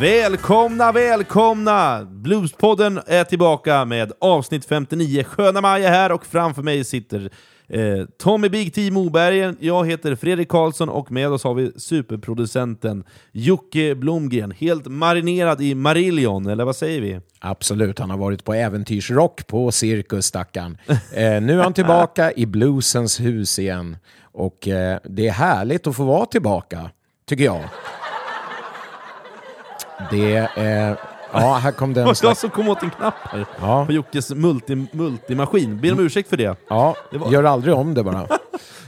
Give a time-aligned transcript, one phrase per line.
[0.00, 2.04] Välkomna, välkomna!
[2.04, 5.24] Bluespodden är tillbaka med avsnitt 59.
[5.24, 7.30] Sköna Maja här och framför mig sitter
[7.68, 9.54] eh, Tommy Big T Moberg.
[9.60, 14.50] Jag heter Fredrik Karlsson och med oss har vi superproducenten Jocke Blomgren.
[14.50, 17.20] Helt marinerad i Marillion, eller vad säger vi?
[17.40, 20.78] Absolut, han har varit på äventyrsrock på cirkus, stackarn.
[20.88, 23.96] Eh, nu är han tillbaka i bluesens hus igen.
[24.22, 26.90] Och eh, det är härligt att få vara tillbaka,
[27.28, 27.60] tycker jag.
[30.10, 30.96] Det är...
[31.32, 33.86] Ja, här kom Det den var jag som kom åt en knapp här Ja.
[33.86, 35.80] på Jockes multi, multimaskin.
[35.80, 36.56] Ber om ursäkt för det.
[36.68, 38.26] Ja, Det var- gör aldrig om det bara.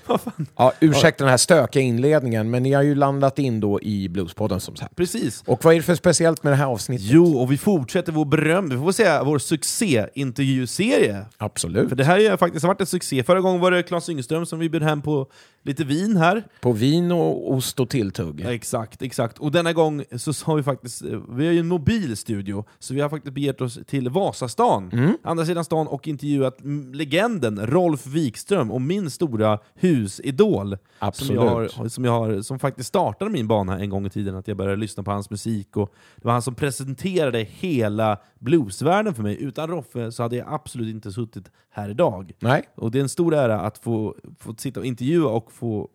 [0.57, 4.61] Ja, ursäkta den här stökiga inledningen, men ni har ju landat in då i Bluespodden
[4.61, 4.97] som sagt.
[4.97, 5.43] Precis.
[5.47, 7.07] Och vad är det för speciellt med det här avsnittet?
[7.11, 11.25] Jo, och vi fortsätter vår beröm, vi får säga vår succé-intervjuserie.
[11.39, 11.89] Absolut.
[11.89, 13.23] För det här har faktiskt varit en succé.
[13.23, 15.27] Förra gången var det Claes Yngström som vi bjöd hem på
[15.65, 16.45] lite vin här.
[16.61, 18.41] På vin och ost och tilltugg.
[18.45, 19.39] Ja, exakt, exakt.
[19.39, 23.01] Och denna gång så har vi faktiskt, vi har ju en mobil studio, så vi
[23.01, 25.13] har faktiskt begett oss till Vasastan, Mm.
[25.23, 26.59] andra sidan stan, och intervjuat
[26.93, 29.59] legenden Rolf Wikström och min stora
[29.97, 30.69] husidol.
[30.69, 31.73] Som, jag Absolut.
[31.73, 34.57] har, som, jag har, som faktiskt startade min bana en gång i tiden, att jag
[34.57, 35.77] började lyssna på hans musik.
[35.77, 39.43] Och det var han som presenterade hela bluesvärlden för mig.
[39.43, 42.33] Utan Roffe så hade jag absolut inte suttit här idag.
[42.39, 45.89] Nej, Och det är en stor ära att få, få sitta och intervjua och få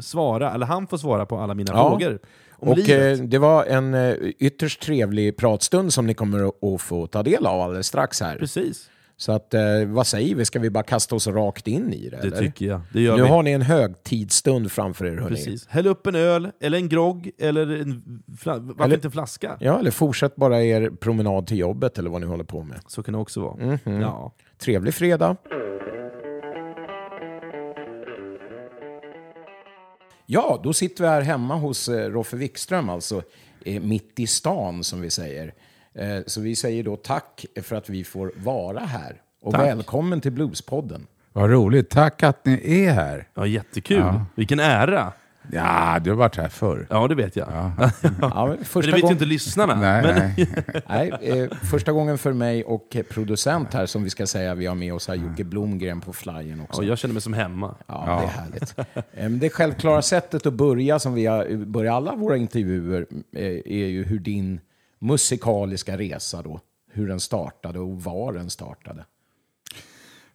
[0.00, 1.90] svara, eller han får svara på alla mina Ja.
[1.90, 2.18] frågor
[2.58, 7.06] och eh, det var en eh, ytterst trevlig pratstund som ni kommer att- att få
[7.06, 8.36] ta del av alldeles strax här.
[8.38, 10.44] Precis, Så att, eh, vad säger vi?
[10.44, 12.16] Ska vi bara kasta oss rakt in i det?
[12.16, 12.38] det eller?
[12.38, 12.80] tycker jag.
[12.92, 13.28] Det Nu vi.
[13.28, 15.28] har ni en högtidsstund framför er, hörni.
[15.36, 15.66] Precis.
[15.68, 19.56] Häll upp en öl, eller en grogg, eller en, varför Eller- inte en flaska?
[19.60, 22.78] Ja, eller fortsätt bara er promenad till jobbet eller vad ni håller på med.
[22.86, 23.56] Så kan det också vara.
[23.84, 24.00] Mhm.
[24.00, 24.32] Ja.
[24.58, 25.36] Trevlig fredag.
[30.26, 33.22] Ja, då sitter vi här hemma hos eh, Roffe Wikström, alltså
[33.64, 35.54] eh, mitt i stan som vi säger.
[35.98, 39.20] Eh, så vi säger då tack för att vi får vara här.
[39.42, 39.62] Och Tack.
[39.62, 41.06] välkommen till Bluespodden.
[41.32, 41.90] Vad roligt.
[41.90, 43.28] Tack att ni är här.
[43.34, 44.20] ja, jättekul.
[44.34, 45.12] Vilken ära!
[45.52, 46.86] Ja, du har varit här förr.
[46.90, 47.48] Ja, det vet jag.
[47.50, 48.14] Ja, men
[48.48, 49.12] Men första, det vet ju gång...
[49.12, 49.74] inte lyssnarna.
[49.74, 50.48] Nej, men, nej.
[51.20, 54.74] Nej, eh, första gången för mig och producent här som vi ska säga, vi har
[54.74, 56.82] med oss här Jocke Blomgren på flyern också.
[56.82, 57.74] Ja, jag känner mig som hemma.
[57.86, 59.40] Ja, det är härligt.
[59.40, 63.06] Det självklara sättet att börja, som vi har börjar alla våra intervjuer,
[63.36, 64.60] eh, är ju hur din
[64.98, 69.04] musikaliska resa då, hur den startade och var den startade.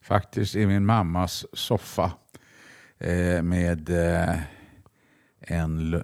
[0.01, 2.11] Faktiskt i min mammas soffa
[2.97, 4.39] eh, med eh,
[5.39, 6.03] en,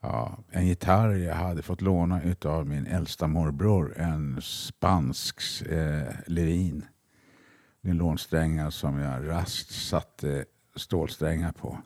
[0.00, 3.94] ja, en gitarr jag hade fått låna av min äldsta morbror.
[3.96, 6.84] En spansk eh, Levin.
[7.80, 10.44] Nylonsträngar som jag raskt satte
[10.76, 11.78] stålsträngar på.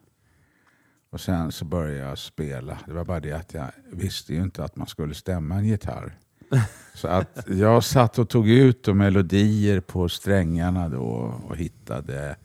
[1.10, 2.78] Och sen så började jag spela.
[2.86, 6.18] Det var bara det att jag visste ju inte att man skulle stämma en gitarr.
[6.94, 12.36] Så att jag satt och tog ut de melodier på strängarna då och hittade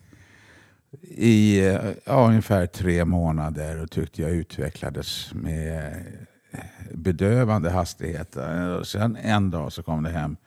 [1.01, 1.59] i
[2.05, 6.03] ja, ungefär tre månader och tyckte jag utvecklades med
[6.91, 8.37] bedövande hastighet.
[8.79, 10.37] Och sen en dag så kom det hem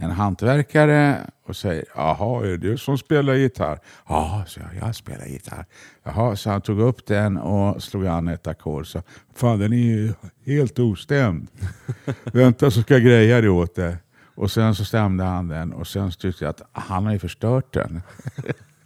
[0.00, 3.80] en hantverkare och säger Jaha, är det du som spelar gitarr?
[4.08, 5.66] Ja, så jag, jag spelar gitarr.
[6.02, 8.86] Jaha, så han tog upp den och slog an ett ackord.
[8.86, 9.02] Så
[9.34, 10.12] fan, den är ju
[10.46, 11.48] helt ostämd.
[12.24, 13.96] Vänta så ska jag greja det åt dig.
[14.34, 17.18] Och sen så stämde han den och sen så tyckte jag att han har ju
[17.18, 18.02] förstört den.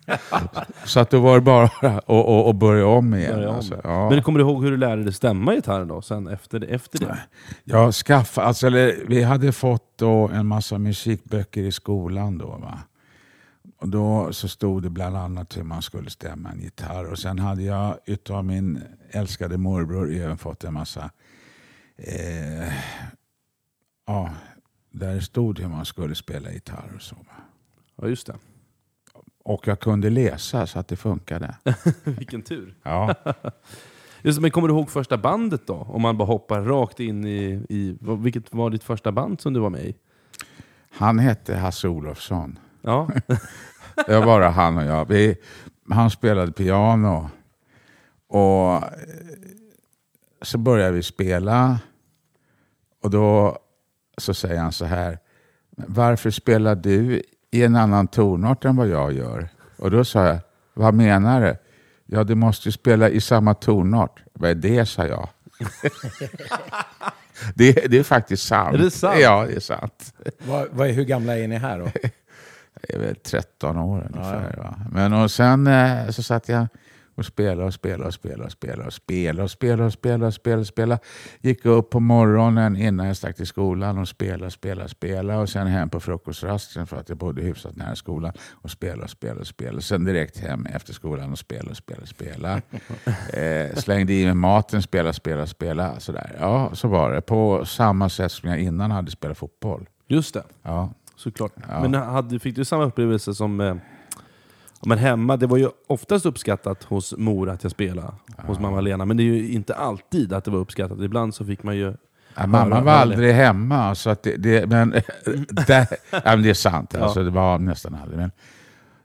[0.84, 3.34] så att då var det bara att och, och börja om igen.
[3.34, 3.56] Börja om.
[3.56, 4.10] Alltså, ja.
[4.10, 6.66] Men kommer du ihåg hur du lärde dig stämma gitarren då, sen efter det?
[6.66, 7.18] Efter det?
[7.64, 12.46] Jag skaffade, alltså, eller, vi hade fått då en massa musikböcker i skolan då.
[12.46, 12.78] Va?
[13.78, 17.10] Och då så stod det bland annat hur man skulle stämma en gitarr.
[17.10, 21.10] Och sen hade jag utav min älskade morbror även fått en massa
[21.96, 22.72] eh,
[24.06, 24.30] ja,
[24.90, 27.14] där det stod hur man skulle spela gitarr och så.
[27.14, 27.42] Va?
[27.96, 28.34] Ja, just det.
[29.44, 31.56] Och jag kunde läsa så att det funkade.
[32.04, 32.74] Vilken tur.
[32.82, 33.14] Ja.
[34.22, 35.74] Just, men kommer du ihåg första bandet då?
[35.74, 37.96] Om man bara hoppar rakt in i, i...
[38.00, 39.94] Vilket var ditt första band som du var med i?
[40.90, 42.58] Han hette Hasse Olofsson.
[42.80, 43.10] Ja,
[44.06, 45.08] Det var bara han och jag.
[45.08, 45.36] Vi,
[45.90, 47.30] han spelade piano.
[48.26, 48.82] Och eh,
[50.42, 51.78] så började vi spela.
[53.02, 53.58] Och då
[54.18, 55.18] så säger han så här.
[55.76, 57.22] Varför spelar du
[57.52, 59.48] i en annan tonart än vad jag gör?
[59.76, 60.38] Och då sa jag,
[60.74, 61.56] vad menar du?
[62.06, 64.22] Ja, du måste ju spela i samma tonart.
[64.32, 65.28] Vad är det, sa jag.
[67.54, 68.74] det, det är faktiskt sant.
[68.74, 69.20] Är det sant?
[69.20, 70.14] Ja, det är sant.
[70.38, 71.88] Vad, vad, hur gamla är ni här då?
[72.88, 74.56] Jag är väl 13 år ungefär.
[74.56, 74.74] Va?
[74.92, 76.66] Men och sen eh, så satt jag
[77.22, 80.26] och spela och spela och spela och spela och spela och spela och spela.
[80.26, 81.00] och spelade, spelade.
[81.40, 85.38] Gick upp på morgonen innan jag stack till skolan och spela och spela och spela
[85.38, 89.10] och sen hem på frukostrasten för att jag bodde hyfsat nära skolan och spela och
[89.10, 89.80] spela och spela.
[89.80, 92.60] Sen direkt hem efter skolan och spela och spela och spela.
[93.32, 96.00] Eh, slängde i mig maten, spela, spelade, spela.
[96.00, 96.36] Sådär.
[96.40, 97.20] Ja, så var det.
[97.20, 99.88] På samma sätt som jag innan hade spelat fotboll.
[100.08, 100.42] Just det.
[100.62, 100.90] Ja.
[101.16, 101.52] Såklart.
[101.68, 101.80] Ja.
[101.80, 103.74] Men hade, fick du samma upplevelse som eh
[104.86, 105.36] men hemma?
[105.36, 109.04] Det var ju oftast uppskattat hos mor att jag spelade, hos mamma Lena.
[109.04, 111.00] Men det är ju inte alltid att det var uppskattat.
[111.00, 111.94] Ibland så fick man ju...
[112.36, 113.94] Ja, mamma var aldrig hemma.
[113.94, 114.90] Så att det, det, men,
[115.66, 117.00] det, ja, men det är sant, Ja.
[117.04, 118.18] alltså, det var nästan aldrig.
[118.18, 118.30] Men,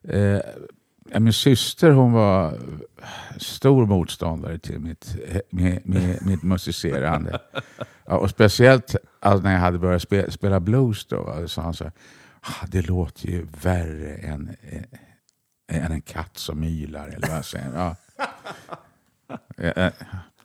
[0.09, 0.41] eh,
[1.12, 2.53] ja, min syster hon var
[3.38, 5.15] stor motståndare till mitt,
[5.50, 7.39] med, med, mitt musicerande.
[8.06, 11.83] Ja, och speciellt alltså, när jag hade börjat spe, spela blues då, så han så
[11.83, 11.94] här,
[12.41, 14.81] "Ah, det låter ju värre än, eh,
[15.67, 17.07] än en katt som ylar.
[17.07, 17.71] Eller vad jag säger.
[17.75, 17.95] Ja.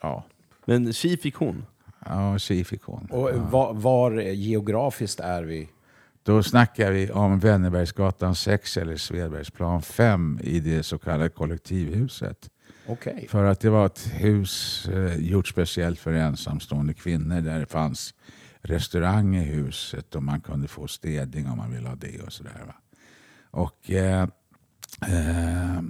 [0.00, 0.24] Ja.
[0.64, 1.66] Men tji fick hon.
[2.04, 3.06] Ja, tji fick hon.
[3.10, 5.68] Och var, var geografiskt är vi?
[6.22, 12.50] Då snackar vi om Wennerbergsgatan 6 eller Svedbergsplan 5 i det så kallade kollektivhuset.
[12.86, 13.26] Okej.
[13.30, 18.14] För att det var ett hus eh, gjort speciellt för ensamstående kvinnor där det fanns
[18.60, 22.64] restaurang i huset och man kunde få städning om man ville ha det och sådär.
[22.66, 22.74] va.
[23.50, 24.26] Och eh,
[25.08, 25.82] eh,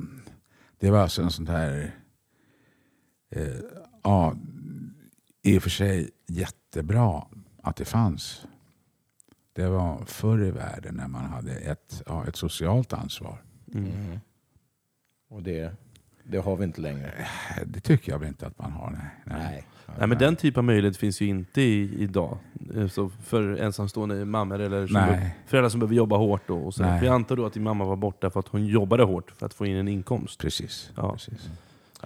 [0.79, 1.95] det var alltså en sån här,
[3.31, 3.61] eh,
[4.03, 4.37] ja,
[5.43, 7.27] i och för sig jättebra
[7.63, 8.47] att det fanns.
[9.53, 13.43] Det var förr i världen när man hade ett, ja, ett socialt ansvar.
[13.75, 14.21] Mm.
[15.29, 15.73] Och det,
[16.25, 17.27] det har vi inte längre.
[17.67, 18.91] Det tycker jag väl inte att man har.
[18.91, 19.11] Nej.
[19.25, 19.39] Nej.
[19.39, 19.65] Nej,
[19.99, 22.39] men den typen av möjlighet finns ju inte i, idag.
[22.77, 25.11] Eh, Så för ensamstående mammor eller som Nej.
[25.11, 26.43] be- föräldrar som behöver jobba hårt.
[26.47, 26.83] Då, och så.
[26.83, 26.99] Nej.
[26.99, 29.47] För jag antar då att din mamma var borta för att hon jobbade hårt för
[29.47, 30.41] att få in en inkomst.
[30.41, 30.91] Precis.
[30.97, 31.13] Ja.
[31.13, 31.49] precis.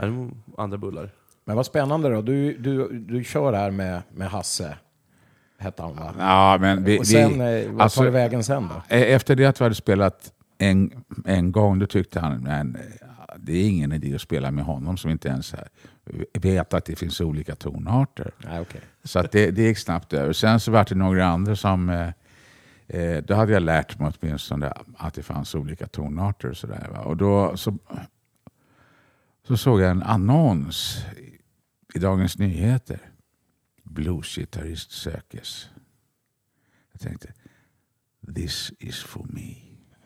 [0.00, 1.10] Nej, andra bullar.
[1.44, 2.22] Men vad spännande då.
[2.22, 4.76] Du, du, du kör här med, med Hasse,
[5.58, 6.14] hette han va?
[6.18, 8.96] Ja, men vi, Och sen, vi, eh, vad alltså- tar det vägen sen då?
[8.96, 12.76] e- efter det att vi hade spelat en, en gång, då tyckte han men
[13.46, 15.54] det är ingen idé att spela med honom som inte ens
[16.32, 18.32] vet att det finns olika tonarter.
[18.44, 18.80] Nej, okej.
[19.04, 20.32] Så att det, det gick snabbt över.
[20.32, 21.88] Sen så var det några andra som...
[21.90, 22.10] Eh,
[22.86, 26.48] eh, då hade jag lärt mig åtminstone att det fanns olika tonarter.
[26.48, 26.98] Och, så där, va?
[26.98, 27.78] och då så,
[29.48, 31.38] så såg jag en annons i,
[31.96, 33.00] i Dagens Nyheter.
[33.82, 35.68] Bluesgitarrist sökes.
[36.92, 37.32] Jag tänkte,
[38.34, 39.54] this is for me.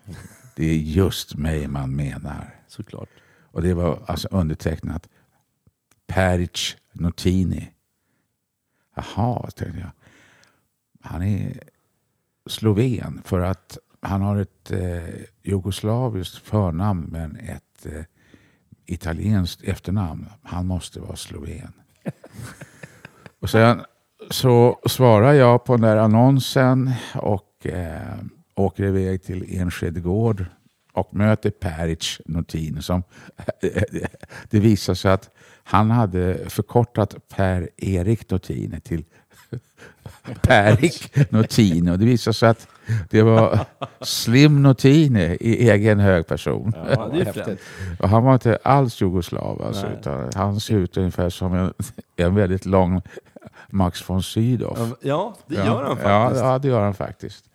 [0.56, 2.54] Det är just mig man menar.
[2.68, 3.08] Såklart.
[3.50, 5.08] Och det var alltså undertecknat
[6.06, 7.70] Peric Notini.
[8.94, 9.90] Jaha, tänkte jag.
[11.02, 11.60] Han är
[12.46, 18.04] sloven för att han har ett eh, jugoslaviskt förnamn men ett eh,
[18.86, 20.26] italienskt efternamn.
[20.42, 21.72] Han måste vara sloven.
[23.40, 23.82] och sen
[24.30, 28.16] så svarar jag på den där annonsen och eh,
[28.54, 30.44] åker iväg till Enskede gård
[30.92, 33.02] och möter Peric Notini som
[34.50, 35.30] det visar sig att
[35.64, 39.04] han hade förkortat Per-Erik Notini till
[40.42, 41.90] Perik Notini.
[41.90, 42.68] Och det visar sig att
[43.10, 43.66] det var
[44.00, 46.72] Slim Notini i egen hög person.
[46.76, 47.12] Ja.
[47.98, 49.62] Och han var inte alls jugoslav.
[49.62, 49.86] Alltså,
[50.34, 51.72] han ser ut ungefär som en,
[52.16, 53.02] en väldigt lång
[53.68, 54.94] Max von Sydow.
[55.00, 56.44] Ja, det gör han Ja, faktiskt.
[56.44, 57.49] ja, det gör han faktiskt.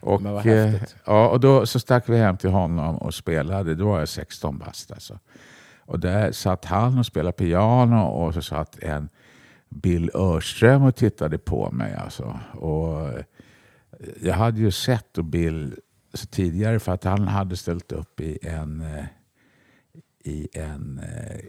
[0.00, 0.96] Och, eh, häftigt.
[1.04, 3.74] ja, och då så stack vi hem till honom och spelade.
[3.74, 5.18] Då var jag 16 bast alltså.
[5.78, 9.08] Och där satt han och spelade piano och så satt en
[9.68, 11.94] Bill Örström och tittade på mig.
[11.94, 12.40] Alltså.
[12.52, 13.24] Och eh,
[14.22, 15.74] jag hade ju sett Bill
[16.30, 19.04] tidigare för att han hade ställt upp i en, eh,
[20.24, 21.40] i en, eh,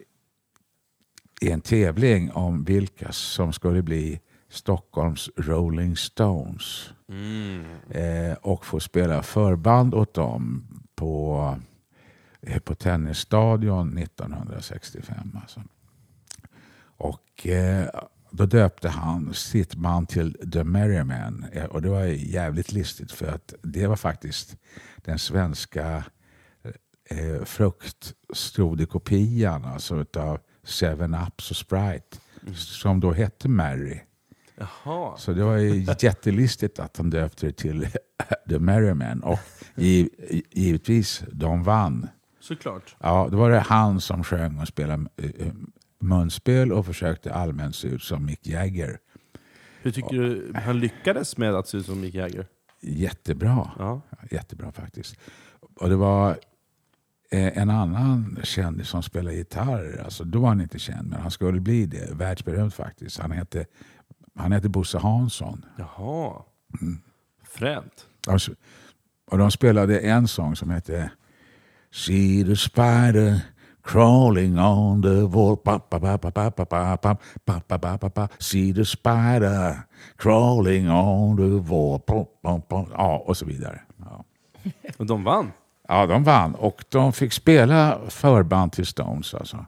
[1.42, 6.90] i en tävling om vilka som skulle bli Stockholms Rolling Stones.
[7.10, 7.66] Mm.
[7.90, 11.56] Eh, och få spela förband åt dem på,
[12.42, 15.38] eh, på Tennisstadion 1965.
[15.42, 15.64] Alltså.
[16.82, 17.90] Och eh,
[18.32, 21.46] då döpte han sitt band till The Merrymen.
[21.52, 24.58] Eh, Och det var jävligt listigt för att det var faktiskt
[24.96, 26.04] den svenska
[27.10, 32.18] eh, fruktstrodikopian alltså utav Seven Ups och Sprite
[32.56, 34.00] som då hette Mary.
[34.60, 35.18] Jaha.
[35.18, 37.88] Så det var ju jättelistigt att de döpte det till
[38.50, 39.40] The Merrymen och
[39.76, 40.10] giv,
[40.52, 42.08] givetvis de vann.
[42.40, 42.96] Såklart.
[43.00, 45.54] Ja, då var det han som sjöng och spelade eh,
[46.00, 49.00] munspel och försökte allmänt se ut som Mick Jagger.
[49.82, 52.48] Hur tycker du han lyckades med att se ut som Mick Jagger?
[52.82, 53.72] Jättebra.
[53.80, 54.02] Ja.
[54.32, 55.16] Jättebra faktiskt.
[55.76, 56.30] Och det var
[57.32, 60.02] eh, en annan kändis som spelar gitarr.
[60.06, 62.14] Alltså, då var han inte känd, men han skulle bli det.
[62.14, 63.20] Världsberömd faktiskt.
[63.20, 63.66] Han heter,
[64.40, 65.66] han heter Bosse Hansson.
[65.78, 66.34] Jaha.
[67.44, 68.08] Fränt.
[68.28, 68.52] Alltså,
[69.32, 71.12] och de spelade en sång som hette
[71.92, 73.42] See the spider
[73.84, 75.58] crawling on the wall.
[75.58, 77.16] Pa, pa, pa, pa, pa, pa, pa, pa,
[77.46, 78.28] pa, pa, pa, pa, pa.
[78.38, 82.00] See the spider crawling on the wall.
[82.00, 82.86] Pa, pa, pa.
[82.94, 83.82] Ja, och så vidare.
[83.98, 84.24] Ja.
[84.98, 85.52] Och de vann.
[85.88, 89.34] ja, de vann och de fick spela förband till Stones.
[89.34, 89.66] Alltså.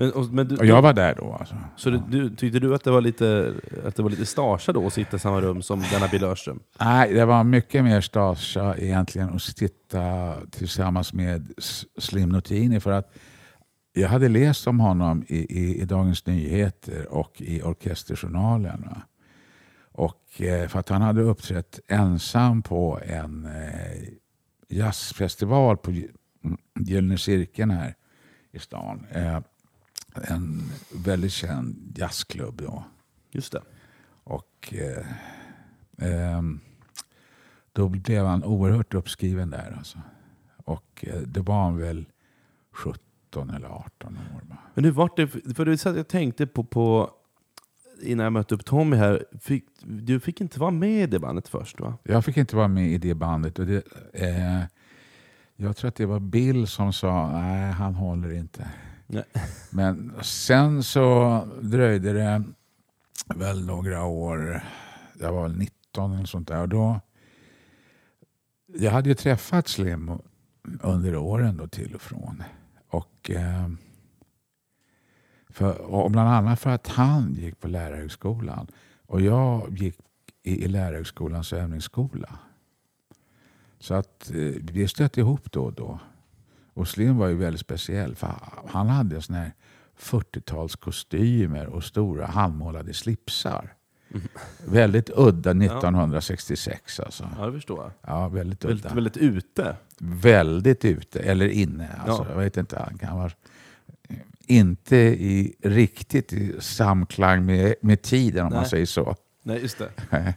[0.00, 1.32] Men, och, men du, Och jag var där då.
[1.40, 1.54] Alltså.
[1.76, 3.54] Så du, du, tyckte du att det var lite,
[3.86, 6.60] att det var lite stasa då att sitta i samma rum som denna Bill Örström?
[6.80, 11.52] Nej, det var mycket mer stasa egentligen att sitta tillsammans med
[11.98, 13.12] Slim Notini för att
[13.92, 18.84] jag hade läst om honom i, i, i Dagens Nyheter och i Orkesterjournalen.
[18.90, 19.02] Va?
[19.92, 24.08] Och eh, för att han hade uppträtt ensam på en eh,
[24.68, 26.10] jazzfestival på Gy-
[26.80, 27.94] Gyllene Cirkeln här
[28.52, 29.06] i stan.
[29.12, 29.38] Eh,
[30.14, 30.62] en
[30.94, 32.84] väldigt känd jazzklubb då.
[33.30, 33.62] Just det.
[34.24, 35.06] Och eh,
[35.98, 36.60] ehm,
[37.72, 39.74] då blev han oerhört uppskriven där.
[39.78, 39.98] Alltså.
[40.56, 42.04] Och eh, det var han väl
[42.72, 44.56] 17 eller 18 år.
[44.74, 45.28] Men hur vart det?
[45.28, 47.10] För det så att jag tänkte på, på
[48.02, 49.24] innan jag mötte upp Tommy här.
[49.40, 51.98] Fick, du fick inte vara med i det bandet först va?
[52.02, 53.58] Jag fick inte vara med i det bandet.
[53.58, 54.62] Och det, eh,
[55.56, 58.68] jag tror att det var Bill som sa nej, han håller inte.
[59.10, 59.24] Nej.
[59.70, 62.42] Men sen så dröjde det
[63.34, 64.62] väl några år.
[65.20, 66.60] Jag var väl 19 eller sånt där.
[66.60, 67.00] Och då,
[68.66, 70.18] jag hade ju träffat Slim
[70.82, 72.42] under åren då till och från.
[72.88, 73.68] Och, eh,
[75.48, 78.66] för, och bland annat för att han gick på lärarhögskolan
[79.06, 79.98] och jag gick
[80.42, 82.38] i, i lärarhögskolans övningsskola.
[83.78, 86.00] Så att eh, vi stötte ihop då och då.
[86.78, 88.34] Och Slim var ju väldigt speciell för
[88.66, 89.52] han hade såna här
[90.00, 93.74] 40-talskostymer och stora handmålade slipsar.
[94.64, 97.30] Väldigt udda 1966 alltså.
[97.38, 97.92] Ja, det förstår jag.
[98.14, 98.74] Ja, väldigt udda.
[98.74, 99.76] Väldigt, väldigt ute.
[99.98, 101.88] Väldigt ute, eller inne.
[102.06, 102.34] Alltså, Ja.
[102.34, 103.30] Jag vet inte, han kan vara
[104.46, 108.70] inte i, riktigt i samklang med, med tiden om man Nej.
[108.70, 109.16] säger så.
[109.48, 109.88] Nej, just det.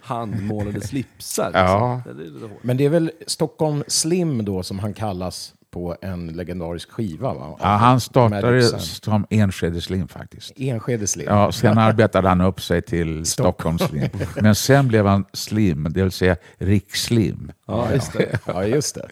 [0.00, 1.50] Handmålade slipsar.
[1.54, 2.02] Ja.
[2.06, 2.40] liksom.
[2.40, 2.50] Det är.
[2.62, 7.34] Men det är väl Stockholm Slim då som han kallas på en legendarisk skiva?
[7.34, 7.56] Va?
[7.60, 10.52] Ja, han startade som Enskede Slim faktiskt.
[10.56, 11.26] Enskede Slim.
[11.28, 14.08] Ja, sen arbetade han upp sig till Stockholm Slim.
[14.40, 17.52] Men sen blev han Slim, det vill säga Rikslim.
[17.66, 18.38] Ja, just det.
[18.46, 19.08] Ja, just det.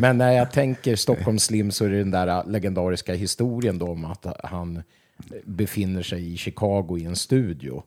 [0.00, 4.04] Men när jag tänker Stockholm Slim så är det den där legendariska historien då om
[4.04, 4.82] att han
[5.44, 7.82] befinner sig i Chicago i en studio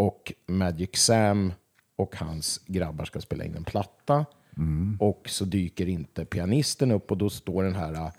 [0.00, 1.52] och Magic Sam
[1.96, 4.26] och hans grabbar ska spela in en platta
[4.98, 8.10] och så dyker inte pianisten upp och då står den här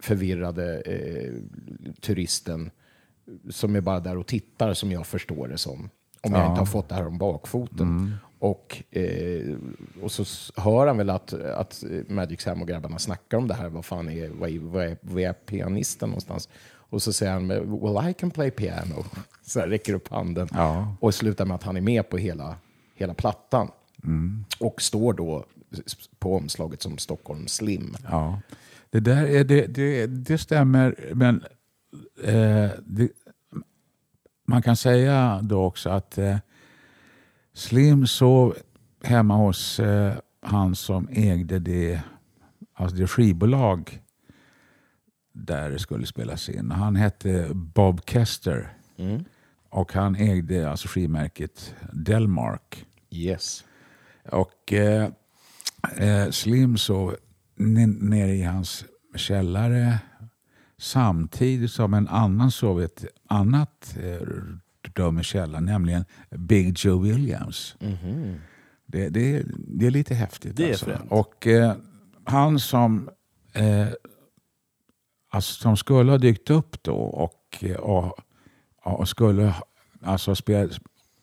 [0.00, 1.32] förvirrade eh,
[2.00, 2.70] turisten
[3.50, 5.90] som är bara där och tittar som jag förstår det som.
[6.20, 8.16] Om jag inte har fått det här om bakfoten.
[8.38, 9.56] Och, eh,
[10.02, 10.24] och så
[10.60, 13.68] hör han väl att, att Magic Sam och grabbarna snackar om det här.
[13.68, 16.48] Vad fan är, vad är, vad är, vad är pianisten någonstans?
[16.90, 19.04] Och så säger han, well I can play piano.
[19.42, 20.48] Så här, räcker upp handen.
[20.52, 20.96] Ja.
[21.00, 22.56] Och slutar med att han är med på hela,
[22.94, 23.70] hela plattan.
[24.58, 25.44] Och står då
[26.18, 27.96] på omslaget som Stockholm Slim.
[28.10, 28.40] Ja.
[28.90, 31.44] Det, där är, det, det, det stämmer, men
[32.24, 33.08] eh, det,
[34.46, 36.36] man kan säga då också att eh,
[37.54, 38.56] Slim sov
[39.02, 42.00] hemma hos eh, han som ägde det,
[42.74, 44.00] alltså det skivbolag
[45.34, 46.70] där det skulle spelas in.
[46.70, 48.72] Han hette Bob Kester
[49.68, 52.86] och han ägde alltså skivmärket Delmark.
[53.10, 53.64] Yes.
[54.30, 55.08] Och eh,
[55.96, 57.16] eh, Slim sov
[57.56, 59.98] nere i hans källare
[60.78, 64.26] samtidigt som en annan sov i ett annat eh,
[64.94, 67.76] rum i källaren, nämligen Big Joe Williams.
[68.86, 70.56] Det, det, det är lite häftigt.
[70.56, 70.98] Det är alltså.
[71.08, 71.76] Och eh,
[72.24, 73.10] han som,
[73.52, 73.88] eh,
[75.34, 78.18] alltså, som skulle ha dykt upp då och, eh, och,
[78.82, 79.54] och skulle
[80.02, 80.72] alltså, spela,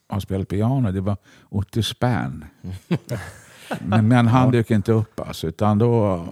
[0.09, 1.17] ha spelat piano, det var
[1.49, 2.45] Otte Spann.
[3.79, 6.25] Men, men han dök inte upp alltså, utan då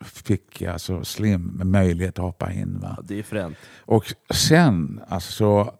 [0.00, 2.78] fick alltså Slim möjlighet att hoppa in.
[2.80, 2.94] Va?
[2.96, 3.56] Ja, det är fränt.
[3.78, 5.72] Och sen alltså, så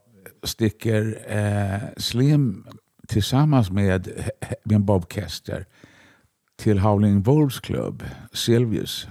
[0.43, 2.67] sticker eh, Slim
[3.09, 4.31] tillsammans med,
[4.65, 5.67] med Bob Kester
[6.57, 9.09] till Howling Wolves klubb, Silvius.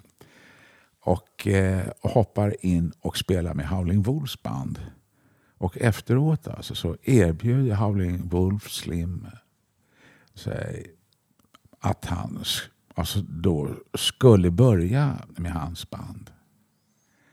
[1.07, 4.79] Och eh, hoppar in och spelar med Howling Wolves band.
[5.57, 9.27] Och efteråt alltså, så erbjöd Howling Wolves Slim
[10.33, 10.85] sig
[11.79, 12.43] att han,
[12.95, 16.31] alltså då skulle börja med hans band.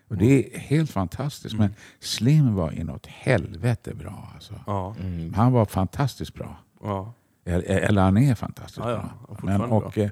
[0.08, 1.56] Och det är helt fantastiskt.
[1.56, 4.30] Men Slim var inåt helvete bra.
[4.34, 4.60] Alltså.
[4.66, 4.96] Ja.
[5.34, 6.56] Han var fantastiskt bra.
[6.82, 7.14] Ja.
[7.44, 9.34] Eller eller han är fantastiskt Ja, ja.
[9.34, 9.38] bra.
[9.42, 10.10] Men, och, eh,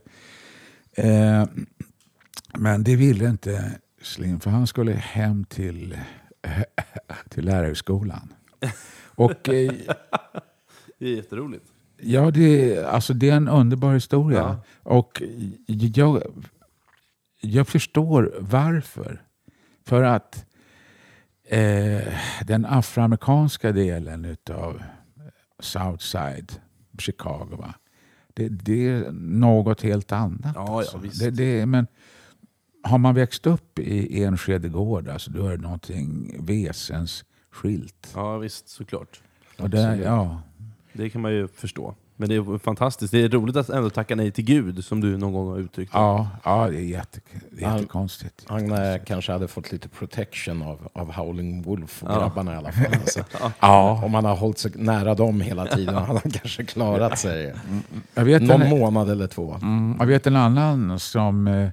[0.92, 1.47] eh,
[2.59, 5.99] men det ville inte Slim, för han skulle hem till,
[7.29, 8.33] till lärarhögskolan.
[9.15, 9.73] Och eh,
[10.99, 11.65] Det är jätteroligt.
[11.97, 14.39] ja, det, alltså, det är en underbar historia.
[14.39, 14.63] Ja.
[14.83, 15.23] Och
[15.67, 16.23] jag,
[17.41, 19.23] jag förstår varför.
[19.87, 20.47] För att
[21.49, 22.03] eh,
[22.47, 24.83] den afroamerikanska delen utav
[25.61, 26.53] Southside,
[26.99, 27.75] Chicago, va?
[28.35, 30.53] Det, det är något helt annat.
[30.55, 30.99] Ja, ja, alltså.
[30.99, 31.21] visst.
[31.21, 31.87] det, det, men
[32.83, 38.12] har man växt upp i Enskede gård, alltså, då är det någonting väsensskilt.
[38.15, 39.21] Ja, visst, såklart.
[39.59, 40.07] Och det, Absolut.
[40.07, 40.41] ja,
[40.93, 41.95] Det kan man ju förstå.
[42.17, 43.11] Men det är fantastiskt.
[43.12, 45.93] Det är roligt att ändå tacka nej till Gud, som du någon gång har uttryckt
[45.93, 45.99] det.
[45.99, 47.21] ja, ja, det är, jätte,
[47.51, 48.47] det är Han- jättekonstigt.
[48.51, 52.15] Eh, kanske hade fått lite protection av, av Howling Wolf och Ja.
[52.19, 52.95] grabbarna i alla fall.
[52.95, 53.25] Alltså.
[53.61, 57.55] Ja, Om han har hållit sig nära dem hela tiden hade han kanske klarat sig.
[58.15, 59.55] jag vet Någon en, månad eller två.
[59.62, 61.69] Mm, jag vet en annan som eh,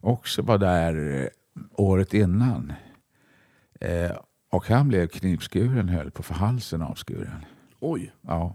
[0.00, 1.28] också var där eh,
[1.72, 2.72] året innan.
[3.80, 4.10] Eh,
[4.50, 7.44] och han blev knivskuren, höll på för halsen avskuren.
[7.80, 8.12] Oj!
[8.20, 8.54] Ja.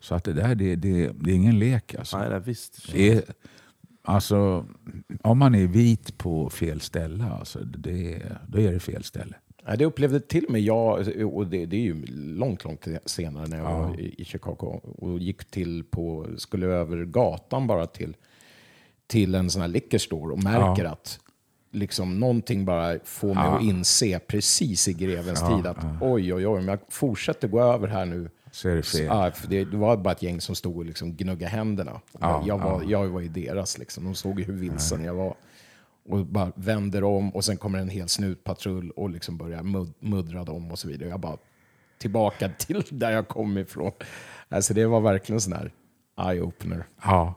[0.00, 2.18] Så att det där, det, det, det är ingen lek alltså.
[2.18, 2.92] Nej, det är visst.
[2.92, 3.22] Det är,
[4.02, 4.66] alltså.
[5.22, 9.34] Om man är vit på fel ställe, alltså, det, då är det fel ställe.
[9.78, 13.56] Det upplevde till och med jag, och det, det är ju långt, långt senare när
[13.56, 13.78] jag Ja.
[13.78, 18.16] var i i Chicago och gick till på, skulle över gatan bara till,
[19.06, 20.90] till en sån här liquor store och märker Ja.
[20.90, 21.20] att
[21.72, 23.56] liksom någonting bara får mig Ja.
[23.56, 27.60] att inse precis i grevens Ja, tid att oj, oj, oj, om jag fortsätter gå
[27.62, 29.04] över här nu Så är det fel.
[29.04, 32.00] Ja, för det, det var bara ett gäng som stod och liksom gnuggade händerna.
[32.20, 32.88] Ja, jag, var, ja.
[32.88, 34.04] jag var ju deras, liksom.
[34.04, 35.34] de såg hur vilsen jag var.
[36.08, 40.44] Och bara vänder om och sen kommer en hel snutpatrull och liksom börjar mud, muddra
[40.44, 41.08] dem och så vidare.
[41.08, 41.36] Jag bara
[41.98, 43.92] tillbaka till där jag kom ifrån.
[44.48, 45.72] Alltså det var verkligen sån här
[46.16, 46.84] eye-opener.
[47.02, 47.34] Ja.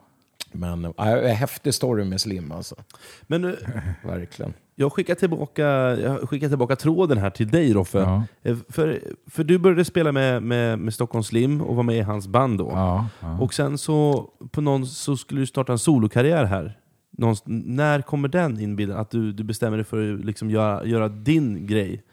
[0.60, 0.93] Men äh,
[1.34, 2.76] häftig story med Slim alltså.
[3.22, 3.58] Men nu,
[4.04, 4.54] Verkligen.
[4.76, 5.63] jag skickar tillbaka,
[6.00, 7.98] jag skickar tillbaka tråden här till dig Roffe.
[8.00, 8.24] Ja.
[8.43, 12.02] Eh, För, för du började spela med, med, med Stockholm Slim och var med i
[12.02, 12.70] hans band då.
[12.74, 13.38] Ja, ja.
[13.39, 16.80] Och sen så, på någon, så skulle du starta en solokarriär här.
[17.17, 18.98] Någonst- när kommer den in bilden?
[18.98, 22.04] Att du, du bestämmer dig för att liksom göra, göra din grej?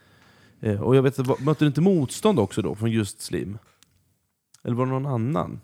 [0.61, 3.59] Eh, och jag vet, att- mötte du inte motstånd också då från just Slim?
[4.65, 5.61] Eller var det någon annan?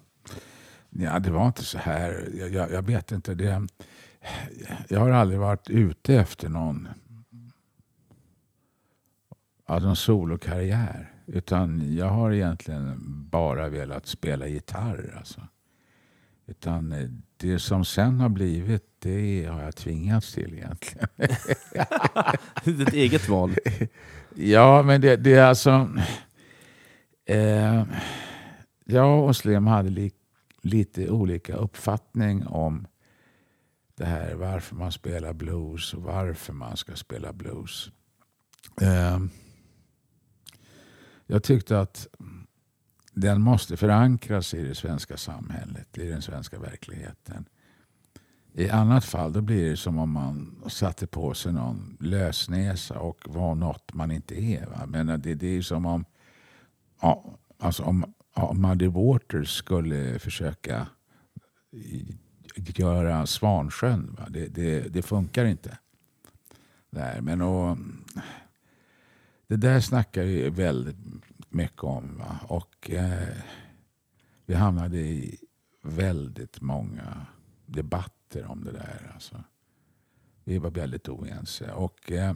[0.90, 2.28] Ja, det var inte så här.
[2.34, 3.34] Jag, jag, jag vet inte.
[3.34, 3.66] Det,
[4.88, 6.88] jag har aldrig varit ute efter någon,
[9.68, 11.12] någon solokarriär.
[11.26, 12.96] Utan jag har egentligen
[13.30, 15.14] bara velat spela gitarr.
[15.18, 15.40] Alltså.
[16.46, 21.08] Utan eh, det som sen har blivit, det har jag tvingats till egentligen.
[22.78, 23.54] Ditt eget val?
[24.34, 25.90] Ja, men det, det är alltså...
[27.24, 27.84] Eh,
[28.84, 30.12] jag och Slim hade li,
[30.60, 32.86] lite olika uppfattning om
[33.94, 37.90] det här varför man spelar blues och varför man ska spela blues.
[38.80, 39.30] Ehm,
[41.26, 42.08] jag tyckte att
[43.12, 47.44] den måste förankras i det svenska samhället, i den svenska verkligheten.
[48.52, 53.18] I annat fall då blir det som om man satte på sig någon lösnäsa och
[53.28, 54.66] var något man inte är.
[54.66, 54.86] Va?
[54.86, 56.04] Men det, det är som om,
[57.00, 57.24] ja,
[57.58, 60.86] alltså om, ja, Muddy Waters skulle försöka
[62.56, 64.16] göra Svansjön.
[64.18, 64.26] Va?
[64.30, 65.78] Det, det, det funkar inte.
[66.90, 67.20] Där.
[67.20, 67.78] Men och,
[69.46, 70.96] det där snackar vi väldigt
[71.48, 72.18] mycket om.
[72.18, 72.38] Va?
[72.42, 73.36] Och eh,
[74.46, 75.38] vi hamnade i
[75.82, 77.26] väldigt många
[77.66, 79.10] debatter om det där.
[79.14, 79.44] Alltså.
[80.44, 81.72] Vi var väldigt oense.
[81.72, 82.34] Och, eh,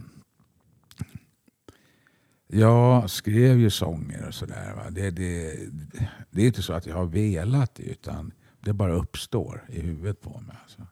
[2.54, 4.90] jag skrev ju sånger och sådär.
[4.90, 5.58] Det, det,
[6.30, 10.20] det är inte så att jag har velat det, utan det bara uppstår i huvudet
[10.20, 10.56] på mig.
[10.62, 10.86] Alltså.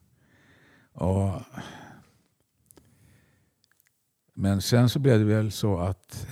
[0.92, 1.42] Och,
[4.34, 6.26] men sen så blev det väl så att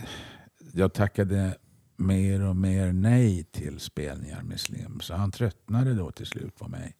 [0.72, 1.56] jag tackade
[1.96, 5.00] mer och mer nej till spelningar med Slim.
[5.00, 6.96] Så han tröttnade då till slut på mig.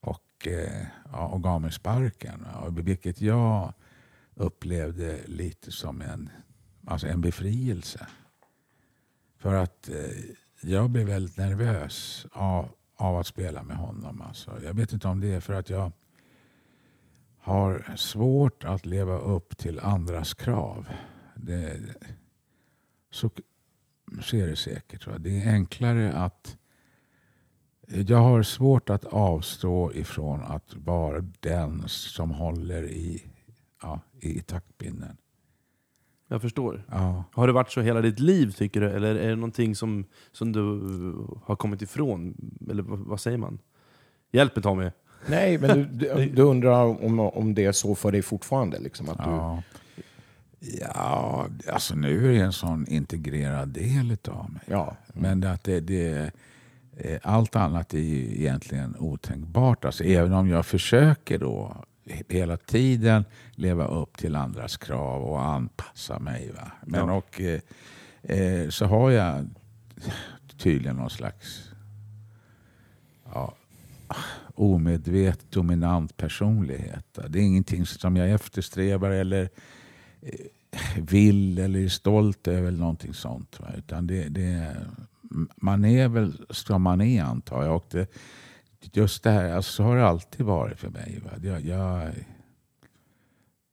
[0.00, 2.46] Och, eh, ja, och gav mig sparken.
[2.70, 3.74] vilket jag
[4.34, 6.30] upplevde lite som en,
[6.90, 8.06] alltså en befrielse.
[9.38, 9.94] För att eh,
[10.60, 14.22] jag blev väldigt nervös av, av att spela med honom.
[14.22, 14.62] Alltså.
[14.64, 15.92] Jag vet inte om det är för att jag
[17.38, 20.88] har svårt att leva upp till andras krav.
[21.34, 21.80] Det,
[23.10, 23.30] så,
[24.22, 25.06] så är det säkert.
[25.06, 25.18] Va?
[25.18, 26.56] Det är enklare att
[27.86, 33.22] Jag har svårt att avstå ifrån att vara den som håller i,
[33.82, 35.16] ja, i taktpinnen.
[36.32, 36.82] Jag förstår.
[36.90, 37.24] Ja.
[37.32, 38.90] Har det varit så hela ditt liv tycker du?
[38.90, 40.60] Eller är det någonting som, som du
[41.44, 42.34] har kommit ifrån?
[42.70, 43.58] Eller vad, vad säger man?
[44.32, 44.90] Hjälp mig Tommy.
[45.26, 48.78] Nej, men du, du, du undrar om, om det är så för dig fortfarande?
[48.78, 49.62] Liksom, att du, Ja.
[50.60, 54.62] ja, alltså nu är det en sån integrerad del av mig.
[54.66, 54.96] ja.
[55.14, 56.30] Men att det, det,
[57.22, 59.84] allt annat är ju egentligen otänkbart.
[59.84, 61.84] Alltså, även om jag försöker då
[62.28, 66.52] hela tiden leva upp till andras krav och anpassa mig.
[66.52, 66.72] Va?
[66.86, 67.12] Men Ja.
[67.14, 67.60] och, eh,
[68.22, 69.48] eh, så har jag
[70.56, 71.70] tydligen någon slags
[73.32, 73.54] ja,
[74.54, 77.18] omedvetet dominant personlighet.
[77.28, 79.48] Det är ingenting som jag eftersträvar eller
[80.22, 80.32] eh,
[81.02, 83.60] vill eller är stolt över eller någonting sånt.
[83.60, 83.66] Va?
[83.76, 84.76] Utan det, det,
[85.56, 87.76] man är väl som man är antar jag.
[87.76, 88.06] Och det,
[88.92, 91.20] just det här, alltså, så har det alltid varit för mig.
[91.24, 91.30] Va?
[91.42, 92.12] Jag, jag,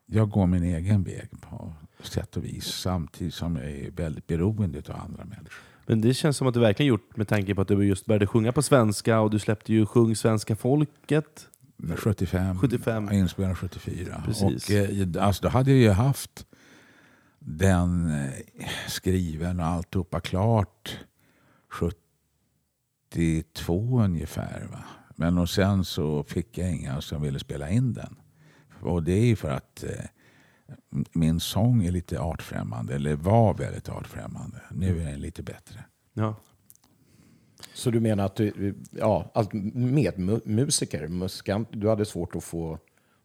[0.06, 4.82] jag går min egen väg på sätt och vis samtidigt som jag är väldigt beroende
[4.88, 5.64] av andra människor.
[5.86, 8.28] Men det känns som att du verkligen gjort med tanke på att du just började
[8.28, 11.50] sjunga på svenska och du släppte ju Sjung svenska folket.
[11.96, 13.12] 75, 75.
[13.12, 14.24] inspelad 74.
[14.26, 14.70] Precis.
[14.70, 16.46] Och, eh, alltså, då hade jag ju haft
[17.40, 21.00] den eh, skriven och alltihopa klart
[23.14, 24.68] 72 ungefär.
[24.72, 24.84] Va?
[25.16, 28.16] Men och sen så fick jag inga som ville spela in den.
[28.82, 30.06] Och det är ju för att eh,
[31.14, 34.58] min sång är lite artfrämmande, eller var väldigt artfrämmande.
[34.72, 35.86] Nu är den lite bättre.
[36.14, 36.36] Ja.
[37.74, 42.44] Så du menar att du, ja, allt med mu- musiker, musikant, du hade svårt att
[42.44, 42.80] få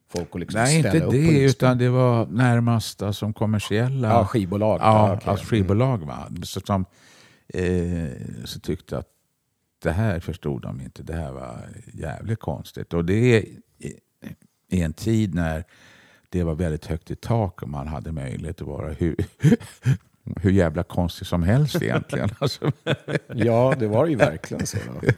[0.09, 4.07] folk att liksom Nej, ställa inte upp på det, utan det var närmast som kommersiella
[4.09, 4.79] Ja, skivbolag.
[4.81, 5.29] Ja, okej.
[5.29, 6.29] alltså skivbolag va?
[6.43, 6.85] Så, som,
[7.47, 8.09] eh,
[8.45, 9.07] så tyckte att
[9.83, 11.03] det här förstod de inte.
[11.03, 11.59] Det här var
[11.93, 12.93] jävligt konstigt.
[12.93, 13.45] Och det är
[14.69, 15.63] i, en tid när
[16.29, 19.15] det var väldigt högt i tak och man hade möjlighet att vara hur,
[20.41, 22.29] hur jävla konstig som helst egentligen.
[22.39, 22.71] Alltså,
[23.35, 24.77] Ja, det var ju verkligen så.
[24.77, 25.11] Då.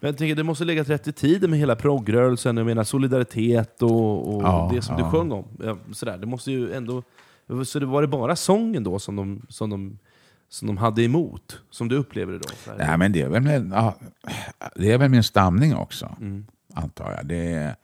[0.00, 3.82] Men jag tänker, det måste ligga rätt i tiden med hela progrörelsen, jag menar solidaritet
[3.82, 5.04] och, och Ja, det som ja.
[5.04, 5.44] du sjöng om.
[5.92, 7.02] Sådär, det måste ju ändå...
[7.64, 9.98] Så det var det bara sången då som de, som de,
[10.52, 11.60] som de hade emot?
[11.70, 12.48] Som du upplever det då?
[12.64, 12.78] Så här.
[12.78, 13.96] nej, men det, är väl, min- ja,
[14.76, 16.46] det är väl min stamning också, Mm.
[16.74, 17.26] antar jag.
[17.26, 17.76] Det är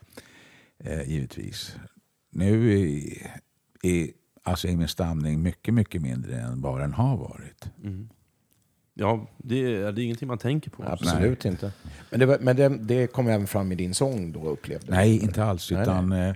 [0.78, 1.76] eh, givetvis.
[2.30, 3.02] Nu är,
[3.82, 4.08] är,
[4.42, 7.70] alltså är min stamning mycket, mycket mindre än vad den har varit.
[7.84, 8.08] Mm.
[8.94, 10.82] Ja, det är, det är ingenting man tänker på.
[10.86, 11.72] Absolut inte.
[12.10, 14.86] Men, det, men det, det kom även fram i din sång då, upplevde?
[14.94, 15.70] Nej, inte alls.
[15.70, 16.34] Nej, Utan, eh,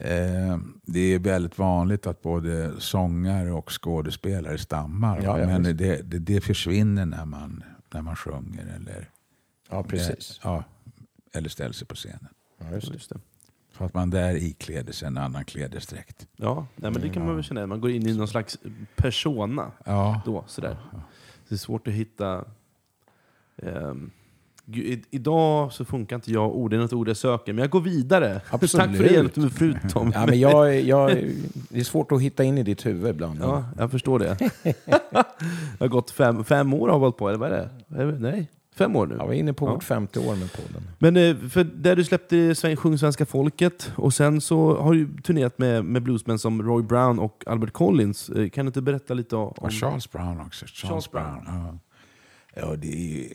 [0.00, 5.20] eh, det är väldigt vanligt att både sångare och skådespelare stammar.
[5.22, 9.10] Ja, ja, men det, det, det försvinner när man, när man sjunger eller,
[9.70, 10.40] Ja, precis.
[10.44, 10.64] ja,
[11.34, 12.28] eller ställer sig på scenen.
[12.58, 12.92] Ja, just det.
[12.94, 13.18] Just det.
[13.72, 16.26] För att man där ikläder sig en annan klädesdräkt.
[16.36, 17.66] Ja, nej, men det kan man väl känna.
[17.66, 18.58] Man går in i någon slags
[18.96, 20.44] persona Ja, då.
[20.46, 20.76] Sådär.
[21.48, 22.44] Det är svårt att hitta...
[23.62, 24.10] ehm,
[24.70, 27.52] gud, idag så funkar inte jag ord, är något ord jag söker.
[27.52, 28.40] Men jag går vidare.
[28.50, 28.86] Absolut.
[28.86, 30.12] Tack för hjälpen förut Tom.
[30.14, 31.08] Ja, men jag, jag,
[31.68, 33.38] det är svårt att hitta in i ditt huvud ibland.
[33.42, 34.36] Ja, jag förstår det.
[34.62, 38.18] det har gått fem, fem år har jag hållit på, eller vad är det?
[38.18, 39.14] Nej, fem år nu.
[39.18, 39.70] Jag var inne på Ja.
[39.74, 40.82] vårt femte år med podden.
[40.98, 45.58] Men eh, för där du släppte Sjung Svenska Folket och sen så har du turnerat
[45.58, 48.28] med, med bluesmän som Roy Brown och Albert Collins.
[48.30, 49.48] Eh, Kan du inte berätta lite om...
[49.48, 50.66] och Charles Brown också.
[50.66, 51.42] Charles, Charles Brown.
[51.46, 51.78] Ja.
[52.54, 53.28] ja, det är ju,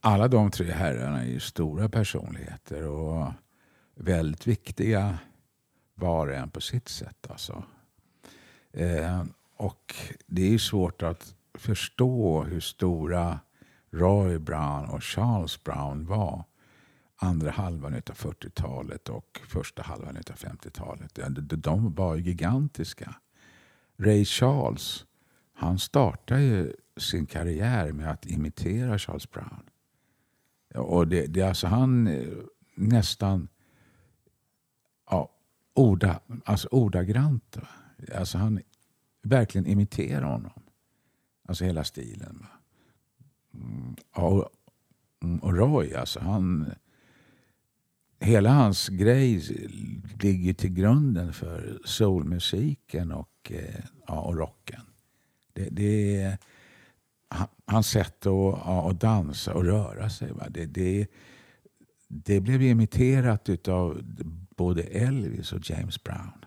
[0.00, 3.32] alla de tre herrarna är ju stora personligheter och
[3.94, 5.18] väldigt viktiga
[5.94, 7.26] var och en på sitt sätt.
[7.30, 7.64] Alltså.
[8.72, 9.24] Eh,
[9.56, 9.94] och
[10.26, 13.40] det är svårt att förstå hur stora
[13.90, 16.44] Roy Brown och Charles Brown var
[17.16, 21.14] andra halvan av 40-talet och första halvan av 50-talet.
[21.14, 23.14] De- De var ju gigantiska.
[23.98, 25.04] Ray Charles,
[25.54, 29.62] han startade ju sin karriär med att imitera Charles Brown.
[30.74, 32.28] Och det, det alltså han eh,
[32.74, 33.48] nästan
[35.10, 35.30] ja,
[35.74, 37.56] orda, alltså ordagrant.
[37.56, 37.68] Va?
[38.18, 38.60] Alltså han
[39.22, 40.62] verkligen imiterar honom.
[41.48, 42.38] Alltså hela stilen.
[42.40, 42.48] Va?
[43.54, 44.50] Mm, ja, och,
[45.42, 46.74] och Roy, alltså han...
[48.20, 49.38] Hela hans grej
[50.22, 54.80] ligger till grunden för soulmusiken och, eh, ja, och rocken.
[55.52, 56.38] Det, det är
[57.66, 60.32] hans sätt att, att dansa och röra sig.
[60.32, 60.46] Va?
[60.50, 61.06] Det, det,
[62.08, 64.00] det blev imiterat av
[64.56, 66.44] både Elvis och James Brown.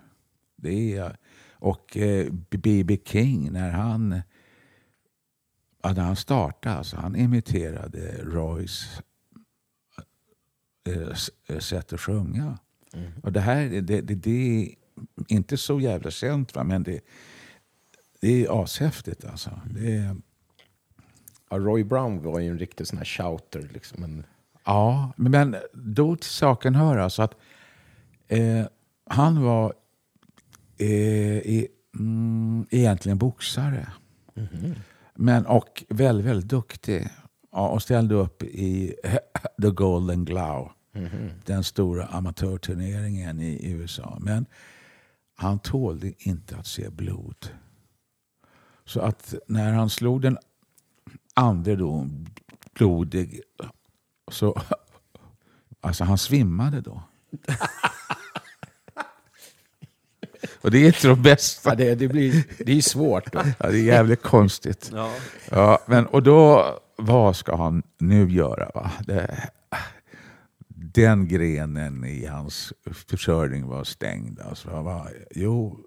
[0.56, 1.18] Det är,
[1.52, 2.98] och eh, B.B.
[3.06, 4.22] King, när han
[5.84, 9.02] när han startade, alltså, han imiterade Roys
[10.88, 12.58] eh, eh, sätt att sjunga.
[13.24, 14.76] Och det här det, det, det är
[15.28, 16.64] inte så jävla känt, va?
[16.64, 17.02] men det,
[18.22, 19.26] det är ashäftigt.
[19.26, 19.62] Alltså.
[19.66, 20.16] Det är, Ja,
[21.50, 23.70] Roy Brown var ju en riktig sån här shouter.
[23.74, 24.04] Liksom.
[24.04, 24.24] En,
[24.66, 27.36] Ja, men då till saken hör alltså att
[28.28, 28.66] eh,
[29.06, 29.74] han var
[30.78, 30.88] eh,
[31.38, 33.88] i, mm, egentligen boxare.
[35.16, 37.08] Men, och väldigt, väldigt duktig.
[37.52, 38.96] Ja, och ställde upp i
[39.62, 40.70] The Golden Glove.
[41.46, 44.18] Den stora amatörturneringen i USA.
[44.22, 44.46] Men
[45.36, 47.50] han tålde inte att se blod.
[48.86, 50.38] Så att när han slog den
[51.40, 52.08] andra då
[52.74, 53.42] blodig
[54.32, 54.62] så,
[55.82, 57.04] alltså han svimmade då.
[60.62, 61.70] Och det är inte de bästa.
[61.70, 63.34] ja, det, det, blir, det är svårt.
[63.34, 63.42] Då.
[63.60, 64.92] Ja, det är jävligt konstigt.
[64.94, 65.14] Ja.
[65.52, 68.72] Ja, men, och då, vad ska han nu göra?
[68.74, 68.92] Va?
[69.08, 69.50] Det,
[70.68, 72.74] den grenen i hans
[73.08, 74.40] försörjning var stängd.
[74.40, 75.80] Alltså, var, jo,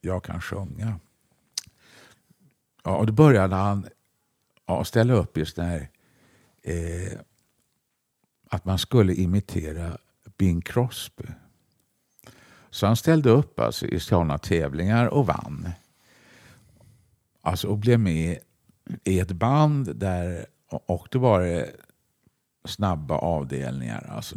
[0.00, 1.00] jag kan sjunga.
[2.84, 3.86] Ja, och då började han
[4.68, 5.88] ja, ställa upp just det här
[6.62, 7.18] eh,
[8.50, 9.98] att man skulle imitera
[10.36, 11.24] Bing Crosby.
[12.70, 15.70] Så han ställde upp alltså, i sådana tävlingar och vann.
[17.40, 18.38] Alltså, och blev med
[19.04, 21.70] i ett band där, och då var det
[22.64, 24.10] snabba avdelningar.
[24.10, 24.36] Alltså,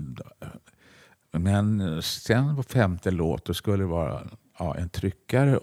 [1.32, 4.28] men sen på femte låt då skulle det vara
[4.60, 5.60] ja, en tryckare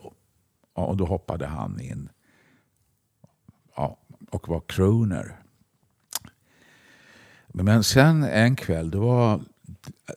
[0.72, 2.08] och då hoppade han in
[4.30, 5.36] och var crooner.
[7.48, 9.40] Men sen en kväll, då var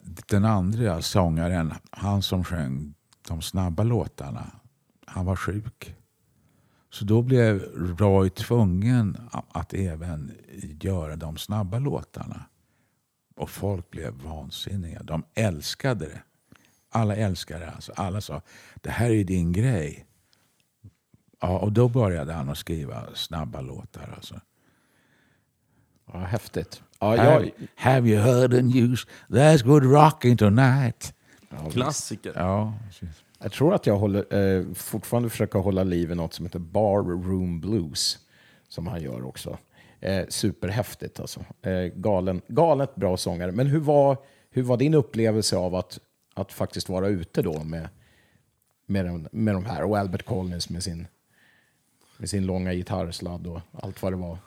[0.01, 2.93] den andra sångaren, han som sjöng
[3.27, 4.51] de snabba låtarna,
[5.05, 5.95] han var sjuk.
[6.89, 7.59] Så då blev
[7.97, 10.31] Roy tvungen att även
[10.81, 12.45] göra de snabba låtarna.
[13.35, 15.03] Och folk blev vansinniga.
[15.03, 16.21] De älskade det.
[16.89, 17.71] Alla älskade det.
[17.71, 18.41] Alltså alla sa,
[18.75, 20.05] det här är din grej.
[21.41, 24.13] Ja, och då började han att skriva snabba låtar.
[24.15, 24.41] Alltså.
[26.13, 26.81] Ja, häftigt.
[26.99, 29.07] Ja, Have, jag, have you heard the news?
[29.27, 31.13] There's good rocking tonight.
[31.71, 32.33] Klassiker.
[32.35, 33.23] Ja, precis.
[33.39, 37.03] jag tror att jag håller, eh, fortfarande försöker hålla liv i något som heter Bar
[37.03, 38.19] Room Blues.
[38.67, 39.57] Som han gör också.
[39.99, 41.45] Eh, superhäftigt alltså.
[41.61, 43.51] Eh, galen, galet bra sångare.
[43.51, 44.17] Men hur var,
[44.51, 45.99] hur var din upplevelse av att,
[46.33, 47.89] att faktiskt vara ute då med,
[48.85, 49.83] med, de, med de här?
[49.83, 51.07] Och Albert Collins med sin,
[52.21, 54.37] med sin långa gitarrsladd och allt vad det var.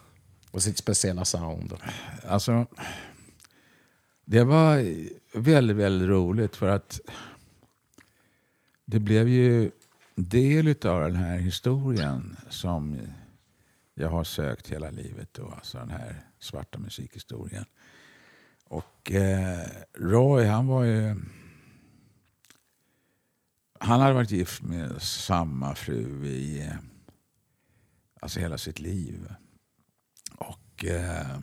[0.50, 1.74] Och sitt speciella sound.
[2.26, 2.66] Alltså,
[4.24, 4.84] det var
[5.38, 7.00] väldigt, väldigt roligt för att
[8.84, 9.70] det blev ju
[10.14, 12.98] del av den här historien som
[13.94, 15.28] jag har sökt hela livet.
[15.32, 17.64] Då, alltså den här svarta musikhistorien.
[18.64, 21.16] Och eh, Roy, han var ju...
[23.78, 26.93] Han hade varit gift med samma fru i eh,
[28.24, 29.28] alltså hela sitt liv.
[30.36, 31.38] Och eh,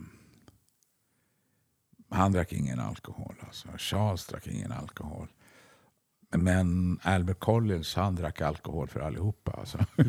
[2.10, 3.36] han drack ingen alkohol.
[3.40, 3.68] Alltså.
[3.78, 5.28] Charles drack ingen alkohol.
[6.30, 9.52] Men Albert Collins han drack alkohol för allihopa.
[9.52, 9.86] Alltså.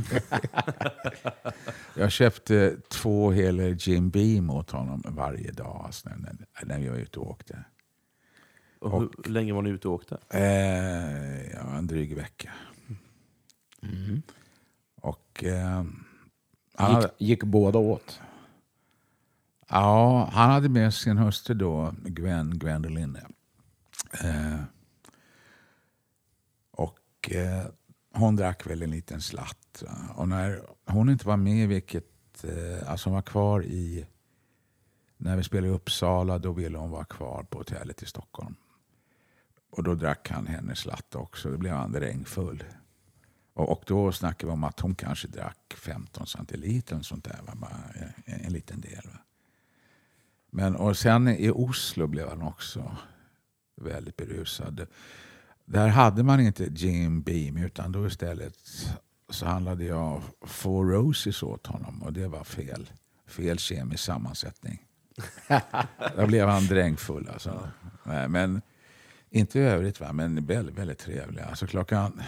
[1.94, 6.96] jag köpte två hela Jim Beam åt honom varje dag alltså, när, när vi var
[6.96, 7.64] ute och åkte.
[8.78, 10.18] Och hur länge var ni ute och åkte?
[10.30, 12.52] Eh, ja, en dryg vecka.
[15.02, 15.84] Och eh,
[16.82, 18.20] han hade, Gick, gick båda åt?
[19.68, 23.18] Ja, han hade med sin hustru då, Gwen Gwendoline.
[24.24, 24.60] Eh,
[26.70, 27.66] och eh,
[28.12, 29.82] hon drack väl en liten slatt.
[30.14, 34.06] Och när hon inte var med, vilket, eh, alltså hon var kvar i,
[35.16, 38.54] när vi spelade i Uppsala, då ville hon vara kvar på hotellet i Stockholm.
[39.70, 42.64] Och då drack han hennes slatt också, då blev han regnfull.
[43.54, 47.68] Och, då snackade vi om att hon kanske drack 15 centiliter, och sånt där, va?
[48.24, 49.02] En, en liten del.
[49.04, 49.18] Va?
[50.50, 52.96] Men, och sen i Oslo blev han också
[53.76, 54.86] väldigt berusad.
[55.64, 58.54] Där hade man inte Jim Beam utan då istället
[59.28, 62.90] så handlade jag Four Roses åt honom och det var fel.
[63.26, 64.82] Fel kemisk sammansättning.
[66.16, 67.68] Där blev han drängfull alltså.
[68.04, 68.62] Nej, Men
[69.30, 71.42] inte i övrigt va, men väldigt, väldigt trevlig.
[71.42, 72.22] Alltså klockan,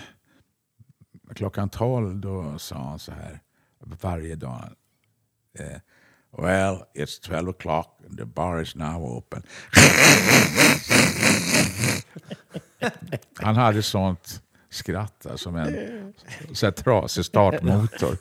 [1.34, 3.40] klockan 12 då sa han så här
[4.00, 4.64] varje dag.
[5.58, 5.80] Eh,
[6.38, 9.42] Well, it's 12 o'clock and the bar is now open.
[13.34, 16.14] Han hade sånt skrattar som en
[16.52, 18.16] så här, trasig startmotor.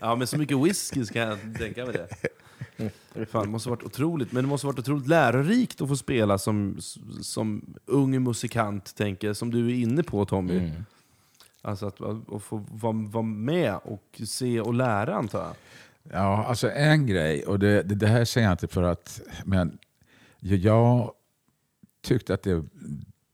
[0.00, 2.08] Ja, men så mycket whisky ska jag tänka mig det.
[3.26, 6.76] Fan, det måste varit otroligt, men det måste varit otroligt lärorikt att få spela som,
[7.22, 10.58] som ung musikant, tänker som du är inne på Tommy.
[10.58, 10.84] Mm.
[11.66, 15.54] Alltså att, att få vara, vara med och se och lära, antar jag.
[16.12, 19.20] Ja, alltså en grej, och det, det, det här säger jag inte för att...
[19.44, 19.78] Men
[20.38, 21.12] jag
[22.02, 22.64] tyckte att det,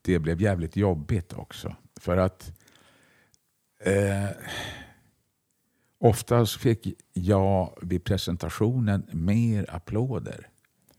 [0.01, 1.75] det blev jävligt jobbigt också.
[1.99, 2.51] För att
[3.79, 4.29] eh,
[5.97, 10.47] oftast fick jag vid presentationen mer applåder.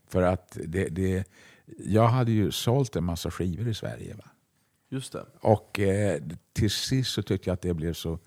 [0.07, 1.27] För att det, det,
[1.77, 4.13] jag hade ju sålt en massa skivor i Sverige.
[4.13, 4.29] Va?
[4.89, 5.25] Just det.
[5.39, 6.21] Och eh,
[6.53, 8.19] till sist så tyckte jag att det blev så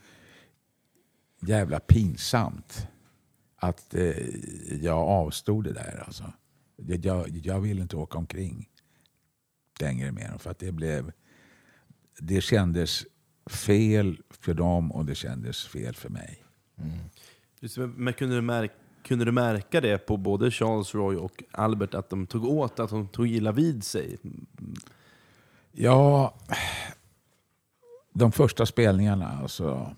[1.40, 2.88] jävla pinsamt
[3.57, 4.12] att eh,
[4.83, 6.03] jag avstod det där.
[6.07, 6.33] Alltså.
[6.77, 8.68] Jag, jag, ville inte åka omkring
[9.81, 11.12] längre med dem för att det blev...
[12.21, 13.07] Det kändes
[13.51, 16.44] fel för dem och det kändes fel för mig.
[17.61, 21.42] Just det, Men kunde du, märka, kunde du märka det på både Charles Roy och
[21.51, 24.18] Albert, att de tog åt, att de tog illa vid sig?
[25.81, 26.35] Ja,
[28.12, 29.97] de första spelningarna alltså.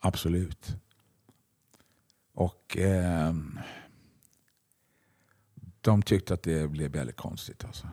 [0.00, 0.76] Absolut.
[2.34, 3.58] Och ehm,
[5.80, 7.64] de tyckte att det blev väldigt konstigt.
[7.64, 7.88] Alltså.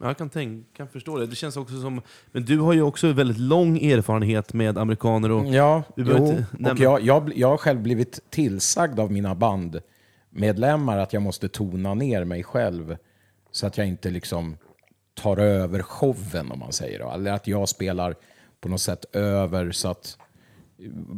[0.00, 1.26] Ja, Jag kan, tänk, kan förstå det.
[1.26, 2.00] Det känns också som...
[2.26, 5.46] Men du har ju också väldigt lång erfarenhet med amerikaner och...
[5.46, 11.22] Ja, jo, och jag, jag, jag har själv blivit tillsagd av mina bandmedlemmar att jag
[11.22, 12.96] måste tona ner mig själv
[13.52, 14.56] så att jag inte liksom
[15.14, 16.98] tar över showen om man säger.
[16.98, 17.10] då.
[17.10, 18.14] Eller att jag spelar
[18.60, 20.18] på något sätt över så att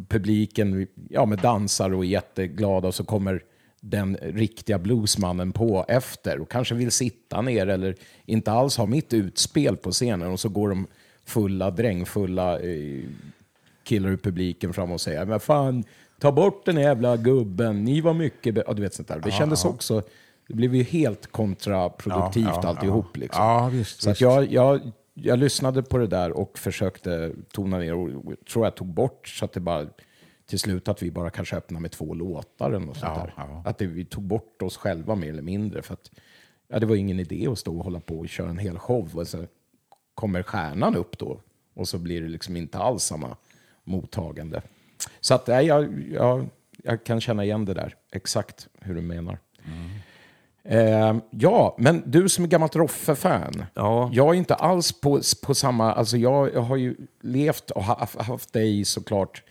[0.09, 3.42] publiken ja, men dansar och är jätteglada och så kommer
[3.81, 9.12] den riktiga bluesmannen på efter och kanske vill sitta ner eller inte alls ha mitt
[9.12, 10.87] utspel på scenen och så går de
[11.25, 13.05] fulla, drängfulla eh,
[13.83, 15.85] killar ur publiken fram och säger men fan,
[16.20, 18.55] ta bort den jävla gubben, ni var mycket...
[18.55, 19.20] be-" Ja, du vet sånt där.
[19.25, 20.03] Det kändes också...
[20.48, 23.07] Det blev ju helt kontraproduktivt Ja, ja, alltihop.
[23.14, 23.20] ja.
[23.20, 23.44] Liksom.
[23.44, 24.20] Ja, visst, så visst.
[24.20, 24.80] jag, jag,
[25.14, 29.44] jag lyssnade på det där och försökte tona ner och tror jag tog bort så
[29.44, 29.87] att det bara
[30.46, 33.35] till slut att vi bara kanske öppnade med två låtar eller något sånt där.
[33.64, 35.83] Att det, vi tog bort oss själva mer eller mindre.
[35.83, 36.11] För att,
[36.68, 39.11] ja, det var ingen idé att stå och hålla på och köra en hel show.
[39.18, 39.44] Och så
[40.14, 41.40] kommer stjärnan upp då
[41.74, 43.37] och så blir det liksom inte alls samma
[43.85, 44.62] mottagande.
[45.20, 46.46] Så att, nej, jag, jag,
[46.83, 49.38] jag kan känna igen det där, exakt hur du menar.
[50.68, 53.64] Eh, ja, men du som är gammalt Roffe-fan.
[53.74, 54.11] Ja.
[54.12, 55.92] Jag är inte alls på, på samma...
[55.92, 59.42] Alltså jag, jag har ju levt och ha- haft dig såklart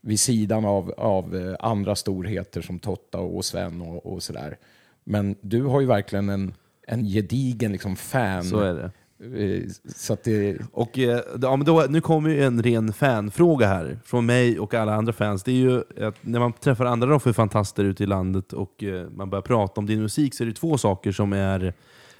[0.00, 4.58] vid sidan av, av eh, andra storheter som Totta och Sven och, och sådär.
[5.04, 6.54] Men du har ju verkligen en,
[6.86, 8.44] en gedigen liksom fan.
[8.44, 8.90] Så är det.
[9.20, 9.62] Eh,
[9.96, 10.58] så att det...
[10.72, 14.74] Och eh, ja, men då, nu kommer ju en ren fanfråga här, från mig och
[14.74, 15.42] alla andra fans.
[15.42, 19.30] Det är ju att när man träffar andra Roffe-fantaster ute i landet och eh, man
[19.30, 21.74] börjar prata om din musik så är det två saker som är,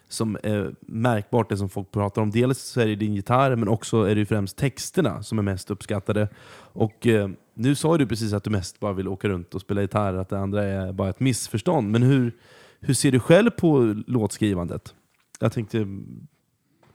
[0.09, 2.31] som är märkbart, det som folk pratar om.
[2.31, 5.71] Dels så är det din gitarr, men också är det främst texterna som är mest
[5.71, 6.29] uppskattade.
[6.73, 7.07] Och
[7.55, 10.29] nu sa du precis att du mest bara vill åka runt och spela gitarr, att
[10.29, 11.91] det andra är bara ett missförstånd.
[11.91, 12.33] Men hur,
[12.81, 14.95] hur ser du själv på låtskrivandet?
[15.41, 15.87] Jag tänkte,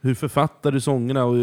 [0.03, 1.35] hur författar du sångerna och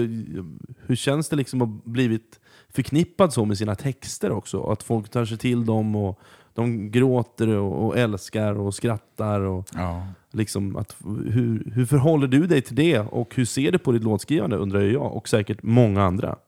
[0.87, 4.63] hur känns det liksom att blivit förknippad så med sina texter också?
[4.63, 6.21] Att folk tar sig till dem och
[6.55, 9.41] de gråter och, älskar och skrattar.
[9.41, 10.07] Och Ja.
[10.31, 10.97] liksom att,
[11.27, 14.81] hur, hur förhåller du dig till det och hur ser du på ditt låtskrivande undrar
[14.81, 16.39] jag och säkert många andra.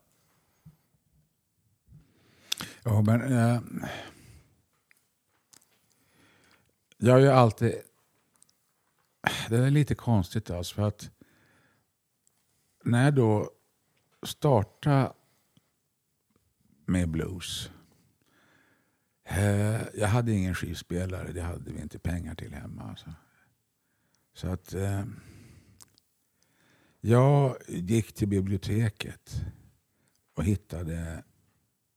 [2.85, 3.33] Ja, men...
[3.33, 3.61] Eh,
[6.99, 7.75] jag har ju alltid...
[9.49, 11.11] Det är lite konstigt alltså, för att
[12.85, 13.51] när jag då
[14.23, 15.13] startade
[16.87, 17.71] med blues.
[19.25, 22.83] Eh, jag hade ingen skivspelare, det hade vi inte pengar till hemma.
[22.83, 23.13] Alltså.
[24.35, 25.05] Så att eh,
[27.01, 29.45] jag gick till biblioteket
[30.35, 31.25] och hittade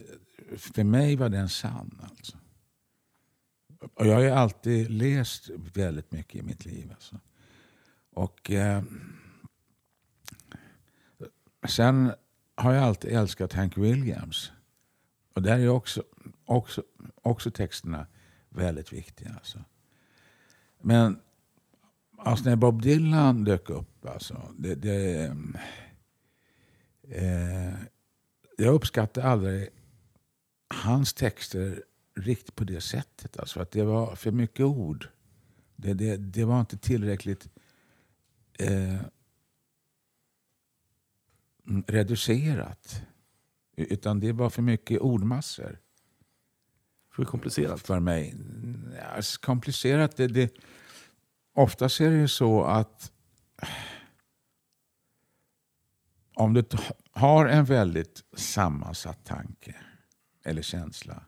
[0.58, 2.38] för mig var den sann alltså
[3.94, 6.92] och jag har ju alltid läst väldigt mycket i mitt liv.
[6.92, 7.20] Alltså.
[8.14, 8.84] Och eh,
[11.68, 12.12] Sen
[12.56, 14.52] har jag alltid älskat Hank Williams.
[15.34, 16.04] Och där är också,
[16.46, 16.84] också,
[17.22, 18.08] också texterna
[18.50, 19.34] väldigt viktiga.
[19.36, 19.64] Alltså.
[20.82, 21.20] Men
[22.18, 25.36] alltså när Bob Dylan dök upp, alltså, det, det,
[27.10, 27.74] eh,
[28.58, 29.70] jag uppskattade aldrig
[30.68, 31.84] hans texter
[32.16, 33.38] riktigt på det sättet.
[33.38, 35.08] Alltså, att det var för mycket ord.
[35.76, 37.50] Det, det, det var inte tillräckligt
[38.54, 39.02] eh,
[41.88, 43.02] reducerat.
[43.76, 45.80] Utan det var för mycket ordmassor.
[47.12, 47.82] För komplicerat?
[47.82, 48.36] För mig.
[48.98, 50.54] Ja, komplicerat, det, det,
[51.54, 53.12] oftast är det ju så att
[56.34, 56.64] om du
[57.12, 59.76] har en väldigt sammansatt tanke
[60.44, 61.26] eller känsla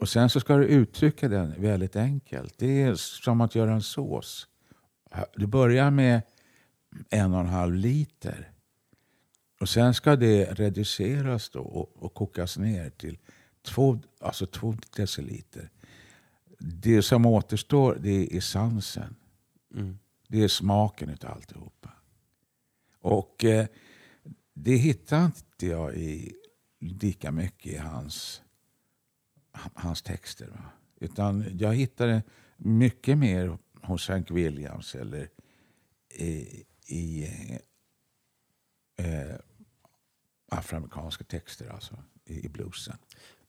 [0.00, 2.54] och sen så ska du uttrycka den väldigt enkelt.
[2.58, 4.46] Det är som att göra en sås.
[5.34, 6.22] Du börjar med
[7.10, 8.50] en och en halv liter.
[9.60, 13.18] Och sen ska det reduceras då och, och kokas ner till
[13.62, 15.70] två, alltså två deciliter.
[16.58, 19.16] Det som återstår det är essensen.
[19.74, 19.98] Mm.
[20.28, 21.90] Det är smaken av alltihopa.
[23.00, 23.66] Och eh,
[24.54, 26.32] det hittar inte jag i
[26.80, 28.42] lika mycket i hans,
[29.74, 30.46] hans texter.
[30.46, 30.64] Va?
[31.00, 32.22] Utan jag hittar det
[32.56, 35.28] mycket mer hos Hank Williams eller
[36.14, 37.28] i, i
[38.96, 39.36] eh,
[40.50, 41.94] afroamerikanska texter, alltså
[42.24, 42.96] i, i bluesen.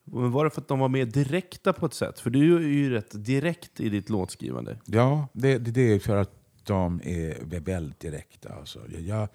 [0.03, 2.19] Men var det för att de var mer direkta på ett sätt?
[2.19, 4.77] För du är ju rätt direkt i ditt låtskrivande.
[4.85, 6.31] Ja, det, det, det är för att
[6.63, 8.53] de är väldigt direkta.
[8.53, 8.79] Alltså.
[8.89, 9.27] Jag,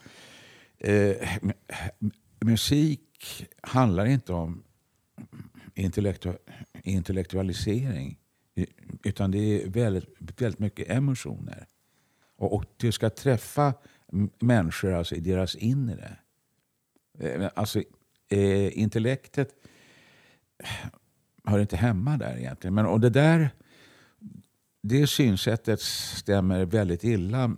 [0.79, 1.29] eh,
[2.41, 4.63] musik handlar inte om
[5.77, 6.33] intellektu
[6.83, 8.19] intellektualisering.
[9.03, 11.67] Utan det är väldigt, väldigt mycket emotioner.
[12.37, 13.75] Och, och du ska träffa
[14.39, 16.17] människor alltså i deras inre.
[17.19, 17.83] Eh, alltså,
[18.29, 19.49] eh, intellektet
[21.45, 22.75] hör inte hemma där egentligen.
[22.75, 23.51] Men, och det där
[24.83, 27.57] det synsättet stämmer väldigt illa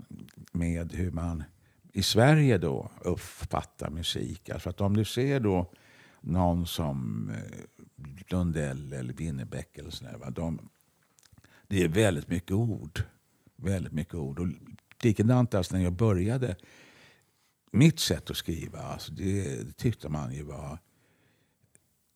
[0.53, 1.45] med hur man
[1.93, 4.51] i Sverige då uppfattar musik.
[4.51, 5.73] Alltså att om du ser då
[6.21, 7.78] någon som eh,
[8.29, 10.17] Lundell eller Winnerbäck eller sådär.
[10.19, 10.31] Va?
[10.31, 10.69] De,
[11.67, 13.03] det är väldigt mycket ord.
[13.57, 14.39] Väldigt mycket ord.
[14.39, 14.49] Och
[15.03, 16.57] likadant alltså när jag började
[17.71, 20.79] mitt sätt att skriva, alltså det tyckte man ju var...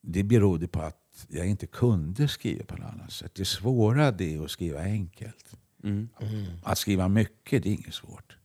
[0.05, 3.35] Det berodde på att jag inte kunde skriva på något annat sätt.
[3.35, 5.57] Det svåra det är att skriva enkelt.
[5.85, 6.09] Mm.
[6.21, 6.47] Mm.
[6.63, 8.37] Att skriva mycket, det är inget svårt.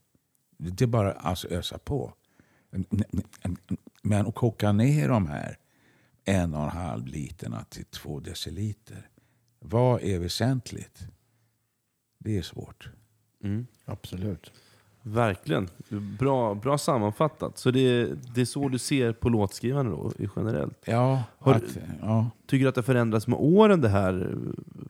[0.58, 2.14] Det är bara att alltså ösa på.
[4.02, 5.58] Men att koka ner de här
[6.28, 9.09] en och en halv literna till två deciliter.
[9.59, 11.07] Vad är väsentligt?
[12.17, 12.89] Det är svårt.
[13.43, 13.67] Mm.
[13.86, 14.51] Absolut.
[15.01, 15.69] Verkligen.
[16.19, 17.57] Bra, bra sammanfattat.
[17.57, 18.05] Så det,
[18.36, 20.78] det är så du ser på låtskrivande då, generellt?
[20.86, 21.23] Ja.
[21.38, 22.30] Har, att, ja.
[22.45, 24.38] Tycker du att det förändras med åren det här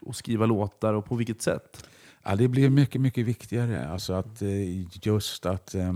[0.07, 1.87] att skriva låtar och på vilket sätt?
[2.23, 3.87] Ja, det blir mycket, mycket viktigare.
[3.87, 5.93] Alltså att eh, just att eh,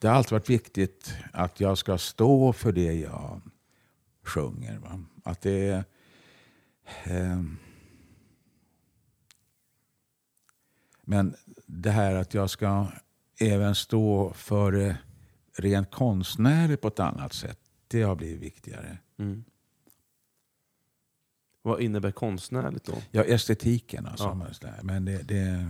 [0.00, 3.40] det har alltid varit viktigt att jag ska stå för det jag
[4.28, 4.78] sjunger.
[4.78, 5.00] Va?
[5.24, 5.84] Att det är...
[7.04, 7.42] Eh,
[11.02, 12.86] men det här att jag ska
[13.40, 14.98] även stå för det
[15.56, 17.58] rent konstnärligt på ett annat sätt,
[17.88, 18.98] det har blivit viktigare.
[19.18, 19.44] Mm.
[21.62, 22.94] Vad innebär konstnärligt då?
[23.10, 24.24] Ja, estetiken alltså.
[24.60, 24.68] Ja.
[24.82, 25.66] Men det, det,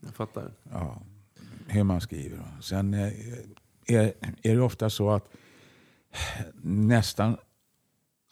[0.00, 0.52] Jag fattar.
[0.70, 1.02] Ja,
[1.66, 2.38] hur man skriver.
[2.60, 3.12] Sen eh,
[3.86, 5.28] är, är det ofta så att
[6.62, 7.36] nästan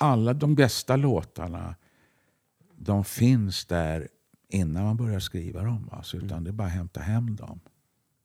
[0.00, 1.74] alla de bästa låtarna
[2.76, 4.08] de finns där
[4.48, 5.90] innan man börjar skriva dem.
[5.92, 6.44] Alltså, utan mm.
[6.44, 7.60] det är bara att hämta hem dem.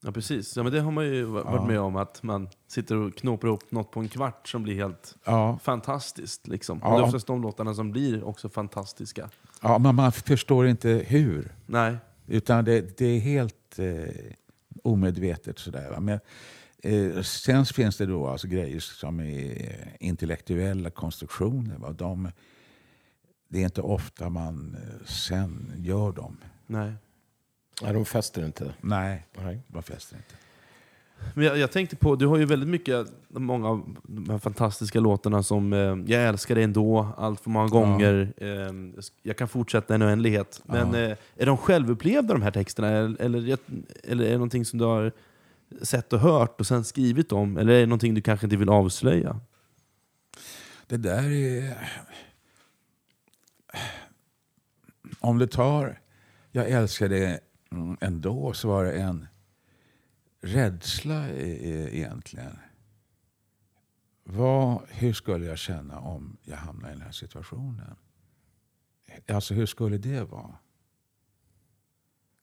[0.01, 1.65] Ja precis, ja, men det har man ju varit ja.
[1.65, 1.95] med om.
[1.95, 5.59] Att man sitter och knåpar ihop något på en kvart som blir helt ja.
[5.63, 6.47] fantastiskt.
[6.47, 6.79] Liksom.
[6.83, 6.87] Ja.
[6.87, 9.29] Och det är oftast de låtarna som blir också fantastiska.
[9.61, 11.51] Ja, men man förstår inte hur.
[11.65, 11.97] Nej.
[12.27, 13.85] Utan det, det är helt eh,
[14.83, 15.59] omedvetet.
[15.59, 15.99] Sådär, va?
[15.99, 16.19] Men,
[16.85, 21.77] eh, sen finns det då alltså grejer som är intellektuella konstruktioner.
[21.77, 21.91] Va?
[21.91, 22.31] De,
[23.47, 26.37] det är inte ofta man eh, sen gör dem.
[26.67, 26.93] Nej.
[27.81, 28.73] Nej, de fäster inte.
[28.81, 29.59] Nej, Nej.
[29.67, 30.35] de fäster inte.
[31.33, 34.99] Men jag, jag, tänkte på, du har ju väldigt mycket, många av de här fantastiska
[34.99, 38.45] låtarna som eh, Jag älskar dig ändå, allt för många gånger, ja.
[38.45, 38.71] eh,
[39.23, 40.61] Jag kan fortsätta en oändlighet.
[40.65, 40.99] Men ja.
[40.99, 42.87] eh, är de självupplevda de här texterna?
[42.87, 43.57] Eller, eller,
[44.03, 45.11] eller är det någonting som du har
[45.81, 47.57] sett och hört och sen skrivit om?
[47.57, 49.39] Eller är det någonting du kanske inte vill avslöja?
[50.87, 51.77] Det där är
[55.19, 56.01] om du tar
[56.51, 57.39] Jag älskar det
[58.01, 59.27] ändå så var det en
[60.41, 62.57] rädsla e- e- egentligen.
[64.23, 67.95] Vad, hur skulle jag känna om jag hamnade i den här situationen?
[69.27, 70.57] Alltså hur skulle det vara?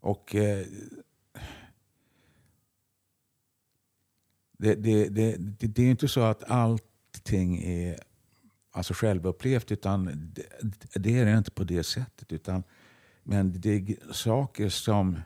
[0.01, 0.67] Och eh,
[4.63, 5.37] det, det, det,
[5.67, 7.99] det, är inte så att allting är
[8.71, 9.73] alltså självupplevt.
[9.73, 10.05] Utan
[10.35, 10.47] det,
[10.95, 12.33] det är inte på det sättet.
[12.33, 12.63] Utan,
[13.23, 15.21] men det är saker som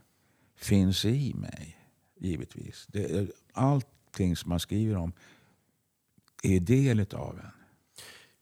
[0.56, 1.78] finns i mig,
[2.18, 2.86] givetvis.
[2.88, 5.12] Det, allting som man skriver om
[6.42, 7.50] är del av en.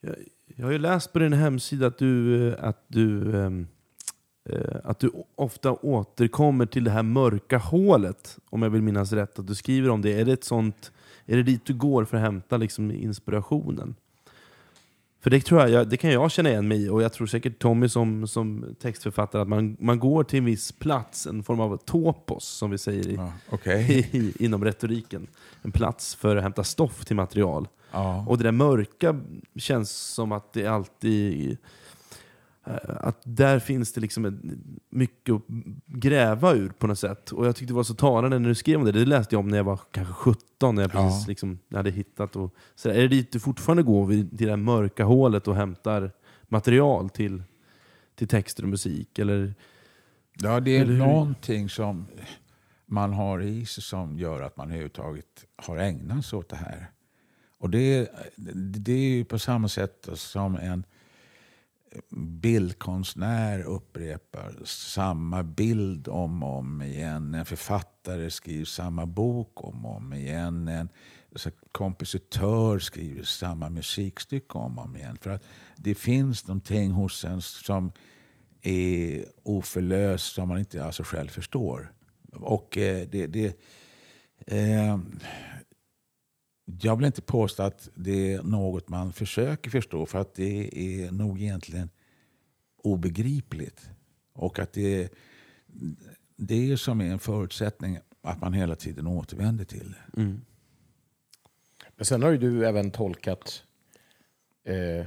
[0.01, 0.17] Jag,
[0.57, 3.69] jag har ju läst på din hemsida att du, eh, att du, um,
[4.85, 9.39] att du ofta återkommer till det här mörka hålet, om jag vill minnas rätt.
[9.39, 10.21] Att du skriver om det.
[10.21, 10.93] Är det, ett sånt,
[11.27, 13.95] är det dit du går för att hämta liksom inspirationen?
[15.21, 17.59] För det, tror jag, det kan jag känna igen mig i, och jag tror säkert
[17.59, 21.77] Tommy som, som textförfattare, att man, man går till en viss plats, en form av
[21.77, 24.09] topos, som vi säger i, Ja, okej.
[24.13, 25.27] i, inom retoriken.
[25.63, 27.69] En plats för att hämta stoff till material.
[27.93, 28.25] Ja.
[28.29, 29.21] Och det där mörka
[29.57, 31.57] känns som att det alltid...
[32.67, 34.41] eh, Att där finns det liksom
[34.91, 35.43] mycket att
[35.87, 37.33] gräva ur på något sätt.
[37.33, 38.93] Och jag tyckte det var så talande när du skrev om det.
[38.93, 41.09] Det läste jag om när jag var kanske 17, när jag Ja.
[41.09, 42.37] precis liksom, hade hittat.
[42.37, 42.95] Och, så där.
[42.97, 46.11] Är det dit du fortfarande går, vid, till det där mörka hålet och hämtar
[46.49, 47.43] material till,
[48.15, 49.19] till texter och musik?
[49.19, 49.55] Eller,
[50.39, 50.99] Ja, det är Eller hur?
[50.99, 52.07] någonting som
[52.87, 56.91] man har i sig som gör att man överhuvudtaget har ägnat sig åt det här.
[57.59, 58.11] Och det,
[58.77, 60.85] det är ju på samma sätt som en
[62.17, 67.35] bildkonstnär upprepar samma bild om och om igen.
[67.35, 70.69] En författare skriver samma bok om och om igen.
[70.69, 70.89] En
[71.73, 75.19] kompositör skriver samma musikstycke om och om igen.
[75.21, 75.45] För att
[75.77, 77.93] det finns någonting hos en som
[78.63, 81.93] är oförlöst som man inte alltså själv förstår.
[82.33, 83.57] Och eh, det, det,
[84.47, 84.99] eh,
[86.81, 91.11] jag vill inte påstå att det är något man försöker förstå för att det är
[91.13, 91.91] nog egentligen
[92.83, 93.91] obegripligt.
[94.33, 95.13] Och att det,
[96.37, 100.23] det är som är en förutsättning att man hela tiden återvänder till det.
[101.97, 103.63] Men sen har ju du även tolkat
[104.65, 105.07] eh,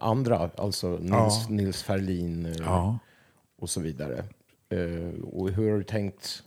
[0.00, 1.46] andra, alltså Nils, Ja.
[1.48, 2.98] Nils Ferlin eh, Ja.
[3.56, 4.24] och så vidare.
[4.68, 6.42] Eh, och hur har du tänkt,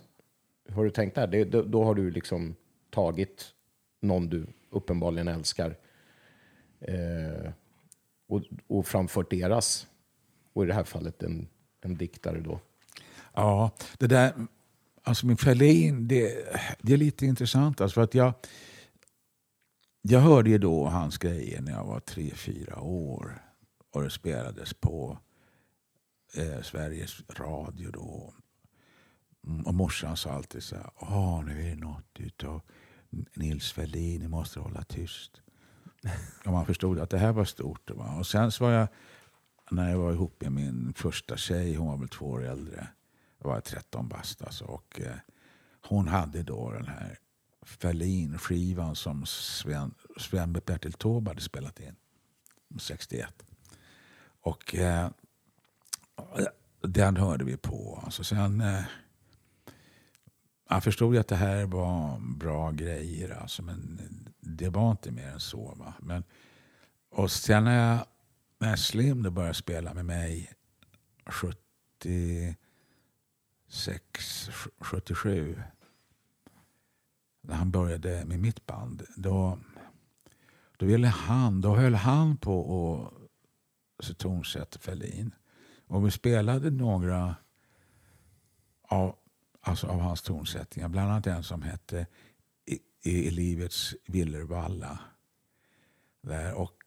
[0.68, 1.26] hur har du tänkt där?
[1.26, 2.54] Det, då, då har du liksom
[2.90, 3.53] tagit
[4.04, 5.76] någon du uppenbarligen älskar
[6.80, 7.52] eh,
[8.26, 9.86] och, och framfört deras,
[10.52, 11.48] och i det här fallet en,
[11.80, 12.60] en diktare då.
[13.34, 14.46] Ja, det där,
[15.02, 16.46] alltså med Ferlin, det,
[16.80, 17.80] det är lite intressant.
[17.80, 18.34] Alltså för att jag,
[20.02, 23.42] jag hörde ju då hans grejer när jag var tre, fyra år.
[23.90, 25.18] Och det spelades på
[26.34, 28.34] eh, Sveriges Radio då.
[29.46, 32.60] Mm, och morsan sa alltid så här, Åh, nu är det något utav
[33.34, 35.40] Nils Ferlin, ni måste hålla tyst.
[36.44, 37.90] Och man förstod att det här var stort.
[37.90, 38.14] Va?
[38.18, 38.88] Och sen så var jag,
[39.70, 42.88] när jag var ihop med min första tjej, hon var väl två år äldre.
[43.38, 44.64] Jag var 13 bast alltså.
[44.64, 45.16] Och, eh,
[45.80, 47.18] hon hade då den här
[47.62, 51.96] Ferlin-skivan som Sven, Sven Bertil Taube hade spelat in
[52.78, 53.44] 61.
[54.40, 55.10] Och eh,
[56.80, 58.00] den hörde vi på.
[58.04, 58.84] Alltså sen, eh,
[60.68, 64.00] jag förstod ju att det här var bra grejer, alltså, men
[64.40, 65.74] det var inte mer än så.
[65.74, 65.94] Va?
[66.00, 66.24] Men,
[67.10, 68.06] och sen när, jag,
[68.58, 70.52] när Slim då började spela med mig
[71.26, 72.56] 76,
[74.78, 75.62] 77
[77.40, 79.58] när han började med mitt band, då,
[80.76, 83.12] då, ville han, då höll han på
[83.98, 85.34] att tonsätta Ferlin.
[85.86, 87.36] Och vi spelade några
[88.82, 89.16] av,
[89.64, 90.88] alltså av hans tonsättningar.
[90.88, 92.06] Bland annat en som hette
[92.66, 94.98] I, I livets villervalla.
[96.20, 96.54] Där.
[96.54, 96.84] Och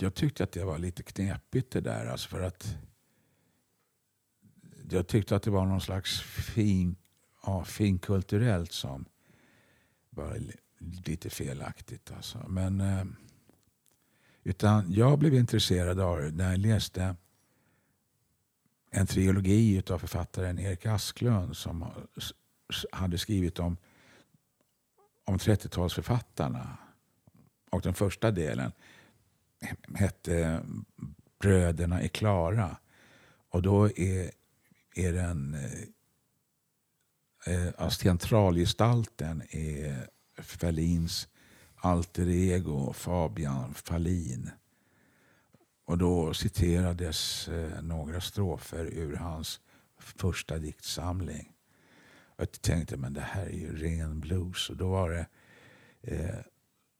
[0.00, 2.06] jag tyckte att det var lite knepigt det där.
[2.06, 2.76] Alltså för att
[4.90, 6.96] jag tyckte att det var någon slags fin,
[7.46, 9.04] ja, finkulturellt som
[10.10, 10.40] var
[11.06, 12.12] lite felaktigt.
[12.16, 12.48] Alltså.
[12.48, 13.04] Men, eh,
[14.42, 17.16] utan jag blev intresserad av det när jag läste
[18.96, 21.84] en trilogi av författaren Erik Asklund som
[22.92, 23.76] hade skrivit om,
[25.24, 26.66] om 30-talsförfattarna.
[27.70, 28.72] Och den första delen
[29.94, 30.60] hette
[31.38, 32.76] Bröderna är klara.
[33.48, 34.30] Och då är,
[34.94, 35.54] är den
[37.46, 41.28] eh, eh centralgestalten är Ferlins
[41.74, 44.50] alter ego Fabian Fahlin
[45.84, 49.60] och då citerades eh, några strofer ur hans
[49.98, 51.52] första diktsamling.
[52.36, 54.70] Jag tänkte men det här är ju ren blues.
[54.70, 55.26] Och då var det
[56.02, 56.38] eh,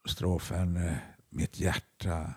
[0.09, 0.97] strofen eh,
[1.37, 2.35] Mitt hjärta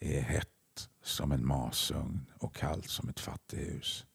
[0.00, 4.06] är hett som en masugn och kallt som ett fattighus.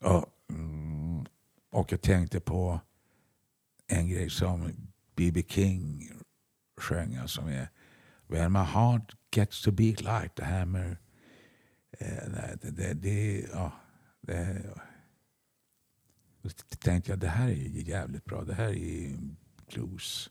[0.00, 1.26] Och, mm,
[1.70, 2.80] och jag tänkte på
[3.86, 4.72] en grej som
[5.14, 5.42] B.B.
[5.48, 6.10] King
[6.76, 7.68] sjöng alltså som är
[8.26, 10.98] When my heart gets to beat like the hammer.
[11.98, 13.72] Eh, det, det, det, ja,
[14.20, 14.62] det,
[16.42, 16.48] då
[16.78, 18.44] tänkte jag det här är jävligt bra.
[18.44, 19.18] Det här är
[19.68, 20.30] blues.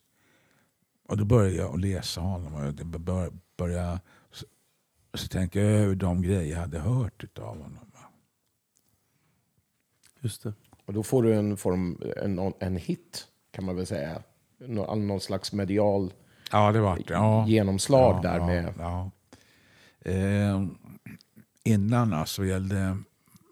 [1.07, 3.99] Och då började jag läsa honom och började, började
[4.31, 4.45] så,
[5.13, 7.79] så tänkte jag över de grejer jag hade hört av honom.
[10.25, 10.53] Just det.
[10.85, 14.23] Och då får du en, form, en, en hit, kan man väl säga.
[14.57, 16.13] Någon, någon slags medial
[16.55, 18.73] ja, det var, ja, genomslag ja, där med...
[19.99, 20.67] Eh,
[21.63, 22.97] innan alltså gällde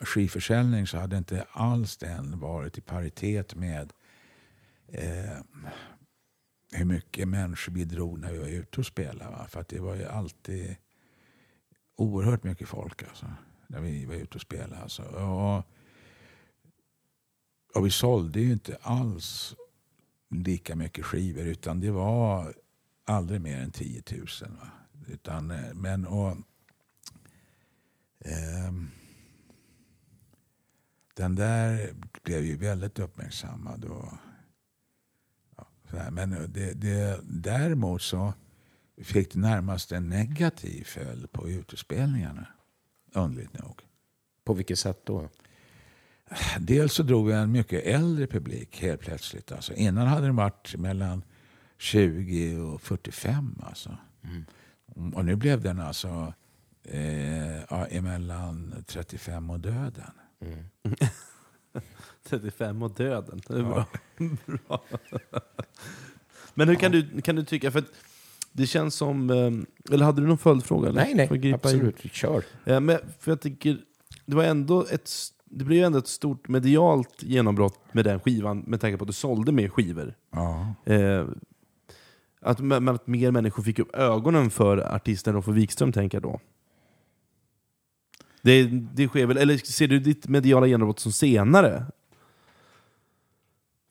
[0.01, 3.93] skivförsäljning så hade inte alls den varit i paritet med
[4.88, 5.38] eh,
[6.72, 9.32] hur mycket människor bidrog när vi var ute och spelade.
[9.32, 9.47] Va?
[9.49, 10.76] För att det var ju alltid
[11.95, 13.26] oerhört mycket folk alltså,
[13.68, 14.82] när vi var ute och spelade.
[14.82, 15.04] Alltså.
[15.04, 15.64] Och,
[17.76, 19.56] och vi sålde ju inte alls
[20.30, 22.54] lika mycket skivor utan det var
[23.06, 24.28] aldrig mer än 10 000.
[24.39, 24.68] Va?
[25.08, 26.38] Utan, eh, men, och,
[28.20, 28.74] eh,
[31.14, 31.93] den där
[32.24, 33.86] blev ju väldigt uppmärksammad.
[33.86, 34.14] Och,
[35.58, 36.12] ja, så här.
[36.12, 38.34] Men det, det, däremot så
[38.97, 42.47] fick det närmast en negativ följd på utespelningarna.
[43.14, 43.82] Underligt nog.
[44.43, 45.30] På vilket sätt då?
[46.60, 49.51] Dels så drog vi en mycket äldre publik helt plötsligt.
[49.51, 51.24] Alltså, innan hade den varit mellan
[51.84, 53.62] 20 och 45.
[53.64, 53.98] Alltså.
[54.24, 55.14] Mm.
[55.14, 56.34] Och nu blev den alltså
[56.84, 60.12] eh, ja, emellan 35 och döden.
[60.42, 60.96] Mm.
[62.24, 63.42] 35 och döden.
[63.48, 63.86] Det är bra.
[64.46, 64.84] bra.
[66.54, 67.92] Men hur kan, du, kan du tycka, för att
[68.52, 70.90] det känns som, eh, eller hade du någon följdfråga?
[70.90, 71.02] Eller?
[71.02, 71.54] Nej, nej, gripa in?
[71.54, 72.00] absolut.
[72.12, 72.44] Kör.
[72.64, 73.78] Ja, men för jag tycker,
[74.26, 75.10] det var ändå ett,
[75.46, 79.08] det blev ju ändå ett stort medialt genombrott med den skivan, med tanke på att
[79.08, 80.16] du sålde mer skivor.
[80.32, 80.76] Ja.
[80.86, 81.26] Eh,
[82.44, 86.39] att, men att mer människor fick upp ögonen för artisten Roffe Wikström, tänker jag då.
[88.41, 91.86] Det, det sker väl, eller ser du ditt mediala genombrott som senare?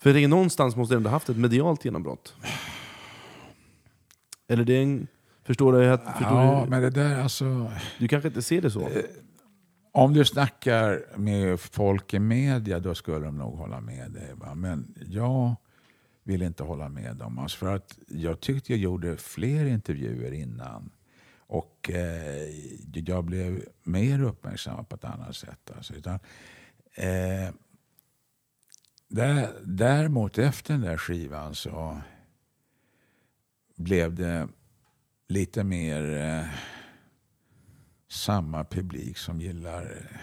[0.02, 2.34] För jag tänker, någonstans måste du ändå haft ett medialt genombrott.
[4.48, 5.06] Eller det är en...
[5.44, 5.90] Förstår du?
[5.90, 6.70] att- Förstår ja, du?
[6.70, 7.70] men det där alltså...
[7.98, 8.88] du kanske inte ser det så?
[9.92, 14.30] Om du snackar med folk i media då skulle de nog hålla med dig.
[14.34, 14.54] Va?
[14.54, 15.56] Men jag
[16.22, 17.38] ville inte hålla med dem.
[17.38, 20.90] Alltså för att jag tyckte jag gjorde fler intervjuer innan.
[21.36, 22.48] Och eh,
[22.92, 25.70] jag blev mer uppmärksammad på ett annat sätt.
[25.76, 25.94] Alltså.
[25.94, 26.18] Utan,
[26.94, 27.54] eh,
[29.08, 32.00] där, däremot efter den där skivan så
[33.76, 34.48] blev det
[35.28, 36.46] lite mer eh,
[38.08, 40.18] samma publik som gillar eh,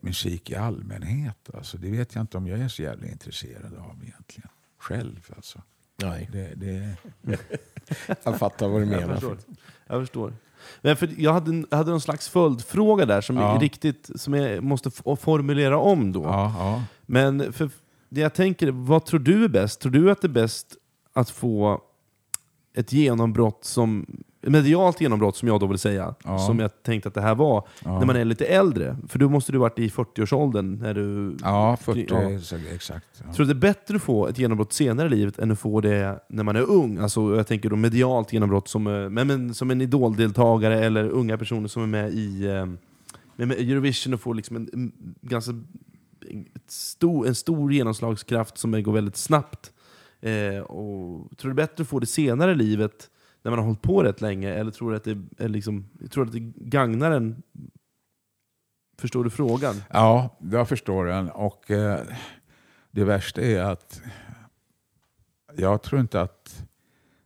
[0.00, 1.50] musik i allmänhet.
[1.54, 4.48] Alltså, det vet jag inte om jag är så jävla intresserad av egentligen.
[4.78, 5.62] Själv alltså.
[6.02, 6.96] Nej, Det, det,
[8.24, 9.14] jag fattar vad du Jag menar.
[9.14, 9.38] förstår.
[9.86, 10.34] Jag förstår.
[10.82, 13.56] Men för jag hade, en, jag hade någon slags följdfråga där som, Ja.
[13.56, 16.22] är riktigt, som jag måste formulera om då.
[16.22, 16.82] ja, ja.
[17.06, 17.70] Men för
[18.08, 19.80] det jag tänker, vad tror du är bäst?
[19.80, 20.76] Tror du att det är bäst
[21.12, 21.82] att få
[22.74, 24.06] ett genombrott som
[24.40, 26.38] medialt genombrott som jag då vill säga, Ja.
[26.38, 27.98] som jag tänkte att det här var, Ja.
[27.98, 28.96] när man är lite äldre.
[29.08, 31.36] För då måste du varit i 40-årsåldern när du...
[31.42, 32.30] ja 40 Ja.
[32.74, 33.22] exakt.
[33.34, 35.80] Tror du det är bättre att få ett genombrott senare i livet än att få
[35.80, 36.98] det när man är ung?
[36.98, 41.38] Alltså, jag tänker då medialt genombrott som, eh, men, men, som en idoldeltagare eller unga
[41.38, 42.66] personer som är med i eh,
[43.46, 45.52] med Eurovision och får liksom en, en ganska
[46.66, 49.72] stor, en stor genomslagskraft som går väldigt snabbt.
[50.20, 53.10] Eh, och, tror du det är bättre att få det senare i livet
[53.42, 54.54] när man har hållit på rätt länge?
[54.54, 57.42] Eller tror du att det, är liksom, tror att det gagnar en?
[58.98, 59.74] Förstår du frågan?
[59.90, 61.30] Ja, jag förstår den.
[61.30, 62.00] Och eh,
[62.90, 64.02] det värsta är att
[65.56, 66.66] jag tror inte att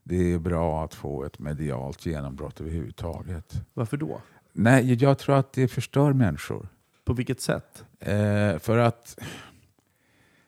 [0.03, 3.62] det är bra att få ett medialt genombrott överhuvudtaget.
[3.75, 4.21] Varför då?
[4.53, 6.69] Nej, jag tror att det förstör människor.
[7.05, 7.85] På vilket sätt?
[8.01, 9.19] Eh, för att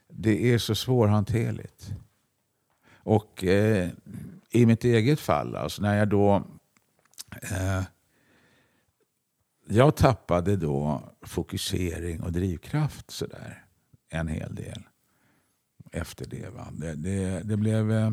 [0.09, 1.95] det är så svårhanterligt.
[2.95, 3.89] Och eh,
[4.51, 6.47] i mitt eget fall, alltså när jag då...
[7.43, 7.83] Eh,
[9.69, 13.65] jag tappade då fokusering och drivkraft sådär
[14.09, 14.83] en hel del
[15.93, 16.49] efter det.
[16.49, 16.69] Va?
[16.73, 17.93] Det, det, det blev...
[17.93, 18.13] Eh,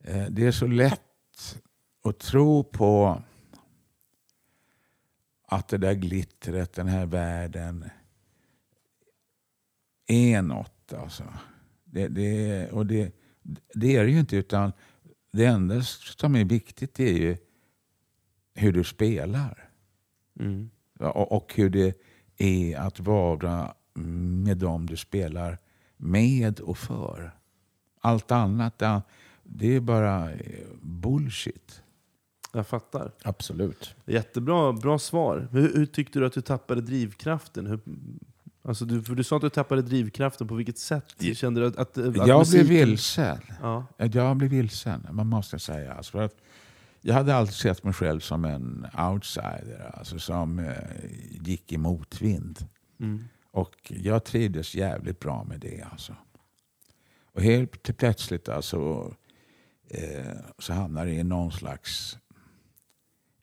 [0.00, 1.00] eh det är så lätt
[2.04, 3.22] att tro på
[5.42, 7.90] att det där glittret, den här världen
[10.06, 10.92] är något.
[10.92, 11.24] Alltså.
[11.84, 13.17] Det, det, och det,
[13.74, 14.72] det är det ju inte, utan
[15.32, 17.36] det enda som är viktigt är ju
[18.54, 19.70] hur du spelar.
[20.40, 20.70] Mm.
[20.98, 21.98] Och, och hur det
[22.36, 25.58] är att vara med dem du spelar
[25.96, 27.34] med och för.
[28.00, 31.82] Allt annat det- är bara eh, bullshit.
[32.52, 33.12] Jag fattar.
[33.22, 33.94] Absolut.
[34.06, 35.48] Jättebra bra svar.
[35.52, 37.66] Hur, hur tyckte du att du tappade drivkraften?
[37.66, 37.80] Hur,
[38.68, 40.48] alltså du, för du sa att du tappade drivkraften.
[40.48, 41.04] På vilket sätt
[41.34, 43.38] kände du att, att, att Jag blev musiken- vilsen.
[43.60, 43.86] Ja.
[43.96, 45.94] Jag blev vilsen, man måste säga.
[45.94, 46.34] Alltså för att
[47.00, 50.74] jag hade alltid sett mig själv som en outsider, alltså som eh,
[51.30, 52.66] gick i motvind.
[53.00, 53.24] Mm.
[53.50, 55.86] Och jag trivdes jävligt bra med det.
[55.92, 56.16] Alltså.
[57.32, 59.14] Och helt plötsligt alltså,
[59.90, 62.18] eh, så hamnar det i någon slags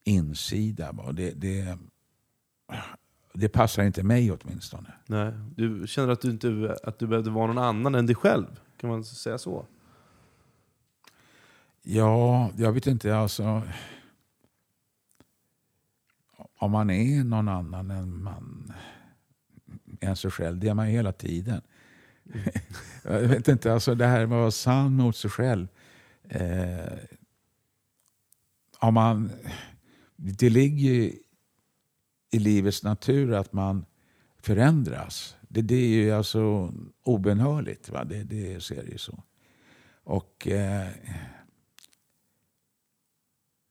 [0.03, 0.89] insida.
[0.89, 1.77] Och det, det,
[3.37, 4.93] det passar inte mig åtminstone.
[5.05, 5.33] Nej.
[5.55, 8.59] Du kände att du, inte, att du behövde vara någon annan än dig själv?
[8.77, 9.65] Kan man säga så?
[11.83, 13.17] Ja, jag vet inte.
[13.17, 13.61] Alltså,
[16.57, 18.73] om man är någon annan än man
[20.01, 21.61] än sig själv, det är man ju hela tiden.
[23.03, 25.67] jag vet inte, alltså det här med att vara sann mot sig själv.
[26.29, 26.93] Eh,
[28.79, 29.31] om man,
[30.15, 31.13] det ligger ju
[32.35, 33.85] i livets natur att man
[34.39, 35.35] förändras.
[35.41, 36.73] Det, det är ju alltså
[37.03, 37.89] obenhörligt.
[37.89, 38.03] Va?
[38.03, 39.23] Det, det ser ju så.
[40.03, 40.87] Och eh,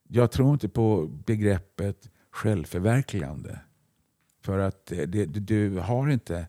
[0.09, 3.61] jag tror inte på begreppet självförverkligande.
[4.41, 6.49] För att det, det, du har inte...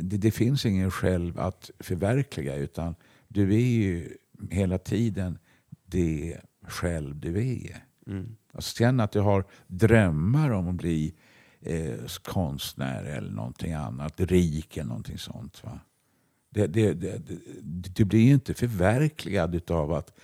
[0.00, 2.94] Det, det finns ingen själv att förverkliga utan
[3.28, 4.16] du är ju
[4.50, 5.38] hela tiden
[5.86, 7.84] det själv du är.
[8.06, 8.36] Mm.
[8.56, 11.14] Alltså sen att du har drömmar om att bli
[11.60, 15.64] eh, konstnär eller någonting annat, rik eller någonting sånt.
[15.64, 15.80] Va?
[16.50, 17.22] Det, det, det,
[17.94, 20.18] du blir ju inte förverkligad av att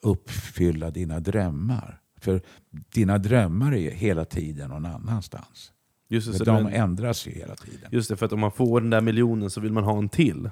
[0.00, 2.00] uppfylla dina drömmar.
[2.20, 5.72] För dina drömmar är hela tiden någon annanstans.
[6.08, 7.88] Just det, Men de det, ändras ju hela tiden.
[7.90, 10.08] just det, för att om man får den där miljonen så vill man ha en
[10.08, 10.50] till.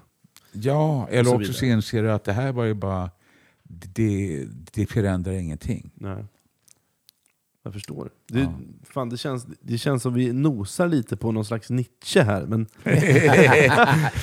[0.52, 3.10] Ja, Och eller så också så inser du att det här var ju bara...
[3.70, 5.90] Det, det förändrar ingenting.
[5.94, 6.24] Nej.
[7.68, 8.10] Jag förstår.
[8.28, 8.52] Det, Ja.
[8.90, 12.46] fan, det, känns, det känns som vi nosar lite på någon slags Nietzsche här.
[12.46, 12.66] Men,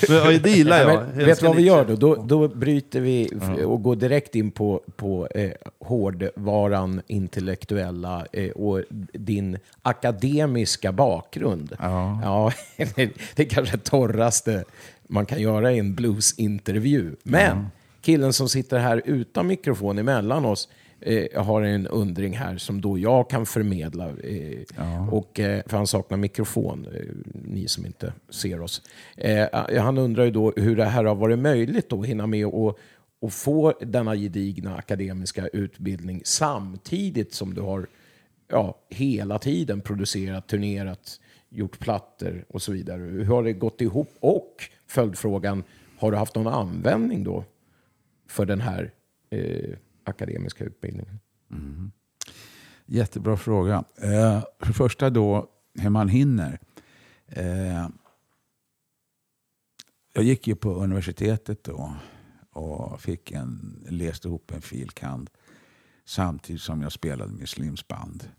[0.08, 1.06] men det gillar jag.
[1.16, 1.96] Men, vet du vad vi gör då?
[1.96, 3.28] Då, då bryter vi
[3.64, 8.82] och går direkt in på, på eh, hårdvaran, intellektuella eh, och
[9.12, 11.76] din akademiska bakgrund.
[11.78, 12.20] Ja.
[12.22, 12.52] Ja,
[13.34, 14.64] det är kanske torraste
[15.08, 17.16] man kan göra i en bluesintervju.
[17.22, 17.66] Men
[18.00, 20.68] killen som sitter här utan mikrofon emellan oss
[21.06, 24.08] eh, har en undring här som då jag kan förmedla.
[24.08, 25.08] Eh, Ja.
[25.10, 27.00] och, eh, för han saknar mikrofon, eh,
[27.44, 28.82] ni som inte ser oss.
[29.16, 32.78] Eh, han undrar ju då hur det här har varit möjligt att hinna med och,
[33.20, 37.86] och få denna gedigna akademiska utbildning samtidigt som du har
[38.48, 43.00] ja, hela tiden producerat, turnerat, gjort plattor och så vidare.
[43.02, 44.10] Hur har det gått ihop?
[44.20, 45.64] Och följdfrågan,
[45.98, 47.44] har du haft någon användning då
[48.28, 48.90] för den här
[49.30, 49.70] eh,
[50.06, 51.20] akademiska utbildningen?
[51.50, 51.92] Mm.
[52.86, 53.84] Jättebra fråga.
[53.96, 56.60] Eh, för det första då, hur man hinner.
[57.26, 57.88] Eh,
[60.12, 61.94] jag gick ju på universitetet då
[62.50, 65.30] och fick en, läste ihop en filkand
[66.04, 68.30] samtidigt som jag spelade med Slims band.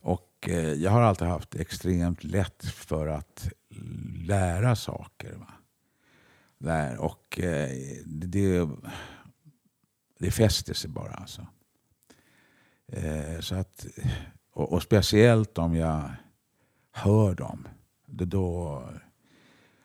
[0.00, 3.50] Och eh, jag har alltid haft extremt lätt för att
[4.26, 5.34] lära saker.
[5.34, 5.52] Va?
[6.58, 7.70] Där, och eh,
[8.06, 8.68] det,
[10.20, 11.46] det, fäster sig bara alltså.
[12.86, 13.86] Eh, så att,
[14.52, 16.10] och, och speciellt om jag
[16.92, 17.68] hör dem.
[18.06, 18.82] Det då,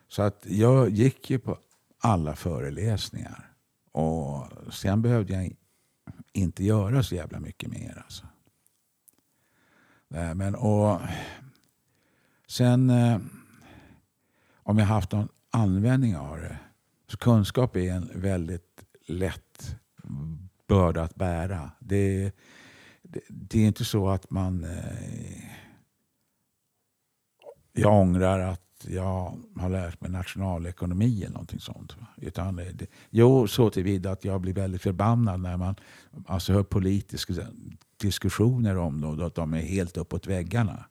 [0.08, 1.58] så att jag gick ju på
[2.00, 3.52] alla föreläsningar.
[3.92, 5.56] Och sen behövde jag
[6.34, 8.02] inte göra så jävla mycket mer.
[8.04, 8.26] Alltså.
[10.08, 11.00] Nej, Men, och,
[12.48, 13.20] sen eh,
[14.54, 16.58] om jag haft någon användning av det.
[17.08, 19.45] Så kunskap är en väldigt lätt
[20.68, 21.72] börda att bära.
[21.80, 22.32] Det,
[23.02, 24.64] det, det är inte så att man...
[24.64, 25.56] Eh,
[27.74, 31.96] jag ångrar att jag har lärt mig nationalekonomi eller någonting sånt.
[32.18, 35.76] Utan eh, det, jo, så tillvida att jag blir väldigt förbannad när man
[36.26, 37.34] alltså, hör politiska
[37.98, 40.86] diskussioner om dem, att de är helt uppåt väggarna.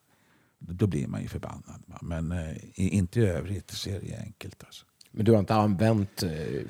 [0.58, 1.82] Då blir man ju förbannad.
[2.02, 4.64] Men eh, inte i övrigt så är det enkelt.
[4.64, 4.86] Alltså.
[5.16, 6.62] Men du har inte använt, eh,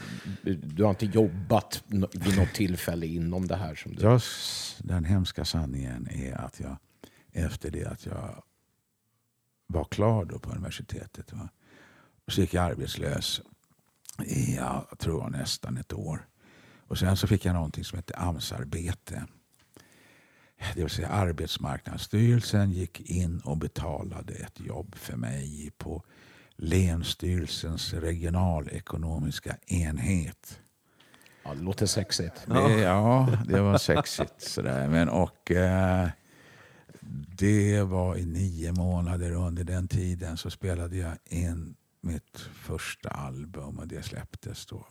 [0.43, 3.75] du har inte jobbat vid något tillfälle inom det här?
[3.75, 4.03] Som du...
[4.03, 4.21] Jag,
[4.79, 6.77] den hemska sanningen är att jag
[7.33, 8.43] efter det att jag
[9.67, 11.49] var klar då på universitetet va,
[12.29, 13.41] så gick jag arbetslös
[14.27, 16.29] i jag tror nästan ett år.
[16.87, 19.27] Och sen så fick jag någonting som hette AMS-arbete.
[20.75, 26.05] Det vill säga Arbetsmarknadsstyrelsen gick in och betalade ett jobb för mig på
[26.57, 30.61] Länsstyrelsens regionalekonomiska enhet.
[31.45, 32.47] Ja, det låter sexigt.
[32.47, 34.41] Det, ja, det var sexigt.
[34.41, 34.89] Sådär.
[34.89, 36.09] Men, och, eh,
[37.39, 39.33] det var i nio månader.
[39.33, 44.87] Under den tiden så spelade jag in mitt första album och det släpptes då.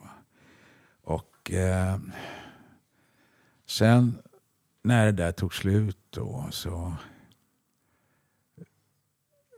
[1.04, 2.00] Och eh,
[3.66, 4.22] sen
[4.82, 6.96] när det där tog slut då så,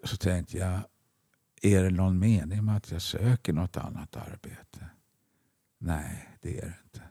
[0.03, 0.79] så tänkte jag,
[1.65, 4.89] är det någon mening med att jag söker något annat arbete?
[5.77, 7.01] Nej, det är det inte.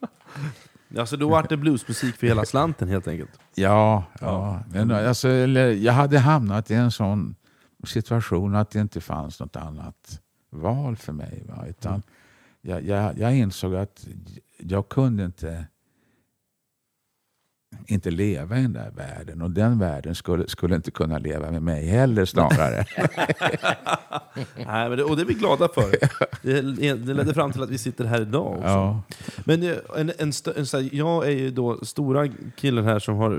[0.98, 3.40] Alltså då vart det bluesmusik för hela slanten helt enkelt.
[3.56, 4.64] Ja, ja.
[4.70, 7.36] Men, alltså, jag hade hamnat i en sån
[7.84, 11.44] situation att det inte fanns något annat val för mig.
[11.48, 11.66] Va?
[11.68, 12.04] Utan
[12.62, 14.08] jag, jag, jag insåg att
[14.58, 15.66] jag kunde inte,
[17.86, 19.42] inte leva i den där världen.
[19.42, 22.86] Och den världen skulle, skulle inte kunna leva med mig heller snarare.
[24.56, 25.92] Nej, men det, och det är vi glada för.
[26.42, 26.62] Det,
[27.06, 28.68] det ledde fram till att vi sitter här idag också.
[28.68, 29.02] ja.
[29.46, 33.34] Men eh, en, en, en, jag är ju då stora killen här som har...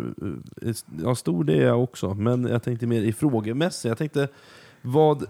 [0.62, 0.72] eh,
[1.04, 3.84] Ja, stor det är jag också, men jag tänkte mer i frågemässigt.
[3.84, 4.28] Jag tänkte,
[4.82, 5.26] vad,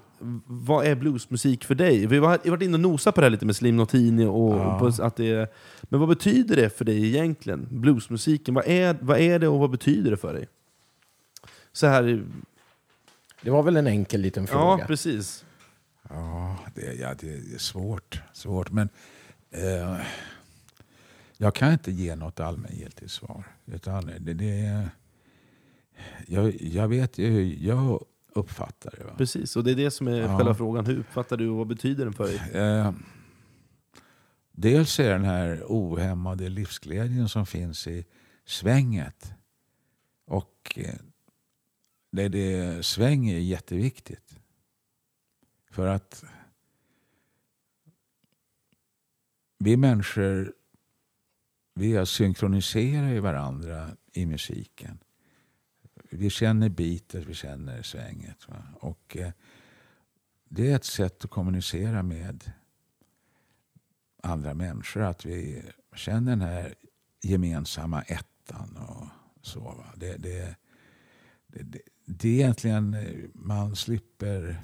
[0.47, 2.07] vad är bluesmusik för dig?
[2.07, 4.81] Vi har varit inne och nosat på det här lite med Slim Notini, och, Ja.
[4.81, 5.49] och att det är,
[5.83, 7.67] men vad betyder det för dig egentligen?
[7.71, 10.49] Bluesmusiken, vad är, vad är det och vad betyder det för dig?
[11.73, 12.25] Så här,
[13.43, 14.87] Det var väl en enkel liten ja fråga?
[14.87, 15.45] precis.
[16.11, 18.21] Ja, det, ja, det är svårt.
[18.33, 18.89] svårt men
[19.51, 19.97] eh,
[21.37, 23.45] jag kan inte ge något allmängiltigt svar.
[23.67, 24.89] Utan det, det, är-
[26.27, 28.05] jag, jag vet ju jag
[28.39, 29.05] uppfattar det.
[29.05, 29.15] Va?
[29.19, 30.39] Precis, och det är det som är Ja.
[30.39, 30.87] själva frågan.
[30.87, 32.63] Hur uppfattar du och vad betyder den för dig?
[32.63, 32.93] Eh,
[34.53, 38.05] dels är den här ohämmade livsglädjen som finns i
[38.45, 39.33] svänget.
[40.27, 40.95] Och eh,
[42.13, 44.39] det, det, sväng är jätteviktigt.
[45.71, 46.25] För att
[49.59, 50.53] vi människor
[51.75, 54.99] vi synkroniserar ju varandra i musiken.
[56.11, 58.49] Vi känner bitet, vi känner svänget.
[58.49, 58.63] Va?
[58.81, 59.33] Och eh,
[60.49, 62.53] det är ett sätt att kommunicera med
[64.23, 65.03] andra människor.
[65.03, 65.63] Att vi
[65.95, 66.75] känner den här
[67.23, 69.07] gemensamma ettan och
[69.43, 69.61] så.
[69.61, 69.87] Va?
[69.97, 70.57] Det, det,
[71.47, 74.63] det, det, det är egentligen, eh, man slipper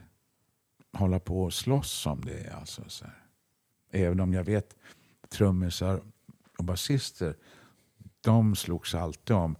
[0.93, 2.55] hålla på och slåss om det.
[2.55, 3.25] Alltså, så här.
[3.91, 4.77] Även om jag vet
[5.29, 6.01] trummisar
[6.59, 7.37] och basister,
[8.21, 9.57] de slogs alltid om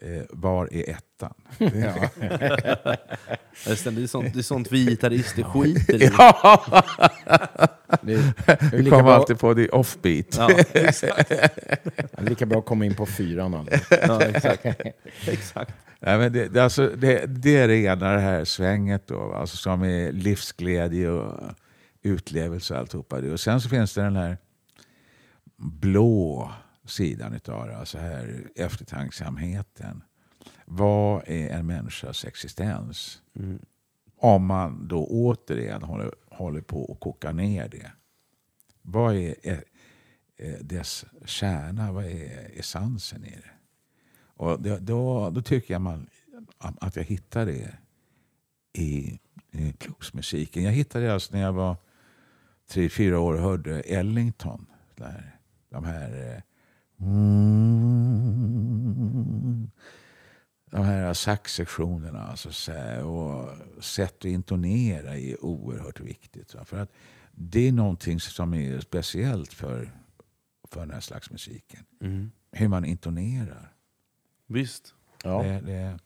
[0.00, 1.34] eh, var är ettan?
[1.58, 2.08] Ja.
[3.64, 5.98] Det, Det är sånt, det är sånt vi gitarrister skiter i.
[8.02, 10.36] Det är, det är Vi lika, kom bra, alltid på det offbeat.
[10.36, 11.32] Ja, exakt.
[12.18, 13.54] lika bra att komma in på fyran.
[13.54, 13.94] Alltså.
[13.94, 14.66] Ja, exakt.
[15.26, 15.74] exakt.
[16.00, 19.56] Nej, men det, det, alltså, det, det är det ena, det här svänget då, alltså,
[19.56, 21.54] som är livsglädje och
[22.02, 23.20] utlevelse och alltihopa.
[23.20, 23.32] det.
[23.32, 24.38] Och sen så finns det den här
[25.56, 26.52] blå
[26.90, 30.02] sidan utav det, alltså här eftertanksamheten.
[30.64, 33.22] Vad är en människas existens?
[33.34, 33.58] Mm.
[34.16, 37.92] Om man då återigen håller, håller på och kokar ner det.
[38.82, 39.58] Vad är eh,
[40.36, 41.92] eh, dess kärna?
[41.92, 43.50] Vad är essensen i det?
[44.22, 46.06] Och det, då, då tycker jag man,
[46.58, 47.74] att jag hittar det
[48.72, 49.18] i,
[49.50, 50.62] i bluesmusiken.
[50.62, 51.76] Jag hittade det alltså när jag var
[52.68, 54.66] tre, fyra år och hörde Ellington.
[54.94, 55.36] Där,
[55.68, 56.42] de här
[57.00, 57.06] eh,
[60.70, 63.48] de här saxsektionerna alltså, så här, och
[63.80, 66.54] sätt att intonera är oerhört viktigt.
[66.64, 66.92] För att
[67.32, 69.92] det är någonting som är speciellt för,
[70.70, 71.84] för den här slags musiken.
[72.00, 72.30] Mm.
[72.52, 73.72] Hur man intonerar.
[74.46, 74.94] Visst.
[75.24, 75.42] Ja.
[75.42, 75.98] Det, det,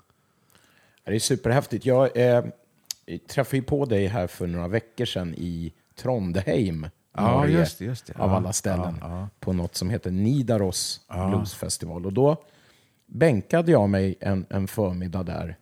[1.05, 1.87] Det är superhäftigt.
[1.87, 2.45] Jag eh,
[3.29, 6.87] träffade ju på dig här för några veckor sedan i Trondheim,
[7.17, 7.85] ja, Norge, just det.
[7.85, 8.13] Just det.
[8.19, 9.29] av ja, alla ställen, Ja, ja.
[9.41, 11.29] på något som heter Nidaros Ja.
[11.29, 12.07] bluesfestival.
[12.07, 12.37] Och då
[13.07, 15.57] bänkade jag mig en, en förmiddag där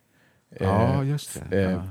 [0.59, 1.17] ja eh,
[1.51, 1.83] eh, Ja.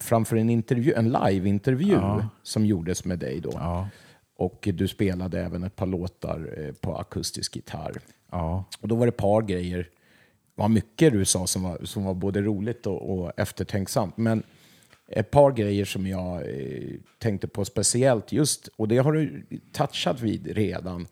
[0.00, 2.28] framför en, intervju, en live-intervju Ja.
[2.42, 3.50] som gjordes med dig då.
[3.54, 3.88] Ja,
[4.36, 7.92] Och du spelade även ett par låtar eh, på akustisk gitarr.
[8.30, 11.78] ja, Och då var det ett par grejer, det var mycket du sa som var,
[11.84, 14.16] som var både roligt och, och eftertänksamt.
[14.16, 14.42] Men
[15.08, 20.20] ett par grejer som jag eh, tänkte på speciellt just, och det har du touchat
[20.20, 21.06] vid redan.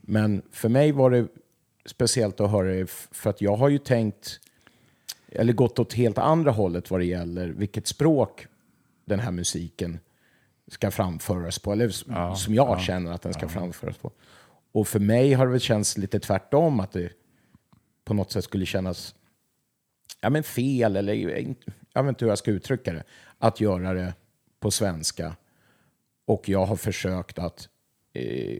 [0.00, 1.28] Men för mig var det
[1.86, 4.40] speciellt att höra det för att jag har ju tänkt,
[5.28, 8.46] eller gått åt helt andra hållet vad det gäller vilket språk
[9.04, 9.98] den här musiken
[10.70, 11.88] ska framföras på, eller
[12.34, 14.12] som jag känner att den ska framföras på.
[14.72, 17.12] Och för mig har det väl känts lite tvärtom, att det
[18.04, 19.14] på något sätt skulle kännas
[20.20, 21.54] ja, men fel, eller
[21.98, 23.04] jag vet inte hur jag ska uttrycka det,
[23.38, 24.14] att göra det
[24.60, 25.36] på svenska.
[26.26, 27.68] Och jag har försökt att
[28.12, 28.58] eh,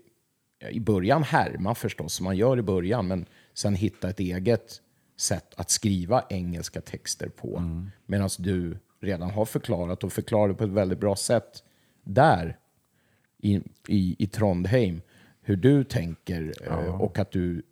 [0.70, 4.80] i början härma förstås, som man gör i början, men sen hitta ett eget
[5.16, 7.57] sätt att skriva engelska texter på.
[7.57, 7.91] Mm.
[8.07, 11.62] Medan du redan har förklarat och förklarat på ett väldigt bra sätt
[12.03, 12.59] där
[13.39, 15.01] i, i, i Trondheim
[15.41, 17.62] hur du tänker eh, och att du,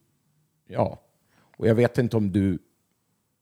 [0.67, 1.03] ja,
[1.57, 2.59] och jag vet inte om du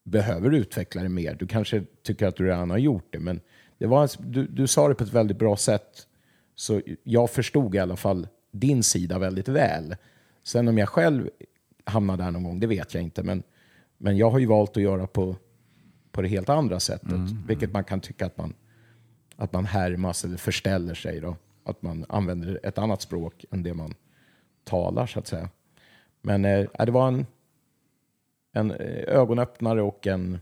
[0.05, 1.35] behöver utveckla det mer.
[1.35, 3.41] Du kanske tycker att du redan har gjort det, men
[3.79, 6.07] det var, du, du sa det på ett väldigt bra sätt.
[6.55, 9.97] Så jag förstod i alla fall din sida väldigt väl.
[10.43, 11.31] Sen om jag själv
[11.85, 13.23] hamnar där någon gång, det vet jag inte.
[13.23, 13.43] Men,
[13.99, 15.37] men jag har ju valt att göra på,
[16.13, 17.11] på det helt andra sättet.
[17.47, 18.55] Vilket man kan tycka att man,
[19.37, 21.21] att man härmas eller förställer sig.
[21.21, 21.37] Då.
[21.65, 23.95] Att man använder ett annat språk än det man
[24.65, 25.49] talar, så att säga.
[26.23, 27.27] Men eh, det var en,
[28.55, 30.39] en eh, ögonöppnare och en...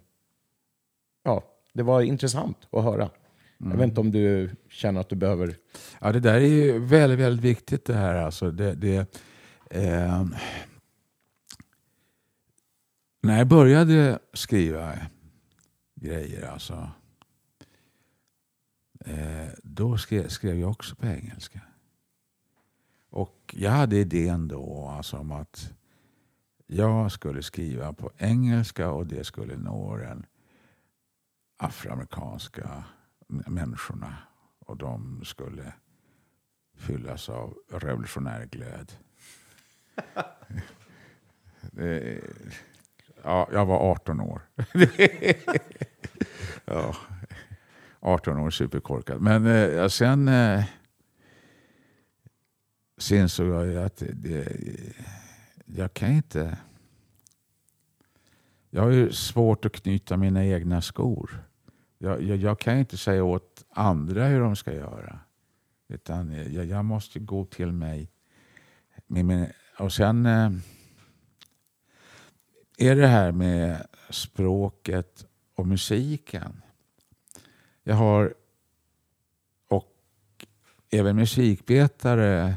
[1.22, 1.42] Ja,
[1.72, 3.10] det var intressant att höra.
[3.58, 5.56] Jag vet inte om du känner att du behöver...
[6.00, 8.14] Ja, det där är ju väldigt, väldigt viktigt det här.
[8.14, 9.18] Alltså det, det,
[9.70, 10.34] ehm,
[13.22, 14.94] när jag började skriva
[15.94, 16.90] grejer, alltså,
[19.04, 21.60] eh, då skrev, skrev jag också på engelska.
[23.10, 25.72] Och jag hade idén då alltså om att
[26.74, 30.26] jag skulle skriva på engelska och det skulle nå den
[31.56, 32.84] afroamerikanska
[33.28, 34.16] människorna
[34.58, 35.72] och de skulle
[36.76, 38.92] fyllas av revolutionär glöd.
[43.24, 44.40] Ja, jag var 18 år.
[46.64, 46.96] ja,
[48.00, 49.20] 18 år, superkorkad.
[49.20, 50.64] Men eh, sen, eh,
[52.98, 54.48] sen insåg jag att det, det,
[55.76, 56.58] jag kan inte...
[58.70, 61.44] Jag har ju svårt att knyta mina egna skor.
[61.98, 65.20] Jag, jag, jag kan inte säga åt andra hur de ska göra.
[65.88, 68.10] Utan jag, jag måste gå till mig.
[69.06, 69.46] Med min,
[69.78, 70.50] och sen eh,
[72.78, 76.62] är det här med språket och musiken.
[77.82, 78.34] Jag har,
[79.68, 80.46] och
[80.90, 82.56] även musikvetare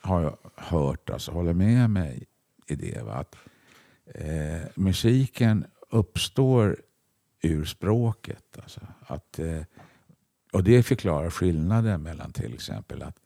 [0.00, 2.26] har jag hört, alltså håller med mig
[2.66, 3.02] i det.
[3.02, 3.12] Va?
[3.12, 3.36] Att,
[4.14, 6.76] eh, musiken uppstår
[7.42, 8.58] ur språket.
[8.62, 8.80] Alltså.
[9.00, 9.62] Att, eh,
[10.52, 13.18] och det förklarar skillnaden mellan till exempel att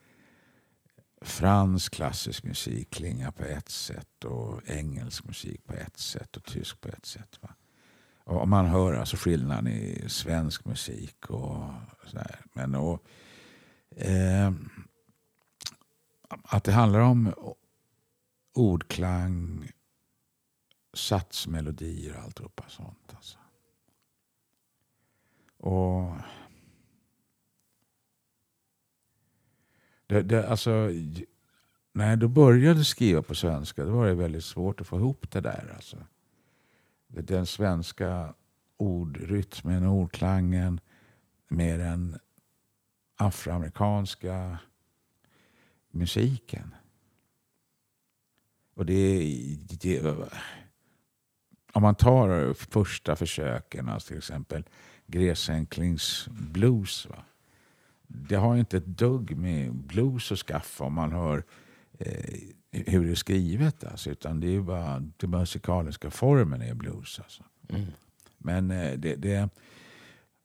[1.22, 6.80] fransk klassisk musik klingar på ett sätt och engelsk musik på ett sätt och tysk
[6.80, 7.38] på ett sätt.
[7.40, 7.48] Va?
[8.24, 11.70] Och man hör alltså skillnaden i svensk musik och
[12.06, 12.40] sådär.
[12.52, 13.04] Men och,
[13.96, 14.52] eh,
[16.28, 17.34] att det handlar om
[18.54, 19.70] ordklang,
[20.94, 23.14] satsmelodier och alltihopa sånt.
[23.14, 23.38] Alltså.
[25.56, 26.12] Och
[30.06, 30.90] det, det, alltså,
[31.92, 35.30] när jag då började skriva på svenska då var det väldigt svårt att få ihop
[35.30, 35.72] det där.
[35.74, 35.96] Alltså.
[37.06, 38.34] Den svenska
[38.76, 40.80] ordrytmen och ordklangen
[41.48, 42.18] med den
[43.16, 44.58] afroamerikanska
[45.98, 46.74] musiken.
[48.74, 49.18] Och det,
[49.80, 50.02] det
[51.72, 54.64] om man tar första försöken, alltså till exempel
[55.06, 57.06] Gräsenklings blues.
[57.06, 57.24] Va?
[58.06, 61.44] Det har inte ett dugg med blues att skaffa om man hör
[61.98, 62.38] eh,
[62.70, 63.84] hur det är skrivet.
[63.84, 67.20] Alltså, utan det är bara den musikaliska formen är blues.
[67.20, 67.42] Alltså.
[67.68, 67.86] Mm.
[68.38, 69.48] Men eh, det, det,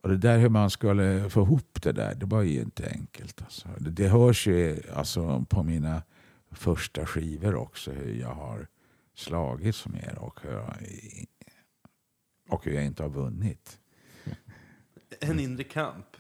[0.04, 3.42] och det där hur man skulle få ihop det där, det var ju inte enkelt.
[3.42, 3.68] Alltså.
[3.78, 6.04] Det, det hörs ju alltså, på mina
[6.52, 8.68] första skivor också hur jag har
[9.16, 10.76] slagits med och hur jag,
[12.50, 13.80] och hur jag inte har vunnit.
[15.20, 16.18] En inre kamp.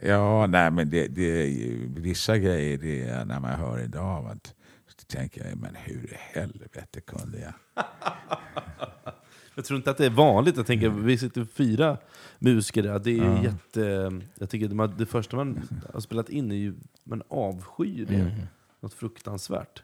[0.00, 4.26] Ja, nej men det, det är ju, vissa grejer det är när man hör idag
[4.26, 4.54] att
[4.86, 7.84] så tänker jag, men hur i helvete kunde jag?
[9.54, 10.56] Jag tror inte att det är vanligt.
[10.56, 11.98] Jag tänker, vi sitter fyra
[12.38, 12.98] musiker där.
[12.98, 13.42] Det är Ja.
[13.42, 14.12] jätte...
[14.38, 16.74] Jag tycker det, det första man har spelat in är ju...
[17.04, 18.14] Man avskyr det.
[18.14, 18.32] Mm.
[18.80, 19.82] Något fruktansvärt.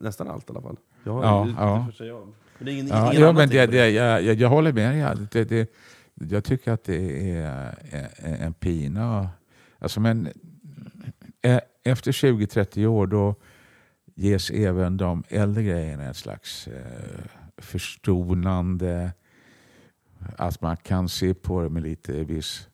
[0.00, 0.76] Nästan allt i alla fall.
[1.04, 1.86] Jag Ja, ja.
[1.98, 2.26] Det jag,
[2.58, 4.36] men det är ingen, Ja, ingen ja annan men det, tänker på det, jag, jag,
[4.36, 5.26] jag håller med dig.
[5.32, 5.70] Det, det,
[6.30, 7.74] jag tycker att det är
[8.18, 9.28] en, en pina.
[9.78, 10.28] Alltså, men
[11.42, 13.34] eh, efter 20-30 år då
[14.14, 17.24] ges även de äldre grejerna ett slags eh,
[17.62, 19.12] förstonande,
[20.36, 22.68] att man kan se på det med lite viss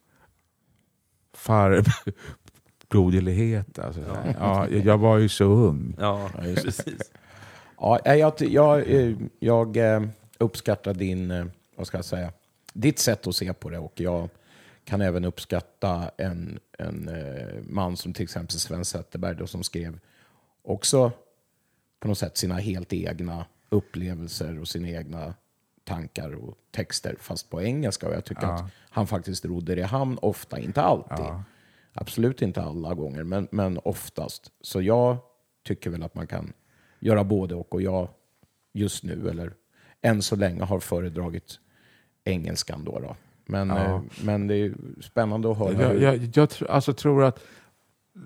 [1.33, 3.79] farbroderlighet.
[3.79, 4.01] Alltså.
[4.01, 4.17] Ja.
[4.41, 5.97] ja, jag var ju så ung.
[5.99, 7.13] Ja, precis.
[7.81, 8.89] Ja, jag, jag,
[9.39, 10.03] jag eh,
[10.39, 12.33] uppskattar din, eh, vad ska jag säga,
[12.73, 14.29] ditt sätt att se på det och jag
[14.85, 19.99] kan även uppskatta en, en eh, man som till exempel Sven Zetterberg då, som skrev
[20.63, 21.13] också
[22.01, 25.35] på något sätt sina helt egna upplevelser och sina egna
[25.85, 28.09] tankar och texter fast på engelska.
[28.09, 28.55] Och jag tycker ja.
[28.55, 31.27] att han faktiskt rodde det i hamn ofta, inte alltid.
[31.27, 31.43] Ja.
[31.93, 34.53] Absolut inte alla gånger, men, men oftast.
[34.61, 35.17] Så jag
[35.65, 36.53] tycker väl att man kan
[37.01, 37.75] göra både och.
[37.75, 38.09] Och jag
[38.73, 39.53] just nu, eller
[40.03, 41.59] än så länge, har föredragit
[42.25, 42.85] engelskan.
[42.85, 43.17] Då, då.
[43.47, 43.85] Men, ja.
[43.85, 45.83] eh, men det är spännande att höra.
[45.83, 47.41] Jag, jag, jag tr alltså tror att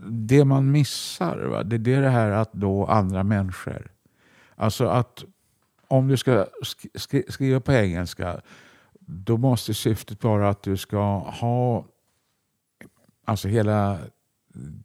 [0.09, 1.63] det man missar, va?
[1.63, 3.91] det är det här att då andra människor.
[4.55, 5.25] Alltså att
[5.89, 6.47] om du ska
[6.95, 8.41] sk skriva på engelska,
[9.01, 11.85] då måste syftet vara att du ska ha
[13.25, 13.99] alltså hela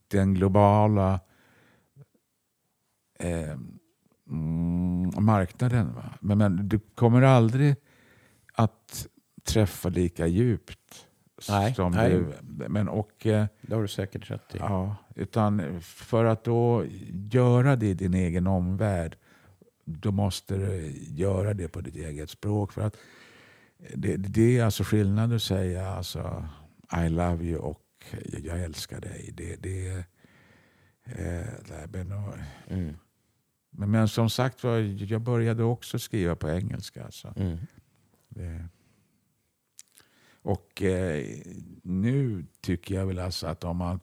[0.07, 1.19] den globala
[3.19, 3.51] eh,
[4.29, 5.93] mm, marknaden.
[5.95, 6.13] Va?
[6.19, 7.75] Men, men du kommer aldrig
[8.53, 9.07] att
[9.43, 11.07] träffa lika djupt.
[11.49, 12.09] Nej, som nej.
[12.09, 12.33] Du,
[12.69, 14.57] men och, eh, det har du säkert rätt i.
[14.57, 16.85] Ja, utan för att då
[17.31, 19.17] göra det i din egen omvärld,
[19.87, 22.73] då måste du göra det på ditt eget språk.
[22.73, 22.97] För att
[23.93, 26.47] det, det är alltså skillnad att säga alltså,
[27.05, 27.83] I love you och
[28.43, 29.31] jag älskar dig.
[29.33, 29.89] Det, det,
[31.03, 31.45] eh,
[31.91, 32.11] men,
[32.67, 32.97] mm.
[33.69, 34.77] men, men, som sagt var,
[35.11, 37.05] jag började också skriva på engelska.
[37.05, 37.33] Alltså.
[37.35, 37.57] Mm.
[38.29, 38.67] Det,
[40.41, 41.25] och eh,
[41.83, 43.99] nu tycker jag väl alltså att om man,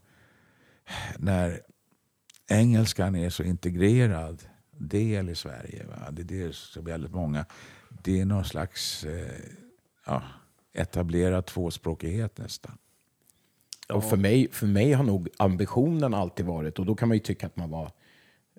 [1.18, 1.61] när
[2.49, 4.43] engelskan är så integrerad
[4.79, 6.11] del i Sverige, va?
[6.11, 7.45] det är det så väldigt många,
[8.03, 9.51] det är någon slags eh,
[10.07, 10.22] ja,
[10.72, 12.79] etablerad tvåspråkighet nästan.
[13.89, 13.95] Ja.
[13.95, 17.22] Och för, mig, för mig har nog ambitionen alltid varit, och då kan man ju
[17.22, 17.93] tycka att man var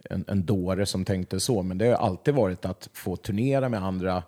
[0.09, 3.83] en, en dåre som tänkte så, men det har alltid varit att få turnera med
[3.83, 4.23] andra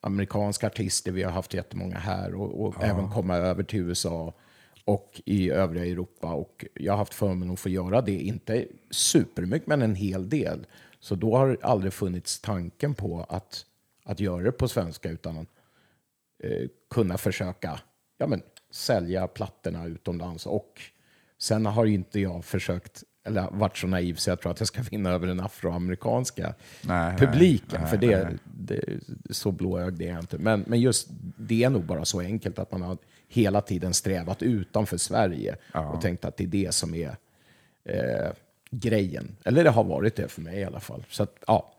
[0.00, 2.86] amerikanska artister, vi har haft jättemånga här, och, och ja.
[2.86, 4.34] även komma över till USA
[4.84, 6.32] och i övriga Europa.
[6.32, 10.66] Och jag har haft förmånen att få göra det, inte supermycket, men en hel del.
[11.00, 13.66] Så då har det aldrig funnits tanken på att,
[14.04, 15.48] att göra det på svenska, utan att
[16.42, 17.80] eh, kunna försöka
[18.18, 20.46] ja, men, sälja plattorna utomlands.
[20.46, 20.80] Och
[21.38, 24.82] sen har inte jag försökt eller varit så naiv så jag tror att jag ska
[24.90, 27.80] vinna över den afroamerikanska nej, publiken.
[27.80, 28.38] Nej, för det, nej.
[28.44, 30.38] det, så blåögd är jag inte.
[30.38, 32.98] Men, men just det är nog bara så enkelt att man har
[33.28, 35.88] hela tiden strävat utanför Sverige ja.
[35.88, 37.16] och tänkt att det är det som är
[37.84, 38.30] eh,
[38.70, 39.36] grejen.
[39.44, 41.04] Eller det har varit det för mig i alla fall.
[41.08, 41.72] Så att, ja.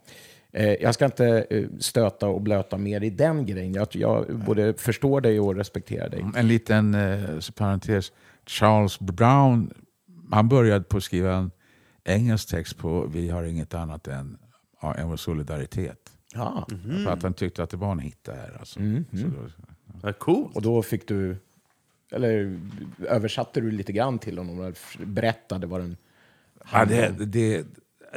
[0.52, 3.74] Eh, jag ska inte eh, stöta och blöta mer i den grejen.
[3.74, 6.26] Jag, jag både förstår dig och respekterar dig.
[6.36, 8.12] En liten eh, parentes.
[8.46, 9.74] Charles Brown
[10.32, 11.52] han började på att skriva en
[12.04, 14.38] engelsk text på Vi har inget annat än,
[14.98, 16.12] än vår solidaritet.
[16.34, 16.68] Ja.
[16.72, 17.04] Mm -hmm.
[17.04, 18.58] För att han tyckte att det var en hit där.
[18.60, 18.80] Alltså.
[18.80, 19.32] Mm -hmm.
[19.36, 19.50] då,
[20.08, 20.52] ja, cool.
[20.54, 21.38] Och då fick du,
[22.12, 22.60] eller
[23.08, 25.98] översatte du lite grann till honom och berättade vad den
[26.72, 27.66] Ja, det, det,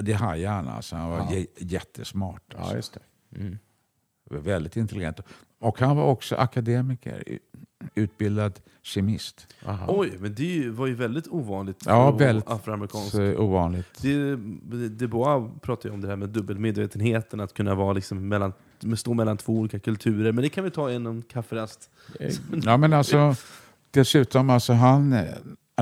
[0.01, 0.97] det hajade han alltså.
[0.97, 1.45] Han var ja.
[1.59, 2.55] jättesmart.
[2.55, 2.71] Alltså.
[2.71, 3.41] Ja, just det.
[3.41, 3.59] Mm.
[4.31, 5.21] Väldigt intelligent.
[5.59, 7.39] Och han var också akademiker
[7.95, 9.47] utbildad kemist.
[9.67, 9.87] Aha.
[9.89, 13.15] Oj, men det var ju väldigt ovanligt ja, väldigt afroamerikanskt.
[13.15, 14.03] ovanligt.
[14.03, 14.37] Det,
[14.89, 18.53] Debois pratar ju om det här med dubbelmedvetenheten, att kunna vara liksom mellan,
[18.97, 20.33] stå mellan två olika kulturer.
[20.33, 21.91] Men det kan vi ta i en kafferast.
[22.65, 23.35] Ja, men alltså,
[23.91, 25.11] dessutom, alltså han,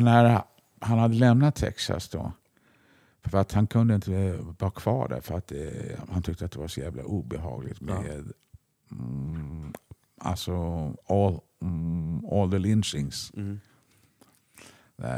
[0.01, 0.43] när
[0.81, 2.33] han hade lämnat Texas då,
[3.25, 6.59] för att han kunde inte vara kvar där för att det, han tyckte att det
[6.59, 8.33] var så jävla obehagligt med
[8.89, 8.97] ja.
[8.97, 9.73] mm,
[10.19, 10.53] alltså
[11.07, 13.33] all, mm, all the lynchings.
[13.37, 13.61] Mm.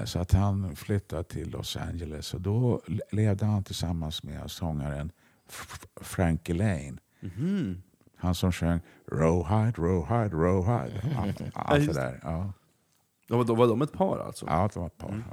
[0.05, 5.12] Så att han flyttade till Los Angeles och då levde han tillsammans med sångaren
[6.01, 6.97] Frankie Lane.
[7.20, 7.82] Mm.
[8.16, 11.52] Han som sjöng Rowhide, Rowhide, Rowhide.
[11.55, 12.20] Allt det där.
[12.22, 12.52] Ja.
[13.28, 14.47] Var, var de ett par alltså?
[14.47, 15.09] Ja, de var ett par.
[15.09, 15.24] Mm.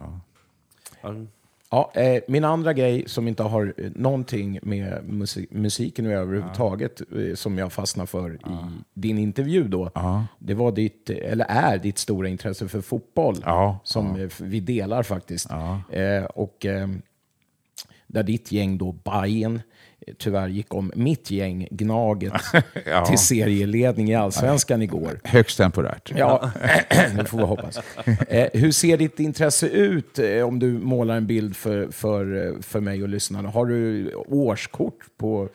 [1.02, 1.16] Ja.
[1.74, 7.36] Ja, eh, min andra grej som inte har eh, någonting med musik, musiken överhuvudtaget, eh,
[7.36, 8.50] som jag fastnade för ja.
[8.50, 10.26] i din intervju då, ja.
[10.40, 13.80] det var ditt, eller är ditt stora intresse för fotboll, ja.
[13.84, 15.50] som eh, vi delar faktiskt.
[15.92, 16.90] Eh, och eh,
[18.08, 19.62] där ditt gäng då, Bayern
[20.18, 22.34] tyvärr gick om mitt gäng, Gnaget,
[22.86, 23.06] Ja.
[23.06, 25.20] till serieledning i Allsvenskan igår.
[25.24, 26.12] Högst temporärt.
[26.16, 26.52] Ja,
[27.16, 27.80] det får vi hoppas.
[28.28, 32.62] Eh, hur ser ditt intresse ut eh, om du målar en bild för, för, eh,
[32.62, 33.50] för mig och lyssnarna?
[33.50, 35.50] Har du årskort på,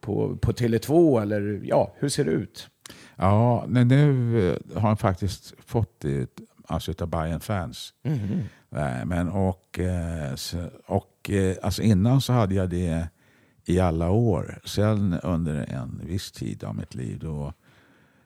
[0.00, 2.68] på, på Tele2 eller ja, hur ser det ut?
[3.16, 6.30] Ja, men nu har han faktiskt fått det
[6.66, 7.92] alltså utav Bayern fans.
[8.70, 9.78] Nej, Men och,
[10.86, 11.30] och
[11.62, 13.08] alltså innan så hade jag det
[13.68, 14.60] i alla år.
[14.64, 17.52] Sen under en viss tid av mitt liv då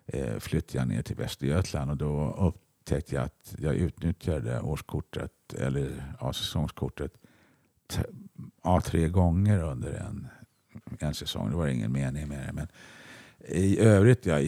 [0.06, 6.14] eh, flyttade jag ner till Västergötland och då upptäckte jag att jag utnyttjade årskortet eller
[6.20, 7.12] ja, säsongskortet
[8.62, 10.28] ja, tre gånger under en,
[10.98, 11.50] en säsong.
[11.50, 12.52] Det var ingen mening med det.
[12.52, 12.68] Men
[13.48, 14.44] i övrigt, jag,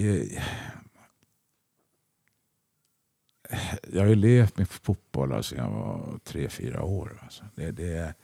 [3.92, 7.18] jag har ju levt med fotboll alltså jag var tre, fyra år.
[7.22, 7.44] Alltså.
[7.54, 8.14] Det, det,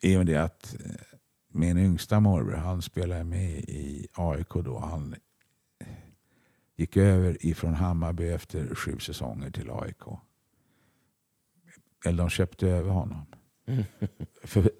[0.00, 1.11] I och med det att eh,
[1.52, 4.78] min yngsta morbror, han spelade med i AIK då.
[4.78, 5.14] Han
[6.76, 10.02] gick över ifrån Hammarby efter sju säsonger till AIK.
[12.04, 13.26] Eller de köpte över honom.
[14.44, 14.70] För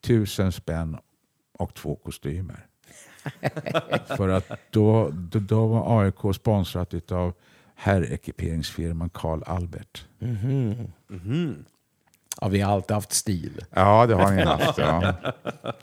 [0.00, 0.98] tusen spänn
[1.52, 2.66] och två kostymer.
[4.16, 7.34] För att då, då, då var AIK sponsrat av
[7.74, 10.06] herrekiperingsfirman Karl Albert.
[12.40, 13.60] Ja, vi har alltid haft stil.
[13.70, 14.78] Ja, det har ni haft.
[14.78, 15.14] Ja.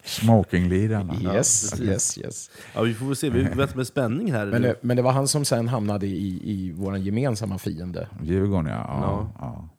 [0.03, 1.35] Smokinglirarna.
[1.35, 2.51] Yes, yes, yes.
[2.75, 3.29] Ja, vi får väl se.
[3.29, 4.45] Vi väntar med spänning här.
[4.45, 8.07] Men det, men det var han som sen hamnade i, i vår gemensamma fiende.
[8.23, 8.77] Djurgården, ja.
[8.87, 9.29] ja, Ja.
[9.39, 9.69] ja.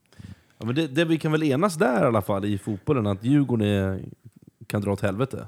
[0.58, 3.24] Ja, men det, det vi kan väl enas där i alla fall i fotbollen, att
[3.24, 4.00] Djurgården är,
[4.66, 5.46] kan dra åt helvete.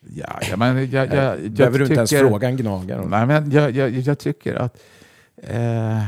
[0.00, 3.06] ja, ja men jag, jag, jag, Behöver du inte ens tycker- fråga en gnagare.
[3.08, 4.78] Nej, men jag, jag, jag tycker att...
[5.42, 6.04] Eh,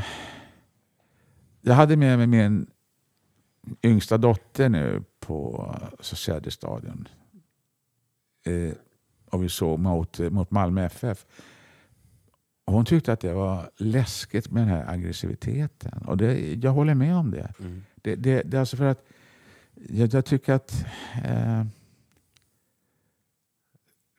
[1.62, 2.66] jag hade med mig min
[3.82, 7.08] yngsta dotter nu på Söderstadion.
[8.46, 8.72] Eh,
[9.30, 11.26] och vi såg mot, mot Malmö FF.
[12.64, 16.02] Och hon tyckte att det var läskigt med den här aggressiviteten.
[16.06, 17.52] Och det, jag håller med om det.
[17.94, 19.04] Det, det, det är alltså för att
[19.74, 20.84] jag, jag tycker att
[21.24, 21.64] eh,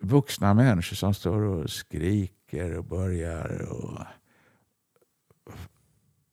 [0.01, 3.99] vuxna människor som står och skriker och börjar och,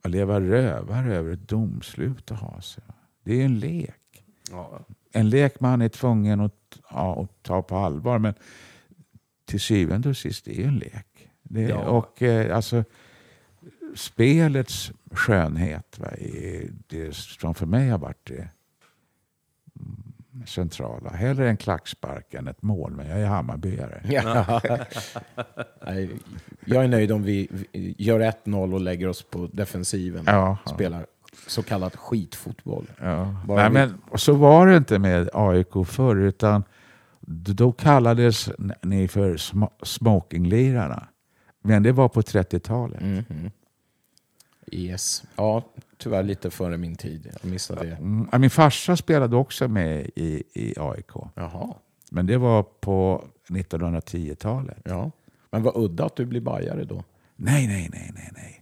[0.05, 2.85] och leva rövare över ett domslut att ha sig.
[3.29, 4.25] Det är en lek.
[4.51, 4.81] Ja.
[5.13, 8.19] En lek man är tvungen att, ja, att ta på allvar.
[8.19, 8.35] Men
[9.45, 11.31] till syvende och sist det är ju en lek.
[11.43, 11.77] Det, Ja.
[11.79, 12.85] Och eh, alltså
[13.95, 18.49] spelets skönhet va, är det som för mig har varit det
[20.47, 21.11] centrala.
[21.11, 24.01] Hellre en klackspark än ett mål, men jag är Hammarbyare.
[24.05, 24.61] Ja.
[26.65, 27.49] Jag är nöjd om vi
[27.99, 30.25] gör 1-0 och lägger oss på defensiven.
[30.27, 30.75] Ja, ja.
[30.75, 31.07] Spelar
[31.47, 32.91] så kallad skitfotboll.
[33.01, 33.37] Ja.
[33.49, 36.65] Nej, men så var det inte med AIK förr, utan
[37.57, 38.51] då kallades
[38.83, 41.09] ni för sm- smokinglirarna.
[41.63, 43.01] Men det var på 30-talet.
[43.01, 43.51] Mhm.
[44.73, 45.23] Yes.
[45.37, 45.63] Ja,
[45.99, 47.31] tyvärr lite före min tid.
[47.43, 47.97] Jag missade det.
[47.97, 48.41] Mm.
[48.41, 51.11] Min farsa spelade också med i, i AIK.
[51.35, 51.75] Jaha.
[52.11, 54.79] Men det var på 1910-talet.
[54.85, 55.11] Ja.
[55.51, 57.05] Men vad udda att du blir bajare då.
[57.37, 58.58] Nej, nej, nej, nej, nej.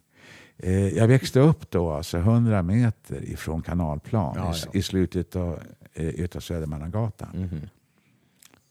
[0.58, 4.70] Eh, jag växte upp då, alltså 100 meter ifrån Kanalplan Ja, i, ja.
[4.72, 5.60] i slutet av
[5.94, 7.28] eh, utav Södermannagatan.
[7.34, 7.68] Mhm.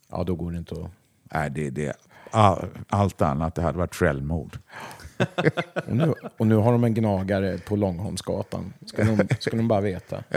[0.09, 0.91] Ja, då går det inte att...
[1.33, 1.93] Nej, det, det,
[2.31, 4.57] all, allt annat det hade varit självmord.
[5.87, 8.73] Och nu, och nu har de en gnagare på Långholmsgatan.
[8.85, 10.23] Ska de, ska de bara veta.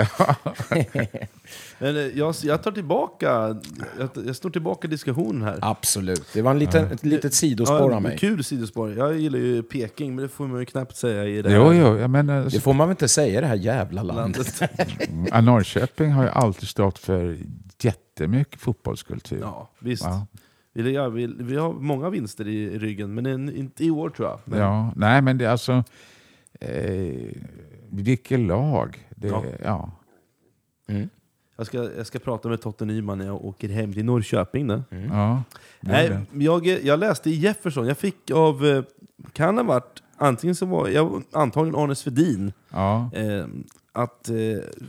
[1.78, 3.56] Men eh, jag, jag tar tillbaka,
[3.98, 5.58] jag, jag står tillbaka i diskussionen här.
[5.62, 6.26] Absolut.
[6.32, 8.18] Det var en liten, ett litet sidospår av mig.
[8.18, 8.94] Kul sidospår.
[8.96, 11.72] Jag gillar ju Peking, men det får man ju knappt säga i det Jo, här
[11.72, 14.60] jo, jag menar, Det får man väl inte säga i det här jävla landet.
[14.60, 14.90] landet.
[15.30, 17.38] ja, Norrköping har ju alltid stått för
[17.82, 19.38] jättemycket fotbollskultur.
[19.40, 20.04] Ja, visst.
[20.04, 20.26] Ja.
[20.72, 24.28] Vi, ja, vi, vi har många vinster i, ryggen, men en, inte i år tror
[24.28, 24.40] jag.
[24.44, 25.84] Men, Ja, nej, men det är alltså...
[26.60, 27.32] Eh,
[27.90, 29.08] vilket lag?
[29.10, 29.44] Det, Ja.
[29.64, 29.90] ja.
[30.88, 31.08] Mm.
[31.56, 34.66] jag, ska, jag ska prata med Totte Nyman när jag åker hem till Norrköping.
[34.66, 34.82] Nu.
[35.10, 35.42] Ja,
[35.80, 38.84] Nej, jag, jag läste i Jefferson, jag fick av, eh,
[39.32, 43.10] kan ha varit, antingen så var jag, antagligen Arne Svedin, ja.
[43.14, 43.46] eh,
[43.92, 44.36] att eh,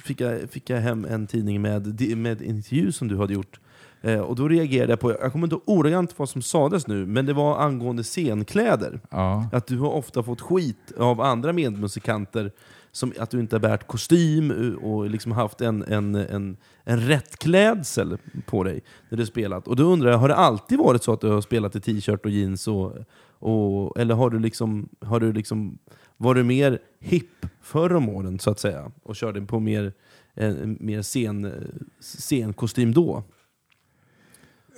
[0.02, 3.60] fick, jag, fick jag hem en tidning med, med intervju som du hade gjort.
[4.02, 7.26] Eh, och då reagerade jag på, jag kommer inte ordagrant vad som sades nu, men
[7.26, 9.00] det var angående scenkläder.
[9.10, 9.50] ja.
[9.52, 12.52] Att du har ofta fått skit av andra medmusikanter,
[12.92, 17.38] som att du inte har bärt kostym och liksom haft en, en, en, en rätt
[17.38, 19.68] klädsel på dig när du spelat.
[19.68, 22.26] Och då undrar jag, har det alltid varit så att du har spelat i t-shirt
[22.26, 22.68] och jeans?
[22.68, 22.94] Och,
[23.40, 25.78] och, eller har du liksom, har du liksom,
[26.18, 28.92] var du mer hipp förr om åren så att säga?
[29.04, 29.94] Och körde på mer,
[30.34, 31.54] en, mer scen,
[32.02, 33.24] scenkostym då?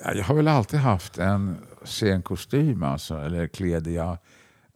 [0.03, 4.17] Jag har väl alltid haft en scenkostym, alltså, eller kläder jag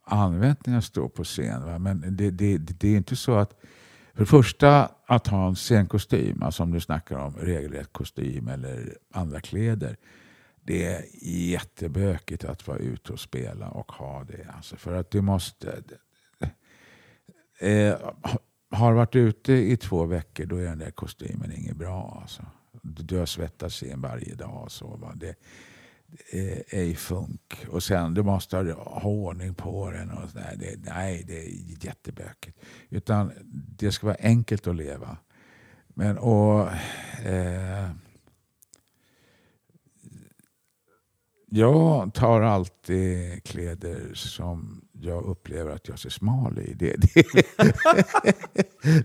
[0.03, 1.65] använt när jag står på scen.
[1.65, 1.79] Va?
[1.79, 3.53] Men det, det, det är inte så att
[4.13, 8.97] för det första, att ha en scenkostym, alltså om du snackar om regelrätt kostym eller
[9.13, 9.97] andra kläder.
[10.61, 14.47] Det är jättebökigt att vara ute och spela och ha det.
[14.55, 15.83] Alltså för att du måste...
[17.59, 17.95] Eh,
[18.69, 22.19] har varit ute i två veckor, då är den där kostymen inget bra.
[22.21, 22.41] Alltså.
[22.85, 24.63] Dösvettas in varje dag.
[24.63, 25.13] Och så, va?
[25.15, 25.35] Det,
[26.31, 27.65] är ej funk.
[27.69, 30.11] Och sen du måste ha ordning på den.
[30.11, 30.55] Och där.
[30.59, 32.59] Det, nej, det är jättebökigt.
[32.89, 33.31] Utan
[33.77, 35.17] det ska vara enkelt att leva.
[35.87, 36.71] Men och...
[37.25, 37.89] Eh,
[41.49, 46.73] jag tar alltid kläder som jag upplever att jag ser smal i.
[46.73, 47.13] Det, det,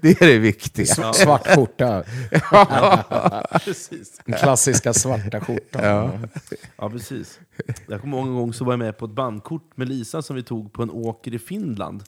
[0.03, 0.87] det är det viktiga.
[1.13, 2.05] Svart skjorta.
[2.51, 4.21] Ja, precis.
[4.25, 5.85] Den klassiska svarta skjortan.
[5.85, 6.13] Ja.
[6.77, 7.41] Ja, precis.
[7.87, 10.37] Jag kommer ihåg en gång så var jag med på ett bandkort med Lisa som
[10.37, 12.03] vi tog på en åker i Finland.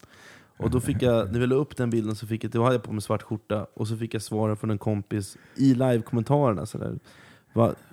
[0.57, 2.75] Och då fick jag, när vi la upp den bilden så fick jag, då hade
[2.75, 6.67] jag på mig svart skjorta och så fick jag svaren från en kompis i live-kommentarerna.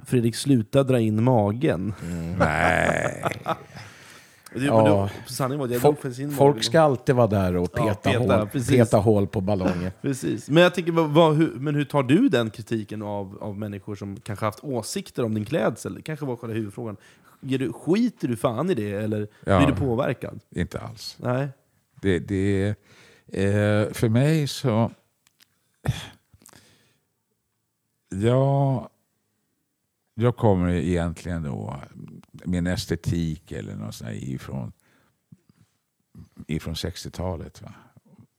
[0.06, 1.94] Fredrik, sluta dra in magen.
[2.38, 3.24] Nej.
[4.54, 5.10] Det, Ja.
[5.70, 6.00] jag Folk,
[6.38, 8.70] folk ska alltid vara där och Ja, peta, peta, hål, precis.
[8.70, 9.92] peta hål på ballonger.
[10.02, 10.50] Precis.
[10.50, 14.20] Men jag tänker, vad, hur, men hur tar du den kritiken av, av människor som
[14.20, 15.96] kanske haft åsikter om din klädsel?
[15.96, 16.98] Det kanske var själva huvudfrågan.
[17.42, 19.58] Ger du, skiter du fan i det, eller Ja.
[19.58, 20.40] blir du påverkad?
[20.56, 21.16] Inte alls.
[21.20, 21.48] Nej.
[22.02, 22.68] Det, det,
[23.28, 24.92] eh, för mig så...
[28.10, 28.90] Ja,
[30.22, 31.82] jag kommer egentligen då,
[32.32, 34.72] min estetik eller något sånt ifrån,
[36.48, 37.62] ifrån 60-talet.
[37.62, 37.74] Va?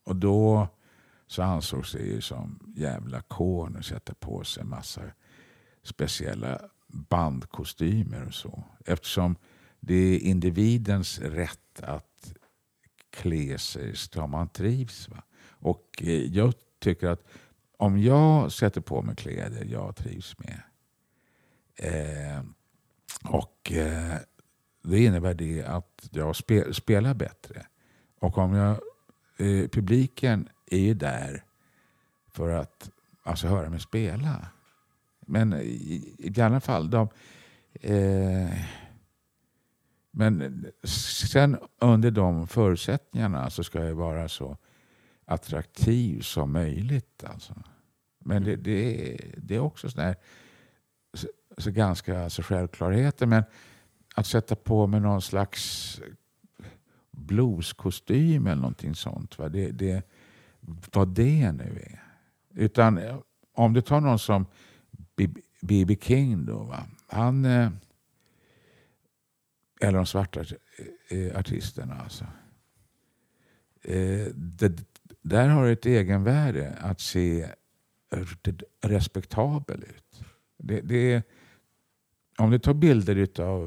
[0.05, 0.69] Och då
[1.27, 5.03] så ansågs det ju som jävla korn att sätta på sig en massa
[5.83, 8.65] speciella bandkostymer och så.
[8.87, 9.37] Eftersom
[9.81, 12.33] det är individens rätt att
[13.11, 15.09] klä sig som man trivs.
[15.09, 15.23] Va?
[15.43, 17.27] Och eh, jag tycker att
[17.77, 20.63] om jag sätter på mig kläder jag trivs med
[21.83, 22.43] eh,
[23.25, 24.17] och eh,
[24.83, 27.67] det innebär det att jag spe, spelar bättre.
[28.21, 28.71] Och om jag,
[29.37, 31.45] eh, publiken är ju där
[32.29, 32.91] för att
[33.23, 34.47] alltså, höra mig spela.
[35.27, 37.09] Men i, i alla fall, de,
[37.73, 38.51] eh,
[40.11, 44.57] men sen under de förutsättningarna så ska jag vara så
[45.25, 47.25] attraktiv som möjligt.
[47.25, 47.55] Alltså.
[48.19, 50.05] Men det, det, är- det är också sådär.
[50.05, 50.17] här,
[51.61, 53.27] så, ganska alltså självklarheter.
[53.27, 53.43] Men
[54.15, 56.01] att sätta på mig någon slags
[57.11, 59.39] blueskostym eller någonting sånt.
[59.39, 59.49] Va?
[59.49, 60.03] Det, det,
[60.93, 62.03] vad det nu är.
[62.55, 63.19] Utan eh,
[63.55, 64.47] om du tar någon som
[65.61, 65.97] B.B.
[66.01, 66.59] King då.
[66.59, 66.87] Va?
[67.07, 67.45] Han...
[67.45, 67.71] Eh,
[69.81, 72.25] eller de svarta eh, eh artisterna alltså.
[73.83, 74.85] Eh, det,
[75.23, 77.49] där har det ett egenvärde att se
[78.81, 80.25] respektabel ut.
[80.57, 81.23] Det, det är,
[82.41, 83.61] om du tar bilder av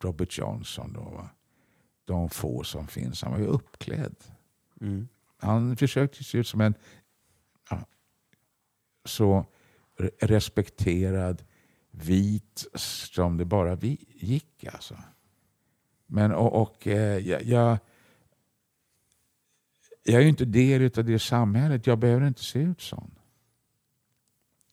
[0.00, 1.30] Robert Johnson, då, va?
[2.04, 4.16] de få som finns, han var ju uppklädd.
[4.80, 5.08] Mm.
[5.36, 6.74] Han försökte se ut som en
[7.70, 7.86] ja,
[9.04, 9.46] så
[9.98, 11.44] re- respekterad
[11.90, 13.76] vit som det bara
[14.14, 14.64] gick.
[14.64, 14.98] Alltså.
[16.06, 17.78] Men och, och eh, jag, jag,
[20.02, 21.86] jag är ju inte del av det samhället.
[21.86, 23.10] Jag behöver inte se ut sån.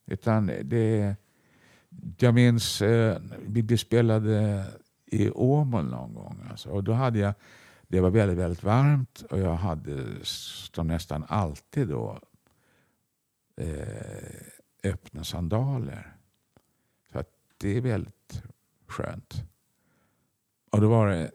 [0.06, 1.16] Utan det...
[2.18, 4.66] Jag minns eh, vi spelade
[5.06, 6.48] i Åmål någon gång.
[6.50, 7.34] Alltså, och då hade jag,
[7.88, 12.20] det var väldigt, väldigt varmt och jag hade som nästan alltid då
[13.58, 16.16] eh, öppna sandaler.
[17.12, 18.44] Så att det är väldigt
[18.88, 19.44] skönt.
[20.72, 21.32] Och då var det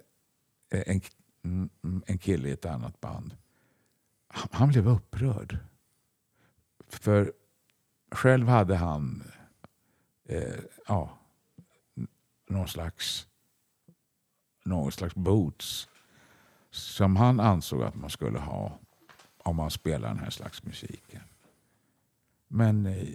[0.70, 1.00] eh, en,
[1.44, 1.70] mm,
[2.06, 3.36] en kille i ett annat band.
[4.28, 5.58] Han, han blev upprörd.
[6.88, 7.32] För
[8.10, 9.22] själv hade han
[10.26, 11.18] eh, ja,
[12.48, 13.26] någon slags
[14.64, 15.88] någon slags boots
[16.70, 18.78] som han ansåg att man skulle ha
[19.38, 21.22] om man spelar den här slags musiken.
[22.48, 23.08] Men eh,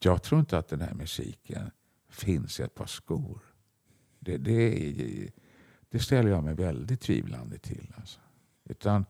[0.00, 1.70] jag tror inte att den här musiken
[2.08, 3.40] finns i ett par skor.
[4.18, 5.30] Det, det,
[5.88, 7.94] det ställer jag mig väldigt tvivlande till.
[7.96, 8.20] Alltså.
[8.64, 9.06] Utan,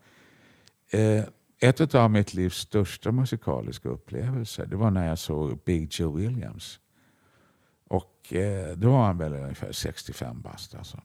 [0.90, 1.24] eh,
[1.68, 6.80] ett av mitt livs största musikaliska upplevelser det var när jag såg Big Joe Williams.
[7.84, 10.74] Och eh, då var han väl ungefär 65 bast.
[10.74, 11.02] Alltså.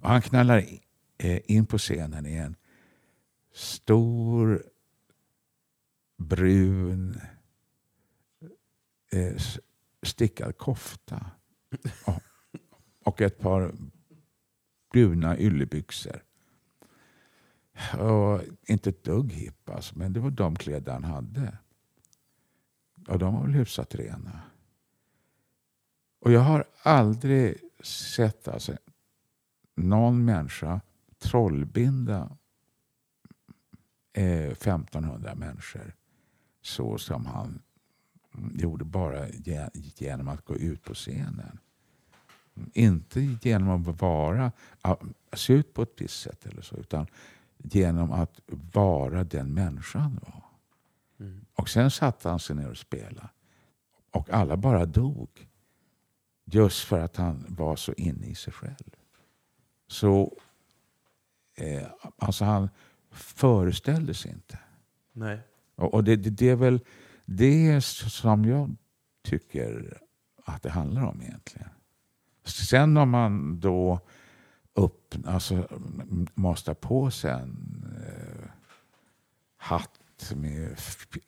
[0.00, 0.80] Och han knallar in,
[1.18, 2.56] eh, in på scenen i en
[3.52, 4.62] stor
[6.16, 7.20] brun
[9.12, 9.36] eh,
[10.02, 11.30] stickad kofta
[12.06, 12.22] och,
[13.04, 13.74] och ett par
[14.92, 16.25] bruna yllebyxor.
[17.98, 21.58] Och inte ett dugg hipp alltså, men det var de kläder han hade.
[23.08, 24.40] Och de var väl hyfsat rena.
[26.20, 28.76] Och jag har aldrig sett alltså,
[29.74, 30.80] någon människa
[31.18, 32.36] trollbinda
[34.12, 35.94] eh, 1500 människor
[36.62, 37.62] så som han
[38.54, 39.28] gjorde bara
[39.72, 41.58] genom att gå ut på scenen.
[42.72, 44.52] Inte genom att vara,
[45.32, 47.06] se ut på ett visst sätt eller så, utan
[47.74, 48.40] genom att
[48.72, 50.44] vara den människan var.
[51.20, 51.44] Mm.
[51.54, 53.28] Och sen satte han sig ner och spelade.
[54.10, 55.48] Och alla bara dog.
[56.44, 58.96] Just för att han var så inne i sig själv.
[59.88, 60.38] Så
[61.54, 61.86] eh,
[62.18, 62.68] alltså han
[63.10, 64.58] föreställde sig inte.
[65.12, 65.40] Nej.
[65.74, 66.80] Och, och det, det, det, är väl
[67.24, 68.76] det som jag
[69.22, 69.98] tycker
[70.44, 71.68] att det handlar om egentligen.
[72.44, 74.00] Sen om man då
[74.76, 75.68] upp, alltså,
[76.34, 78.48] måste på sig en eh,
[79.56, 80.78] hatt med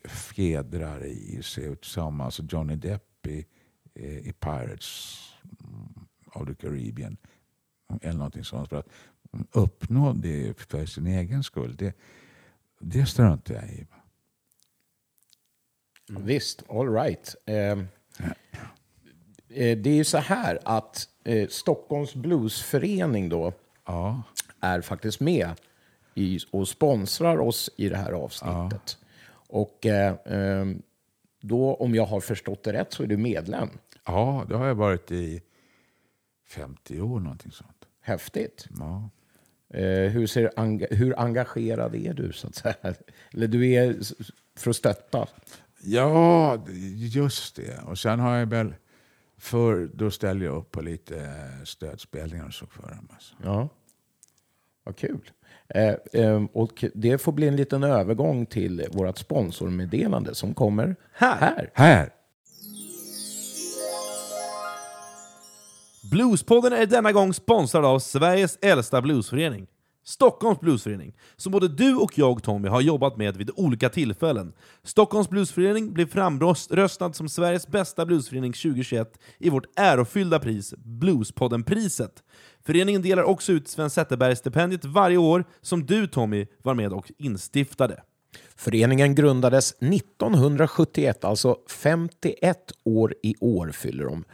[0.08, 3.46] fjädrar i, ser ut som alltså Johnny Depp i,
[3.94, 5.18] i Pirates
[6.32, 7.16] of the Caribbean.
[8.02, 8.68] Eller någonting sånt.
[8.68, 8.88] För att
[9.52, 11.96] uppnå det för sin egen skull, det,
[12.80, 13.86] det struntar jag i.
[16.10, 16.26] Mm.
[16.26, 17.34] Visst, all right.
[17.44, 17.78] Eh,
[19.48, 23.52] det är ju så här att eh, Stockholms Bluesförening då
[23.86, 24.22] ja.
[24.60, 25.50] är faktiskt med
[26.14, 28.98] i, och sponsrar oss i det här avsnittet.
[29.00, 29.06] Ja.
[29.46, 30.82] Och eh, ehm,
[31.40, 33.68] då, om jag har förstått det rätt, så är du medlem.
[34.06, 35.42] Ja, det har jag varit i
[36.48, 37.84] 50 år, någonting sånt.
[38.00, 38.68] Häftigt.
[38.78, 39.10] Ja.
[39.78, 42.74] Eh, hur, ser, hur engagerad är du, så att säga?
[43.32, 43.96] Eller du är
[44.56, 45.26] för att stötta?
[45.82, 46.58] Ja,
[46.96, 47.82] just det.
[47.86, 48.74] Och sen har jag väl...
[49.38, 53.08] För då ställer jag upp på lite stödspelningar och så för dem.
[53.12, 53.34] Alltså.
[53.44, 53.68] Ja,
[54.84, 55.30] vad kul.
[55.68, 61.36] Eh, eh, och det får bli en liten övergång till vårt sponsormeddelande som kommer här.
[61.40, 61.70] Här!
[61.74, 62.12] här.
[66.10, 69.66] Bluespodden är denna gång sponsrad av Sveriges äldsta bluesförening.
[70.08, 74.52] Stockholms bluesförening, som både du och jag Tommy har jobbat med vid olika tillfällen.
[74.82, 82.22] Stockholms bluesförening blev framröstad som Sveriges bästa bluesförening 2021 i vårt ärofyllda pris, Bluespodden-priset.
[82.66, 88.02] Föreningen delar också ut Sven Zetterberg-stipendiet varje år, som du Tommy var med och instiftade.
[88.56, 94.24] Föreningen grundades 1971, alltså 51 år i år fyller de.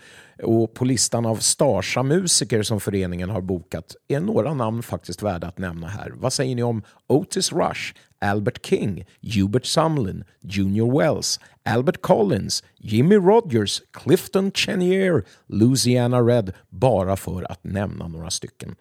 [0.43, 5.59] Och på listan av Starsa-musiker som föreningen har bokat är några namn faktiskt värda att
[5.59, 6.13] nämna här.
[6.17, 13.17] Vad säger ni om Otis Rush, Albert King, Hubert Sumlin, Junior Wells, Albert Collins, Jimmy
[13.17, 18.77] Rogers, Clifton Chenier, Louisiana Red, bara för att nämna några stycken.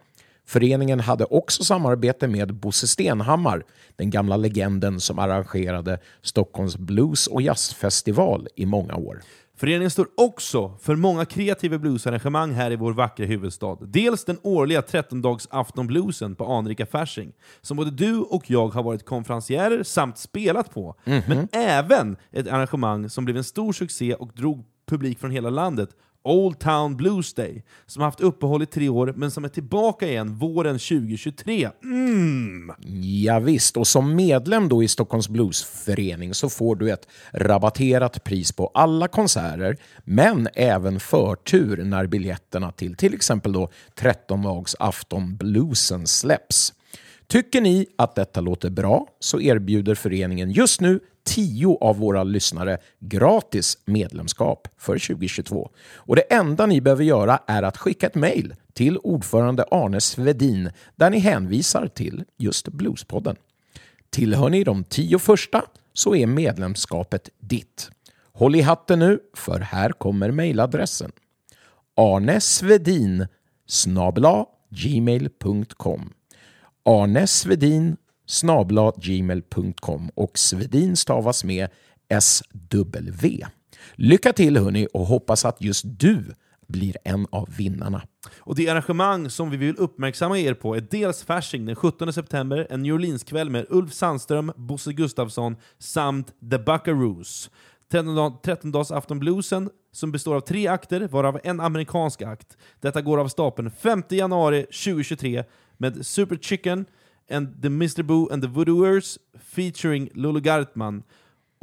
[0.46, 3.64] Föreningen hade också samarbete med Bosse Stenhammar,
[3.96, 9.22] den gamla legenden som arrangerade Stockholms blues och jazzfestival i många år.
[9.58, 13.78] Föreningen står också för många kreativa bluesarrangemang här i vår vackra huvudstad.
[13.82, 17.32] Dels den årliga 13-dags aftonbluesen på anrika Fasching,
[17.62, 20.96] som både du och jag har varit konferencierer samt spelat på.
[21.06, 21.30] Mm -hmm.
[21.36, 25.90] Men även ett arrangemang som blev en stor succé och drog publik från hela landet,
[26.24, 30.36] Old Town Blues Day, som haft uppehåll i tre år men som är tillbaka igen
[30.36, 31.70] våren 2023.
[31.84, 32.72] Mm.
[33.26, 38.52] Ja, visst, och som medlem då i Stockholms Bluesförening så får du ett rabatterat pris
[38.52, 43.70] på alla konserter, men även förtur när biljetterna till till exempel då
[44.00, 46.74] 13-dags afton bluesen släpps.
[47.28, 52.78] Tycker ni att detta låter bra så erbjuder föreningen just nu tio av våra lyssnare
[53.00, 55.70] gratis medlemskap för 2022.
[55.95, 60.70] Och det enda ni behöver göra är att skicka ett mejl till ordförande Arne Svedin
[60.95, 63.36] där ni hänvisar till just Bluespodden.
[64.10, 65.64] Tillhör ni de tio första
[65.94, 67.90] så är medlemskapet ditt.
[68.34, 71.12] Håll i hatten nu, för här kommer mejladressen.
[71.95, 73.28] arnesvedin
[74.70, 76.14] gmail.com
[76.86, 77.98] Arne Svedin
[78.98, 81.70] gmail.com och Svedin stavas med
[82.22, 83.26] SW.
[83.95, 86.34] Lycka till hörni och hoppas att just du
[86.68, 88.02] blir en av vinnarna.
[88.38, 92.68] Och Det arrangemang som vi vill uppmärksamma er på är dels Fasching den 17 september,
[92.70, 97.50] en New Orleans-kväll med Ulf Sandström, Bosse Gustafsson samt The Buckaroos.
[97.91, 102.58] 13-dagsafton bluesen som består av tre akter, varav en amerikansk akt.
[102.82, 105.44] Detta går av stapeln 5 januari 2023
[105.78, 106.86] med Super Chicken,
[107.30, 108.04] and the Mr.
[108.04, 109.18] Boo and the Voodooers
[109.56, 111.04] featuring Lulu Gartman.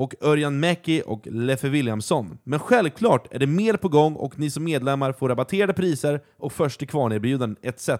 [0.00, 2.38] och Örjan Mäki och Leffe Williamson.
[2.44, 6.52] Men självklart är det mer på gång och ni som medlemmar får rabatterade priser och
[6.52, 7.90] först till kvarn-erbjudanden etc.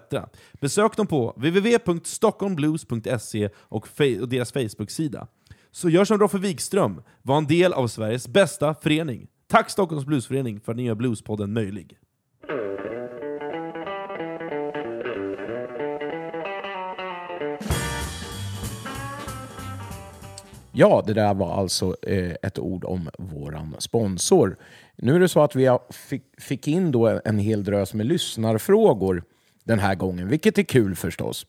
[0.61, 3.87] Besök dem på www.stockholmblues.se och,
[4.21, 5.27] och deras Facebook-sida.
[5.71, 9.27] Så gör som Roffe Wikström, var en del av Sveriges bästa förening.
[9.47, 11.97] Tack Stockholms Bluesförening för att ni gör Bluespodden möjlig.
[20.81, 24.57] Ja, det där var alltså eh, ett ord om våran sponsor.
[24.95, 29.23] Nu är det så att vi fick, fick in då en hel drös med lyssnarfrågor
[29.63, 31.45] den här gången, vilket är kul förstås.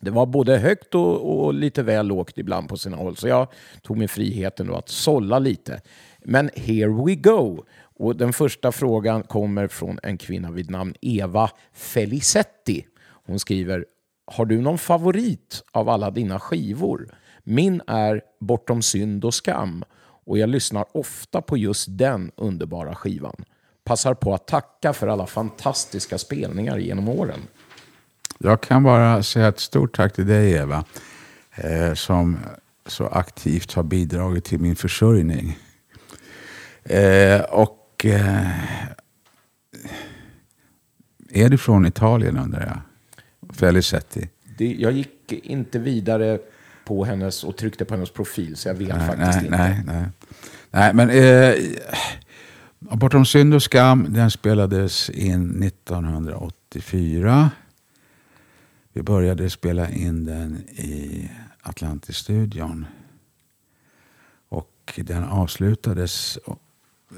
[0.00, 3.48] Det var både högt och, och, lite väl lågt ibland på sina håll, så jag
[3.82, 5.80] tog mig friheten då att sålla lite.
[6.24, 7.64] Men here we go!
[7.80, 12.86] Och den första frågan kommer från en kvinna vid namn Eva Felicetti.
[13.26, 13.86] Hon skriver
[14.26, 17.08] Har du någon favorit av alla dina skivor?
[17.50, 19.84] Min är Bortom synd och skam
[20.24, 23.44] och jag lyssnar ofta på just den underbara skivan.
[23.84, 27.40] Passar på att tacka för alla fantastiska spelningar genom åren.
[28.38, 30.84] Jag kan bara säga ett stort tack till dig Eva,
[31.54, 32.38] eh, som
[32.86, 35.58] så aktivt har bidragit till min försörjning.
[36.82, 38.48] Eh, och eh,
[41.30, 42.80] Är du från Italien undrar jag?
[43.56, 44.28] Felicetti.
[44.58, 46.38] Det, jag gick inte vidare
[46.88, 49.58] på hennes och tryckte på hennes profil så jag vet nej, faktiskt nej, inte.
[49.58, 50.04] Nej, nej.
[50.70, 51.54] nej men eh,
[52.78, 57.50] Bortom synd och skam den spelades in 1984.
[58.92, 61.30] Vi började spela in den i
[61.62, 62.86] Atlantis-studion.
[64.48, 66.38] Och den avslutades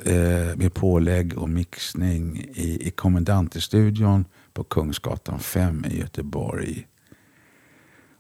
[0.05, 6.87] eh, med pålägg och mixning i, i Kommendantestudion på Kungsgatan 5 i Göteborg.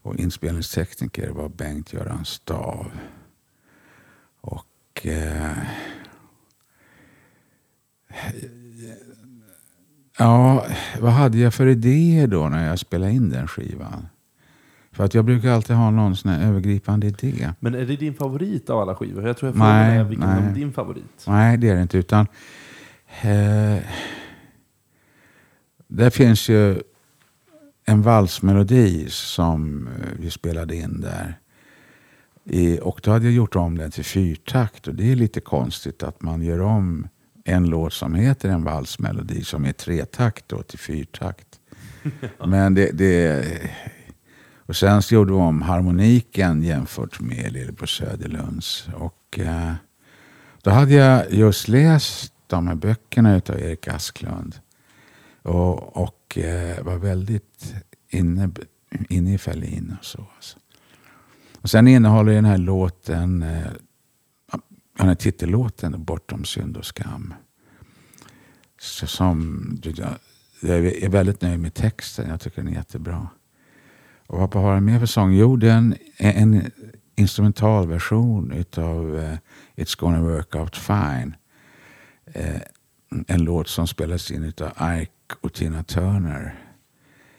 [0.02, 2.90] Och inspelningstekniker var Bengt-Göran Stav.
[4.40, 5.06] Och...
[5.06, 5.52] Eh,
[10.18, 10.66] ja,
[11.00, 14.08] vad hade jag för idéer då när jag spelade in den skivan?
[14.92, 17.52] För att jag brukar alltid ha någon sån övergripande idé.
[17.60, 19.26] Men är det din favorit av alla skivor?
[19.26, 20.50] Jag tror jag Nej, frågade vilken nej.
[20.50, 21.24] är din favorit.
[21.26, 21.98] Nej, det är det inte.
[21.98, 22.26] Utan
[23.22, 23.78] eh,
[25.88, 26.82] det finns ju
[27.84, 31.38] en valsmelodi som eh, vi spelade in där.
[32.82, 36.22] Och då hade jag gjort om den till fyrtakt och det är lite konstigt att
[36.22, 37.08] man gör om
[37.44, 41.60] en låt som heter en valsmelodi som är tretakt då till fyrtakt.
[42.46, 43.44] Men det, det,
[44.56, 48.88] och sen så gjorde vi om harmoniken jämfört med Lillebror Söderlunds.
[48.94, 49.72] Och eh,
[50.62, 54.54] då hade jag just läst de här böckerna utav Erik Asklund.
[55.42, 57.74] Och, och eh, var väldigt
[58.08, 58.50] inne,
[59.08, 60.26] inne i Ferlin och så.
[60.36, 60.58] Alltså.
[61.60, 63.72] Och sen innehåller den här låten, eh,
[64.98, 67.34] den här titellåten, Bortom synd och skam.
[68.80, 69.80] Så som,
[70.60, 73.28] jag är väldigt nöjd med texten, jag tycker den är jättebra.
[74.26, 75.32] Och vad har den med för sång?
[75.32, 76.70] Jo, den är en
[77.16, 79.36] instrumentalversion utav eh,
[79.76, 81.34] It's gonna work out fine.
[82.26, 82.60] Eh,
[83.26, 86.70] en låt som spelas in utav Ike och Tina Turner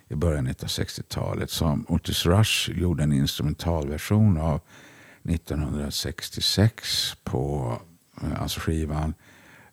[0.07, 4.61] i början av 60-talet som Otis Rush gjorde en instrumentalversion av
[5.23, 7.77] 1966 på
[8.21, 9.13] eh, alltså skivan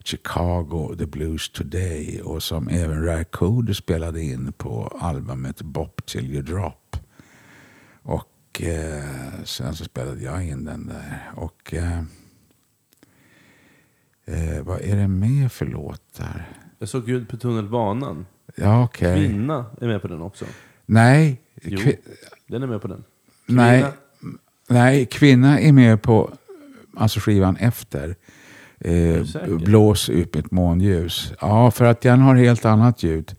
[0.05, 6.35] Chicago The Blues Today och som även Ray Cooder spelade in på albumet Bop Till
[6.35, 6.97] You Drop.
[8.03, 11.33] Och eh, sen så spelade jag in den där.
[11.35, 12.03] Och eh,
[14.25, 16.68] eh, vad är det mer för låtar?
[16.79, 18.27] Jag såg Gud på tunnelbanan.
[18.57, 19.27] Ja, okej.
[19.29, 20.45] Kvinna är med på den också.
[20.87, 21.79] Nej, Jo.
[21.79, 21.97] kvi-
[22.47, 23.05] Den är med på den.
[23.47, 23.93] nej, Kvinna.
[24.69, 26.33] nej, kvinna är med på
[26.97, 28.17] alltså skivan efter.
[28.81, 29.57] Eh, säker?
[29.65, 31.33] blås ut mitt månljus.
[31.41, 33.33] Ja, för att den har helt annat ljud.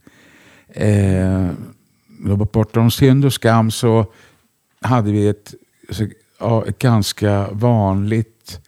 [0.68, 1.50] Eh,
[2.26, 4.14] då bortom synd och skam så
[4.82, 5.54] hade vi ett,
[5.90, 6.08] så,
[6.40, 8.62] ja, ett ganska vanligt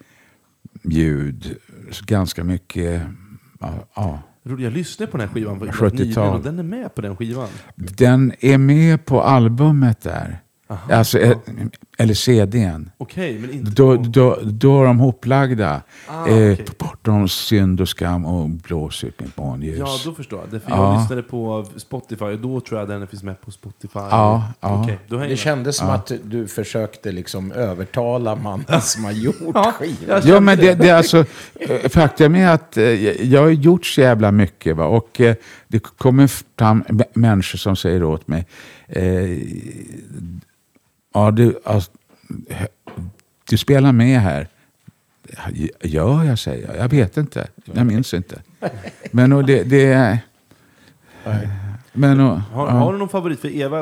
[0.83, 1.55] ljud.
[1.91, 3.01] Så ganska mycket,
[3.59, 4.21] ja, ja.
[4.43, 5.93] Jag lyssnade på den här skivan på 70-tal.
[5.93, 7.47] nyligen och den är med på den skivan.
[7.75, 10.41] Den är med på albumet där.
[10.67, 10.93] Aha.
[10.93, 11.37] Alltså, eh,
[12.01, 12.91] eller CDn.
[12.97, 14.03] Okej, men inte Då, på...
[14.03, 15.81] då, då är de hoplagda.
[16.07, 16.65] Ah, eh, okej.
[16.79, 19.79] Bortom synd och skam och blås ut mitt månljus.
[19.79, 20.49] Ja, då förstår jag.
[20.51, 20.93] Därför Ja.
[20.93, 23.89] jag lyssnade på Spotify och då tror jag den finns med på Spotify.
[23.99, 24.81] Ja, ja.
[24.83, 29.95] Okej, då Det kändes som att du försökte liksom övertala mannen som har gjort skivan.
[30.07, 31.25] jag Ja, men det, det är alltså,
[31.59, 32.83] eh, faktum är att eh,
[33.31, 34.77] jag har gjort så jävla mycket.
[34.77, 34.85] Va?
[34.85, 35.35] Och eh,
[35.67, 36.83] det kommer fram
[37.13, 38.45] människor som säger åt mig,
[38.87, 39.03] eh,
[41.13, 41.91] ja, du, alltså,
[43.49, 44.47] du spelar med här.
[45.81, 46.77] Gör jag, säger jag.
[46.77, 47.47] Jag vet inte.
[47.73, 48.41] Jag minns inte.
[49.11, 50.19] Men och det, det är...
[51.93, 52.71] Men, och, Har, ja.
[52.71, 53.39] har du någon favorit?
[53.39, 53.77] För Eva,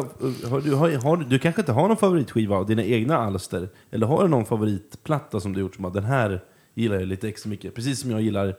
[0.50, 3.70] har du, har, har, du kanske inte har någon favoritskiva av dina egna alster?
[3.92, 6.42] Eller har du någon favoritplatta som du gjort som att den här
[6.74, 7.76] gillar jag lite extra mycket?
[7.76, 8.56] Precis som jag gillar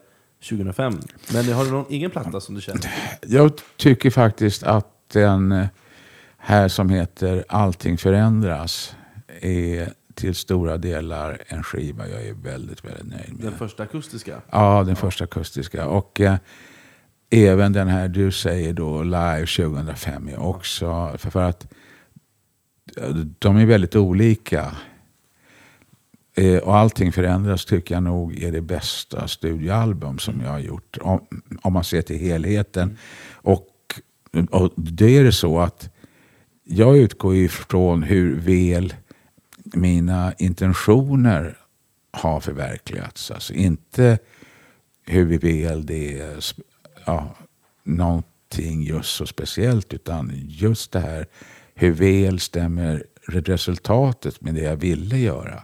[0.49, 1.01] 2005.
[1.33, 2.81] Men har du någon egen platta som du känner?
[3.27, 5.67] Jag tycker faktiskt att den eh,
[6.41, 8.97] här som heter Allting förändras
[9.41, 13.45] är till stora delar en skiva jag är väldigt, väldigt nöjd med.
[13.45, 14.41] Den första akustiska?
[14.51, 15.87] Ja, den första akustiska.
[15.87, 16.37] Och eh,
[17.31, 21.15] även den här du säger då, Live 2005, är också...
[21.19, 21.73] För, för att
[23.39, 24.77] de är väldigt olika.
[26.35, 30.99] Eh, och allting förändras tycker jag nog är det bästa studioalbum som jag har gjort.
[31.01, 31.27] Om,
[31.63, 32.99] om man ser till helheten.
[33.33, 33.69] Och,
[34.51, 35.91] och det är det så att
[36.73, 38.95] jag utgår ifrån hur väl
[39.65, 41.59] mina intentioner
[42.11, 43.31] har förverkligats.
[43.31, 44.19] Alltså inte
[45.07, 46.45] hur väl det är
[47.07, 47.37] ja,
[47.85, 51.27] någonting just så speciellt utan just det här
[51.75, 55.63] hur väl stämmer resultatet med det jag ville göra.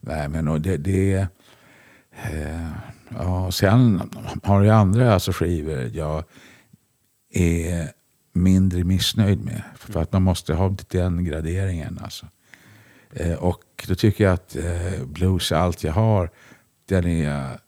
[0.00, 1.26] Nej, men och det, det
[2.12, 2.70] eh,
[3.08, 4.10] ja, Sen
[4.42, 6.24] har jag andra alltså skivor jag
[7.32, 7.92] är
[8.32, 9.62] mindre missnöjd med.
[9.76, 11.98] För att man måste ha den graderingen.
[12.02, 12.26] Alltså.
[13.12, 16.30] Eh, och då tycker jag att eh, blues, allt jag har,
[16.84, 17.58] den är jag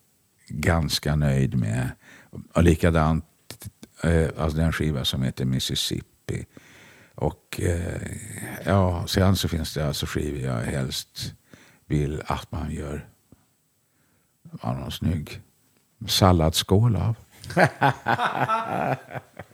[0.49, 1.91] ganska nöjd med.
[2.53, 3.25] Och likadant
[4.03, 6.47] eh, alltså den skiva som heter Mississippi.
[7.15, 8.03] Och eh,
[8.65, 11.35] ja, sen så finns det alltså skivor jag helst
[11.87, 13.09] vill att man gör
[14.63, 15.41] ja, någon snygg
[16.07, 17.17] salladsskål av.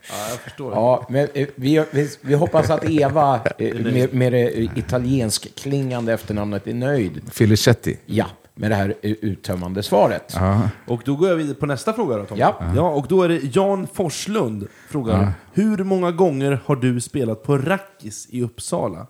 [0.09, 0.73] Ja, jag förstår.
[0.73, 5.55] Ja, men eh, vi, vi, vi hoppas att Eva eh, med, med det eh, italiensk
[5.55, 7.21] klingande efternamnet är nöjd.
[7.31, 7.97] Filicetti.
[8.05, 8.25] Ja,
[8.55, 10.33] med det här uttömmande svaret.
[10.35, 10.69] Ja.
[10.87, 12.37] Och då går jag vidare på nästa fråga då, Tom.
[12.37, 12.59] Ja.
[12.75, 12.89] ja.
[12.89, 15.33] Och då är det Jan Forslund frågar.
[15.53, 19.07] Hur många gånger har du spelat på Rackis i Uppsala?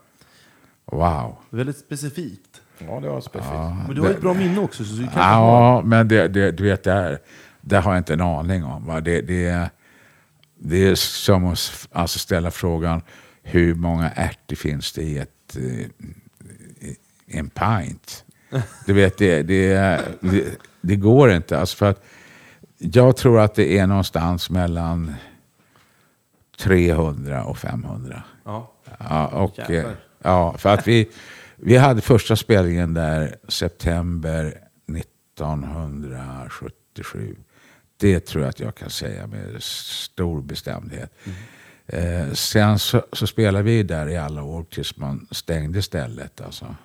[0.92, 1.36] Wow.
[1.50, 2.62] Väldigt specifikt.
[2.88, 3.54] Ja, det var specifikt.
[3.88, 4.84] Men du har ju ett bra minne också.
[4.84, 7.20] Så du kan Ja, men det, det, du vet, där,
[7.70, 8.86] där har jag inte en aning om.
[8.86, 9.02] Va?
[9.02, 9.70] Det, det,
[10.60, 13.02] det är som att alltså ställa frågan
[13.44, 15.64] hur många ärtor finns det i ett, eh,
[16.80, 16.98] i
[17.28, 18.26] en pint?
[18.86, 19.74] Du vet, det, det,
[20.22, 20.46] det,
[20.82, 21.60] det går inte.
[21.60, 22.04] Alltså för att
[22.78, 25.16] jag tror att det är någonstans mellan
[26.60, 28.24] 300 och 500.
[28.46, 28.74] Ja.
[29.00, 29.80] Ja, och, Jävlar.
[29.80, 29.86] eh,
[30.24, 31.10] ja, för att vi,
[31.56, 34.54] vi hade första spelningen där september
[34.98, 37.36] 1977.
[38.00, 41.14] Det tror jag att jag kan säga med stor bestämdhet.
[41.88, 46.42] Eh, sen så, så spelade vi där i alla år tills man stängde stället.
[46.42, 46.76] Alltså.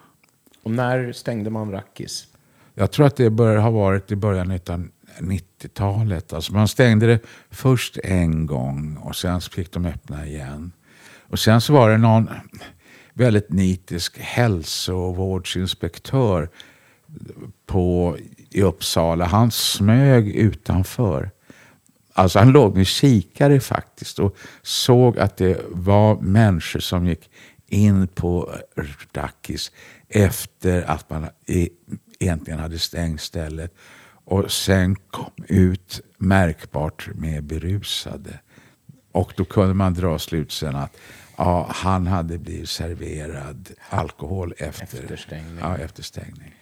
[0.62, 2.27] Och när stängde man Rackis?
[2.74, 4.89] Jag tror att det bör ha varit i början av
[5.19, 6.32] 90-talet.
[6.32, 7.20] Alltså man stängde det
[7.51, 10.73] först en gång och sen fick de öppna igen.
[11.19, 12.31] Och sen så var det någon
[13.12, 16.49] väldigt nitisk hälsovårdsinspektör
[17.66, 18.16] på,
[18.55, 19.24] i Uppsala.
[19.24, 21.31] Han smög utanför.
[22.12, 27.31] Alltså han låg med kikare faktiskt och såg att det var människor som gick
[27.66, 28.55] in på
[29.12, 29.72] Rackis
[30.09, 31.28] efter att man
[32.18, 33.74] egentligen hade stängt stället
[34.24, 38.39] och sen kom ut märkbart med berusade.
[39.12, 40.97] Och då kunde man dra slutsatsen att
[41.36, 45.59] ja, han hade blivit serverad alkohol efter, Efter stängning.
[45.60, 46.53] Ja, efter stängning.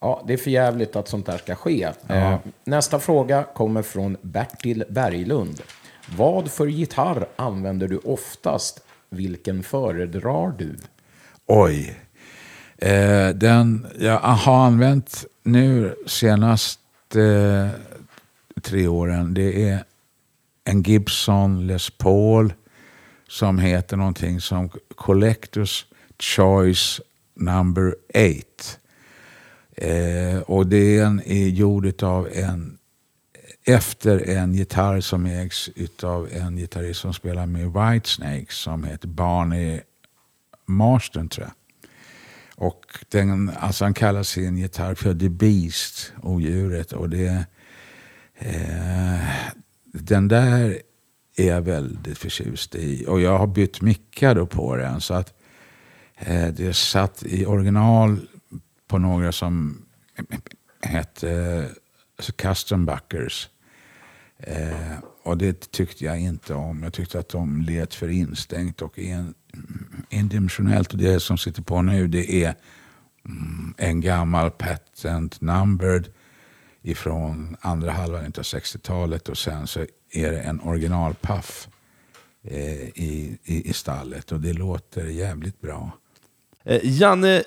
[0.00, 1.88] Ja, det är för jävligt att sånt här ska ske.
[2.08, 5.60] Eh, nästa fråga kommer från Bertil Berglund.
[6.16, 8.80] Vad för gitarr använder du oftast?
[9.10, 10.76] Vilken föredrar du?
[11.46, 11.98] Oj.
[12.78, 16.80] Eh, den jag har använt nu senast
[17.14, 17.68] eh,
[18.62, 19.84] tre åren, det är
[20.64, 22.52] en Gibson Les Paul
[23.28, 25.86] som heter någonting som Collectors
[26.18, 27.00] Choice
[27.34, 28.79] Number 8.
[29.80, 32.78] Eh, och den är gjord av en
[33.64, 35.70] efter en gitarr som ägs
[36.02, 39.80] av en gitarrist som spelar med Whitesnake som heter Barney
[40.66, 41.54] Marston tror jag.
[42.66, 46.92] Och den, alltså han kallar sin gitarr för The Beast, odjuret.
[46.92, 47.44] Och det,
[48.38, 49.20] eh,
[49.84, 50.78] den där
[51.36, 53.04] är jag väldigt förtjust i.
[53.08, 55.00] Och jag har bytt mickar då på den.
[55.00, 55.34] Så att
[56.18, 58.18] eh, det satt i original
[58.90, 59.82] på några som
[60.82, 61.30] hette
[62.18, 63.48] eh, Custom Buckers.
[64.38, 66.82] Eh, och det tyckte jag inte om.
[66.82, 69.34] Jag tyckte att de lät för instängt och en,
[70.10, 70.92] endimensionellt.
[70.92, 72.54] Och det som sitter på nu det är
[73.26, 76.08] mm, en gammal patent numbered
[76.82, 79.80] ifrån andra halvan av 60-talet och sen så
[80.10, 81.68] är det en originalpaff
[82.42, 85.90] eh, i, i, i stallet och det låter jävligt bra.
[86.64, 87.42] Eh, Janne,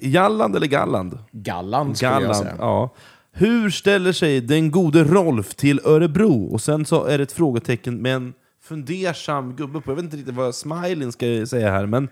[0.00, 1.18] Jalland eller Galland?
[1.32, 2.56] Galland skulle jag Galland, säga.
[2.58, 2.94] ja.
[3.32, 6.44] Hur ställer sig den gode Rolf till Örebro?
[6.52, 9.90] Och sen så är det ett frågetecken med en fundersam gubbe på.
[9.90, 12.08] Jag vet inte riktigt vad smileyn ska säga här, men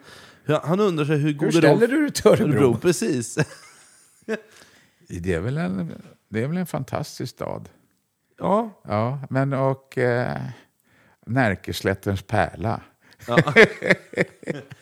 [0.63, 1.91] han undrar sig hur Hur gode ställer Rolf...
[1.91, 2.77] du dig till Örebro?
[2.77, 3.39] Precis.
[5.09, 5.93] Det är väl en,
[6.29, 7.69] det är väl en fantastisk stad.
[8.39, 10.37] Ja, Ja, men och eh,
[11.27, 12.81] Närkeslättens pärla.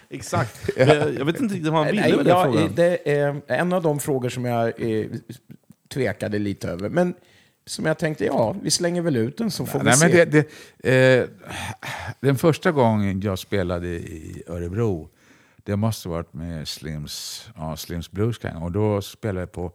[0.08, 0.70] exakt.
[0.76, 2.74] Jag, vet inte riktigt vad han ville Nej, med den jag, frågan.
[2.74, 5.06] det är en av de frågor som jag eh,
[5.88, 6.88] tvekade lite över.
[6.88, 7.14] Men
[7.66, 10.06] som jag tänkte, ja, vi slänger väl ut den så får vi Nej, se.
[10.06, 10.48] men det,
[10.78, 11.28] det, eh,
[12.20, 15.08] den första gången jag spelade i Örebro,
[15.56, 18.62] det måste varit med Slims, ja, Slims Blues Gang.
[18.62, 19.72] Och då spelade jag på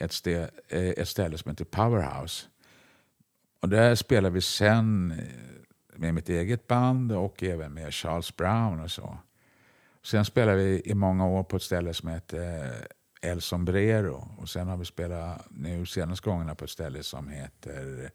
[0.00, 2.46] ett, stä, eh, ett ställe som heter Powerhouse.
[3.60, 5.24] Och där spelade vi sen eh,
[5.96, 9.18] med mitt eget band och även med Charles Brown och så.
[10.02, 14.28] Sen spelade vi i många år på ett ställe som heter eh, El Sombrero.
[14.38, 18.10] Och sen har vi spelat nu senaste gångerna på ett ställe som heter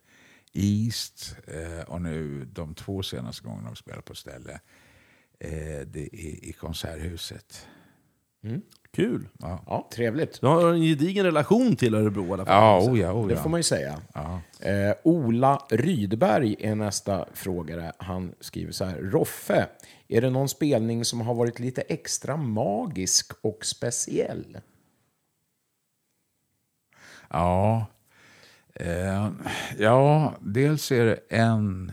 [0.53, 1.35] East.
[1.47, 4.59] Eh, och nu de två senaste gångerna har vi spelat på ett ställe.
[5.39, 7.67] Eh, det är i Konserthuset.
[8.43, 8.61] Mm.
[8.97, 9.27] Kul.
[9.39, 10.41] Ja, Ja, trevligt.
[10.41, 12.55] Du har en gedigen relation till Örebro i alla fall.
[12.55, 13.41] ja, oh ja, oh Det ja.
[13.41, 14.01] får man ju säga.
[14.13, 14.41] ja.
[14.59, 17.91] Eh, Ola Rydberg är nästa frågare.
[17.97, 18.95] Han skriver så här.
[18.95, 19.67] Roffe,
[20.07, 24.57] är det någon spelning som har varit lite extra magisk och speciell?
[27.29, 27.85] Ja.
[28.73, 29.29] Eh,
[29.77, 31.91] ja, dels är det en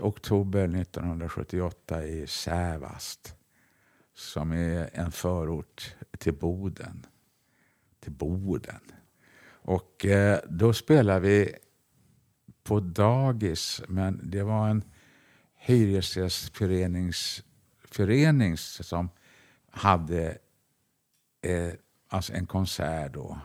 [0.00, 3.34] oktober 1978 i Sävast
[4.14, 7.06] som är en förort till Boden.
[8.00, 8.80] Till Boden.
[9.46, 11.54] Och eh, då spelade vi
[12.62, 14.84] på dagis, men det var en
[15.56, 19.10] hyresgästförening som
[19.70, 20.38] hade
[21.42, 21.72] eh,
[22.08, 23.38] alltså en konsert då.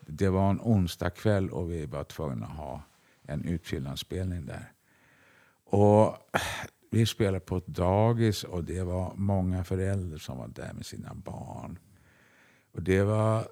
[0.00, 2.82] Det var en onsdag kväll och vi var tvungna att ha
[3.22, 4.72] en utfyllnadsspelning där.
[5.64, 6.16] Och
[6.96, 11.14] vi spelade på ett dagis och det var många föräldrar som var där med sina
[11.14, 11.78] barn.
[12.72, 13.48] Och det var,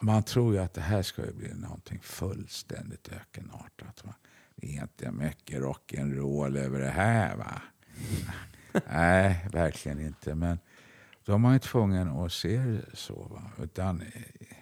[0.00, 4.04] man tror ju att det här ska ju bli någonting fullständigt ökenartat.
[4.04, 4.14] Va?
[4.56, 7.62] Det är inte mycket rock'n'roll över det här va?
[8.90, 10.34] Nej, verkligen inte.
[10.34, 10.58] Men
[11.24, 13.22] då är man ju tvungen att se det så.
[13.22, 13.42] Va?
[13.62, 14.56] Utan, eh,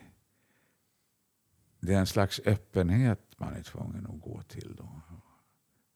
[1.80, 5.00] det är en slags öppenhet man är tvungen att gå till då.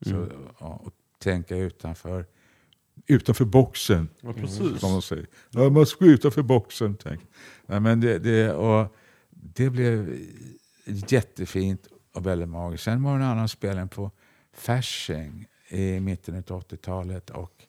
[0.01, 0.29] Så,
[0.61, 0.95] ja, och
[1.25, 2.27] tänka utanför,
[3.07, 4.09] utanför boxen.
[4.21, 4.81] Ja, precis.
[4.81, 5.27] Som de säger.
[5.51, 6.97] Ja, man måste gå utanför boxen.
[7.03, 7.21] Tänk.
[7.67, 8.97] Nej, men det, det, och
[9.31, 10.19] det blev
[10.85, 12.85] jättefint och väldigt magiskt.
[12.85, 14.11] Sen var det en annan spelning på
[14.53, 17.31] Fasching i mitten av 80-talet.
[17.31, 17.65] Och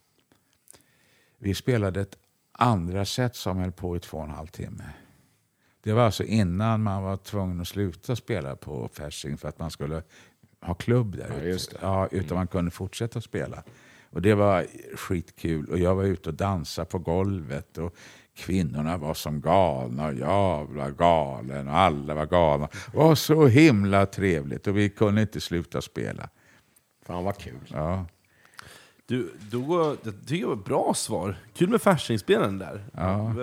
[1.38, 2.18] vi spelade ett
[2.52, 4.84] andra set som höll på i två och en halv timme.
[5.82, 9.72] Det var alltså innan man var tvungen att sluta spela på Fasching för att man
[9.72, 10.04] skulle
[10.66, 11.48] ha klubb där Ja, ute.
[11.48, 11.78] just det.
[11.82, 13.64] Ja, utan man kunde fortsätta spela.
[14.10, 14.66] Och det var
[14.96, 15.66] skitkul.
[15.70, 17.78] Och jag var ute och dansade på golvet.
[17.78, 17.96] Och
[18.36, 22.68] kvinnorna var som galna och jag var galen och alla var galna.
[22.92, 26.30] Det var så himla trevligt och vi kunde inte sluta spela.
[27.06, 27.60] Fan vad kul.
[27.74, 28.06] Ja.
[29.06, 31.38] Du, då, det tycker jag var ett bra svar.
[31.54, 32.86] Kul med Fasching-spelaren där.
[32.94, 33.34] Ja.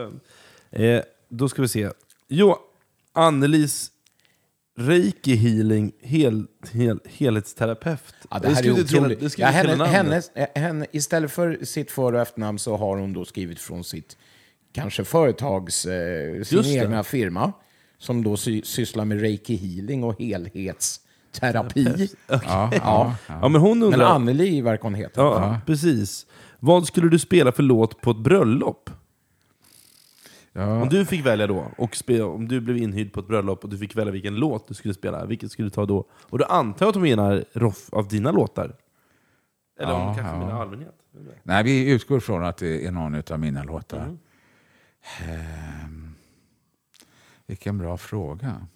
[0.70, 1.90] Eh, då ska vi se.
[2.28, 2.56] Jo,
[3.12, 3.91] Annelis
[4.78, 8.14] Reiki healing, hel, hel, helhetsterapeut.
[8.30, 9.20] Ja, det här är otroligt.
[9.20, 13.24] det Ja, henne, hennes, henne, istället för sitt för och efternamn så har hon då
[13.24, 14.16] skrivit från sitt
[14.72, 16.78] kanske företags, eh, sin Just det.
[16.78, 17.52] egna firma
[17.98, 22.08] som då sy, sysslar med reiki healing och helhetsterapi.
[22.28, 23.14] Ja, ja, ja.
[23.26, 24.06] Ja, men hon Men undrar...
[24.06, 25.20] Anneli verkar hon heta.
[25.20, 26.26] Ja, precis.
[26.58, 28.90] Vad skulle du spela för låt på ett bröllop?
[30.52, 30.82] Ja.
[30.82, 33.70] Om du fick välja då, och spe, om du blev inhyrd på ett bröllop och
[33.70, 36.08] du fick välja vilken låt du skulle spela, vilken skulle du ta då?
[36.12, 38.76] Och då antar jag att de menar Roff av dina låtar?
[39.80, 40.38] Eller om Ja, de kanske ja.
[40.46, 40.94] menar allmänhet?
[41.42, 44.16] Nej, vi utgår från att det är någon av mina låtar.
[45.20, 46.14] Ehm,
[47.46, 48.66] vilken bra fråga.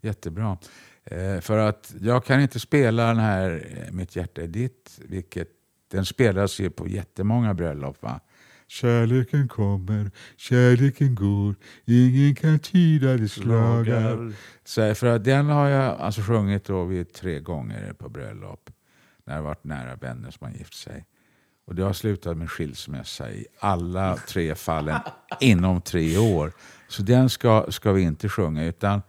[0.00, 0.58] Jättebra.
[1.04, 5.48] Eh, för att jag kan inte spela den här eh, Mitt hjärta är ditt, vilket
[5.88, 8.02] den spelas ju på jättemånga bröllop.
[8.02, 8.20] Va?
[8.68, 14.32] Kärleken kommer, kärleken går, ingen kan tyda dess lagar.
[14.64, 18.70] Så för att den har jag alltså sjungit då vid tre gånger på bröllop.
[19.24, 21.04] När har varit nära vänner som har gift sig.
[21.66, 25.00] Och det har slutat med skilsmässa i alla tre fallen
[25.40, 26.52] inom tre år.
[26.88, 28.64] Så den ska, ska vi inte sjunga.
[28.64, 29.02] utan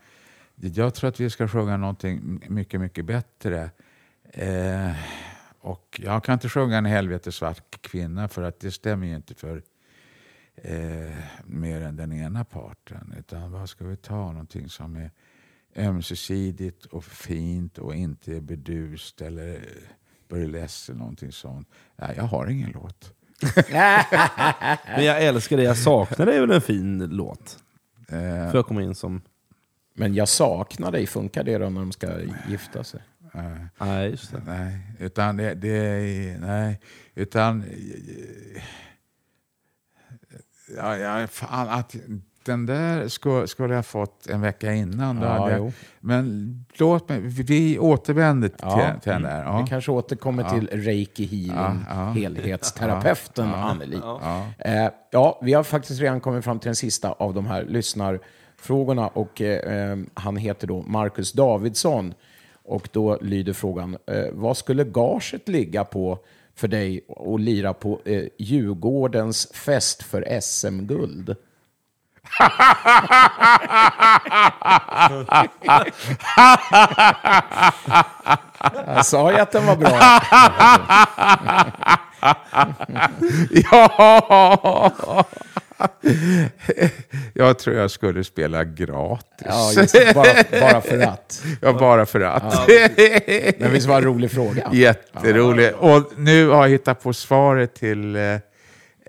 [0.56, 3.70] Jag tror att vi ska sjunga någonting mycket, mycket bättre.
[4.34, 4.92] Eh,
[5.68, 9.36] och jag kan inte sjunga en helvetes svart kvinna för att det stämmer ju inte
[9.36, 9.64] för
[10.56, 11.16] eh,
[11.46, 13.14] mer än den ena parten.
[13.20, 14.32] Utan vad ska vi ta?
[14.32, 15.12] Någonting som är
[15.76, 19.66] ömsesidigt och fint och inte är bedust eller
[20.28, 21.70] burlesk eller någonting sånt.
[21.96, 23.14] Nej, jag har ingen låt.
[24.96, 27.60] Men jag älskar det jag saknar, det är väl en fin låt?
[28.10, 29.22] Eh, Får jag komma in som...
[29.94, 32.08] Men jag saknar dig, funkar det då när de ska
[32.48, 33.02] gifta sig?
[33.80, 34.42] Nej, just det.
[34.46, 36.40] nej, utan det, det är...
[36.40, 36.80] Nej,
[37.16, 37.64] utan...
[40.78, 41.96] Ja, ja, fan, att
[42.48, 45.16] den där skulle, skulle jag fått en vecka innan.
[45.16, 49.44] Då Ja, jag, men låt mig, vi återvänder till, Ja, till den där.
[49.44, 49.62] Ja.
[49.62, 52.12] Vi kanske återkommer till reiki healing, Ja, ja.
[52.12, 53.64] helhetsterapeuten Ja, ja.
[53.64, 54.00] Anneli.
[54.04, 54.46] Ja.
[54.60, 59.08] Eh, ja, vi har faktiskt redan kommit fram till den sista av de här lyssnarfrågorna
[59.08, 62.14] och eh, eh, han heter då Marcus Davidsson.
[62.68, 66.20] Och då lyder frågan, eh, vad skulle gaget ligga på
[66.56, 71.36] för dig att lira på eh, Djurgårdens fest för SM-guld?
[78.96, 80.00] Jag sa ju att den var bra.
[83.72, 84.92] Ja!
[87.34, 89.46] Jag tror jag skulle spela gratis.
[89.46, 90.14] Ja, just.
[90.16, 91.44] Bara, bara för att.
[91.62, 92.68] Ja, bara för att.
[93.60, 94.70] Men visst var det en rolig fråga?
[94.74, 95.76] Jätteroligt.
[95.80, 98.18] Och nu har jag hittat på svaret till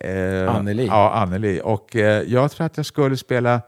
[0.01, 0.87] eh, Anneli.
[0.87, 1.61] Ja, Anneli.
[1.65, 3.61] Och eh, jag tror att jag skulle spela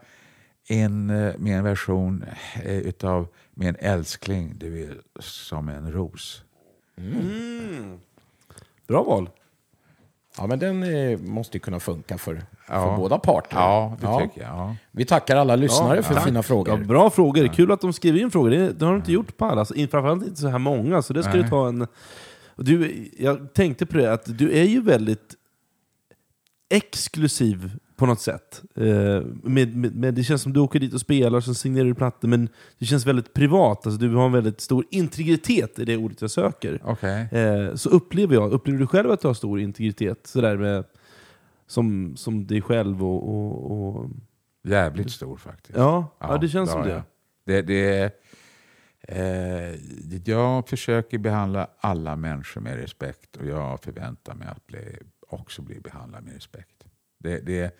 [0.67, 2.25] in eh, min version
[2.63, 6.43] eh, utav Min älskling, du är som en ros.
[8.87, 9.29] Bra val.
[10.37, 12.85] Ja, men den eh, måste ju kunna funka för, Ja.
[12.85, 13.57] för båda parter.
[13.57, 14.49] Ja, det tycker jag.
[14.57, 14.75] Ja.
[14.91, 16.23] Vi tackar alla lyssnare för tack.
[16.25, 16.79] fina frågor.
[16.79, 17.47] Ja, bra frågor.
[17.47, 18.49] Kul att de skriver in frågor.
[18.49, 19.65] Det, det har de inte gjort på alla.
[19.65, 21.01] Så- Framförallt inte så här många.
[21.01, 21.87] Så det ska du ta en...
[22.55, 25.35] Du, jag tänkte på det, att du är ju väldigt
[26.71, 28.61] exklusiv på något sätt.
[28.75, 28.85] Eh,
[29.43, 32.27] med, med, med, det känns som du åker dit och spelar, så signerar du plattor,
[32.27, 32.49] men
[32.79, 33.85] det känns väldigt privat.
[33.85, 36.81] Alltså, du har en väldigt stor integritet i det ordet jag söker.
[36.83, 37.29] Okej.
[37.31, 40.27] Eh, så upplever jag, upplever du själv att du har stor integritet?
[40.27, 40.83] Sådär med,
[41.67, 43.29] som, som dig själv och...
[43.29, 44.09] och, och
[44.63, 45.77] Jävligt stor faktiskt.
[45.77, 47.03] ja, ja, det känns som har det.
[47.45, 48.13] det, det
[49.01, 54.97] eh, jag försöker behandla alla människor med respekt och jag förväntar mig att bli,
[55.33, 56.83] också bli behandlad med respekt.
[57.17, 57.77] Det, det,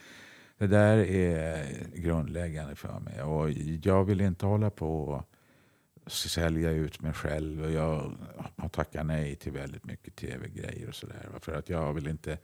[0.58, 1.66] det där är
[1.96, 3.22] grundläggande för mig.
[3.22, 3.52] Och
[3.84, 5.04] jag vill inte hålla på
[6.04, 7.64] och sälja ut mig själv.
[7.64, 8.16] Och jag
[8.56, 11.30] har tackat nej till väldigt mycket tv-grejer och sådär.
[11.40, 12.38] För att jag vill inte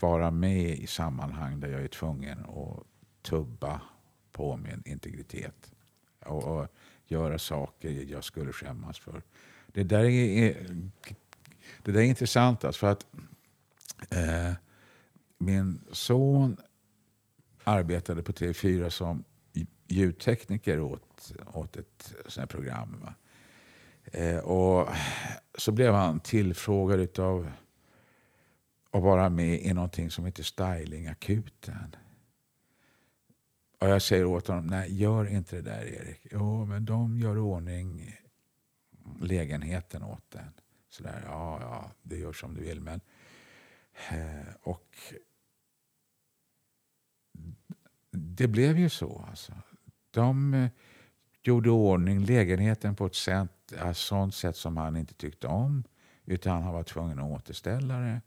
[0.00, 2.86] vara med i sammanhang där jag är tvungen att
[3.22, 3.80] tubba
[4.32, 5.72] på min integritet.
[6.20, 6.68] Och, och
[7.06, 9.22] göra saker jag skulle skämmas för.
[9.66, 10.66] Det där är,
[11.82, 13.06] det där är intressant alltså för att
[14.10, 14.52] eh,
[15.38, 16.56] min son
[17.64, 19.24] arbetade på TV4 som
[19.88, 23.06] ljudtekniker åt, åt ett sånt här program.
[24.04, 24.88] Eh, och
[25.58, 27.50] så blev han tillfrågad utav
[28.90, 31.96] att vara med i någonting som heter Stylingakuten.
[33.80, 36.20] Och jag säger åt honom, nej gör inte det där Erik.
[36.30, 38.16] Jo, men de gör i ordning
[39.20, 40.52] lägenheten åt den.
[40.88, 42.80] Sådär, ja, ja, det gör som du vill.
[42.80, 43.00] Men, eh,
[44.10, 44.96] Eh, och
[48.10, 49.24] det blev ju så.
[49.28, 49.52] Alltså.
[50.10, 50.70] De eh,
[51.42, 55.84] gjorde i ordning lägenheten på ett sätt, eh, sånt sätt som han inte tyckte om.
[56.24, 58.20] Utan han var tvungen att återställa det.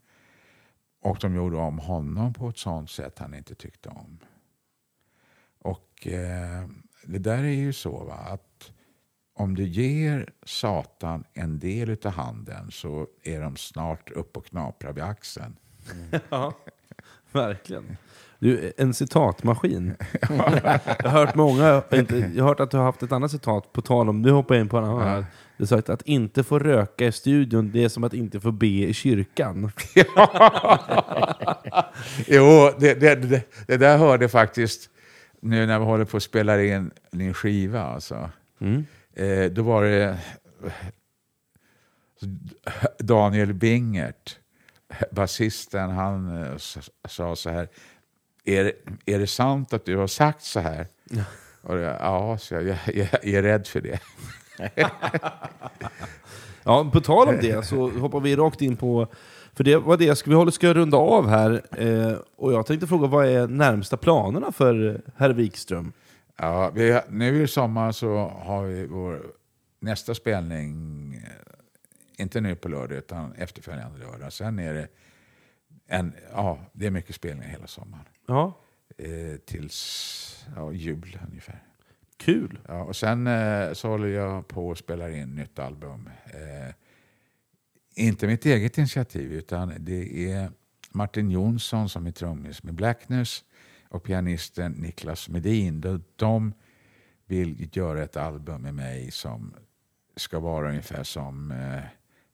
[1.00, 4.18] Och de gjorde om honom på ett sånt sätt han inte tyckte om.
[5.58, 6.68] Och eh,
[7.04, 8.72] det där är ju så va, att
[9.40, 14.92] om du ger Satan en del av handen så är de snart upp och knaprar
[14.92, 15.56] vid axeln.
[16.30, 16.52] Ja,
[17.32, 17.96] verkligen.
[18.38, 19.96] Du, en citatmaskin.
[20.28, 20.36] jag
[21.02, 23.82] har hört många, inte, jag har hört att du har haft ett annat citat på
[23.82, 25.24] tal om, nu hoppar jag in på en annan här.
[25.56, 28.66] Du sagt att inte få röka i studion, det är som att inte få be
[28.66, 29.72] i kyrkan.
[32.26, 34.90] Jo, det, det, det, det där hörde faktiskt
[35.40, 37.82] nu när vi håller på att spela in din skiva.
[37.82, 38.30] Alltså.
[38.60, 38.86] Mm.
[39.14, 40.18] Eh, då var det
[42.98, 44.38] Daniel Bingert,
[45.10, 46.56] basisten, han eh,
[47.08, 47.68] sa så här.
[48.44, 48.72] Är,
[49.06, 50.86] är det sant att du har sagt så här?
[51.62, 54.00] Och jag, ja, så jag, jag, jag är rädd för det.
[54.74, 54.90] Ja,
[56.62, 59.06] Ja, på tal om det så hoppar vi rakt in på...
[59.54, 61.62] För det var det ska, vi ska runda av här.
[61.70, 65.92] Eh, och jag tänkte fråga, vad är närmsta planerna för herr Wikström?
[66.42, 69.32] Ja, vi, nu i sommar så har vi vår
[69.80, 71.22] nästa spelning, eh,
[72.16, 74.32] inte nu på lördag utan efterföljande lördag.
[74.32, 74.88] Sen är det,
[75.86, 78.04] en, ja, det är mycket spelningar hela sommaren.
[78.26, 78.58] Ja.
[78.98, 81.62] Eh, tills ja, jul ungefär.
[82.16, 82.58] Kul!
[82.68, 86.10] Ja, och sen eh, så håller jag på och spelar in nytt album.
[86.26, 86.74] Eh,
[87.94, 90.50] inte mitt eget initiativ utan det är
[90.90, 93.44] Martin Jonsson som är trummis med Blackness
[93.90, 96.02] och pianisten Niklas Medin.
[96.16, 96.52] De,
[97.30, 99.54] vill göra ett album med mig som
[100.16, 101.82] ska vara ungefär som eh,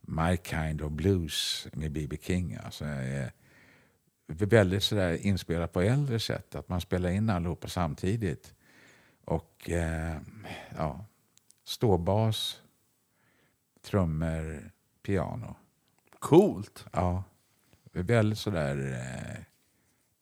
[0.01, 2.17] My Kind of Blues med B.B.
[2.23, 2.59] King.
[2.65, 3.29] Alltså, eh,
[4.27, 8.55] väldigt sådär inspelat på äldre sätt, att man spelar in allihopa samtidigt.
[9.25, 10.17] Och eh,
[10.77, 11.05] ja,
[11.65, 12.63] ståbas,
[13.83, 14.71] trummor,
[15.03, 15.57] piano.
[16.19, 16.85] Coolt!
[16.93, 17.25] Ja,
[17.93, 19.43] väldigt sådär eh,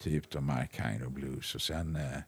[0.05, 1.55] typ då My Kind of Blues.
[1.55, 2.19] Och sen, eh,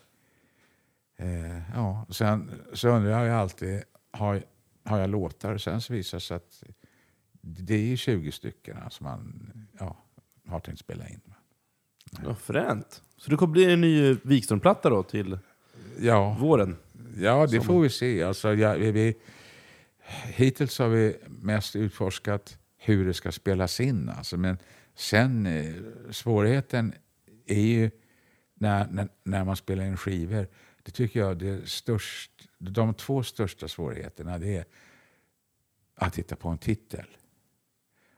[1.17, 4.43] eh, ja, sen så undrar jag alltid, har,
[4.85, 5.59] har jag låtar?
[5.59, 6.63] Sen så visar det sig att
[7.41, 9.97] det är 20 stycken som man ja,
[10.49, 11.21] har tänkt spela in.
[12.25, 13.03] Ja, fränt.
[13.17, 15.39] Så det kommer bli en ny Wikström-platta då till
[16.01, 16.77] Ja, våren?
[17.19, 18.23] ja det får vi se.
[18.23, 19.17] Alltså, ja, vi, vi,
[20.25, 24.09] hittills har vi mest utforskat hur det ska spelas in.
[24.09, 24.59] Alltså, men
[24.95, 25.75] sen, eh,
[26.11, 26.93] svårigheten
[27.47, 27.91] är ju
[28.55, 30.49] när, när, när man spelar in skivor.
[30.83, 34.65] Det tycker jag det störst, de två största svårigheterna det är
[35.95, 37.07] att hitta på en titel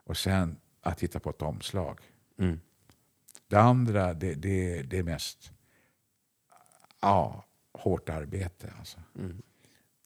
[0.05, 2.01] och sen att hitta på ett omslag.
[2.39, 2.61] Mm.
[3.49, 5.53] Det andra det, det, det är mest
[7.01, 8.73] ja, hårt arbete.
[8.79, 8.99] Alltså.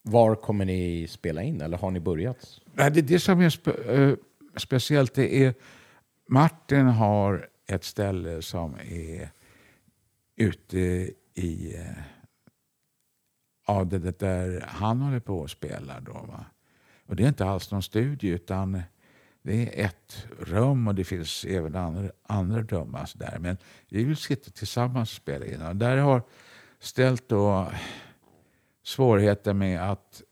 [0.03, 2.61] Var kommer ni spela in, eller har ni börjat?
[2.73, 4.15] Nej, det, det som är spe, eh,
[4.57, 5.55] speciellt det är
[6.29, 9.31] Martin har ett ställe som är
[10.37, 10.79] ute
[11.35, 12.03] i eh,
[13.67, 16.01] ja, det, det där han håller på och spelar.
[16.01, 16.45] Då, va?
[17.07, 18.83] Och det är inte alls någon studio utan
[19.43, 22.95] det är ett rum och det finns även andra, andra rum.
[22.95, 23.39] Alltså där.
[23.39, 23.57] Men
[23.89, 25.63] vi vill sitta tillsammans och spela in.
[25.63, 26.23] Och där har
[26.79, 27.73] ställt då
[28.83, 30.23] svårigheter med att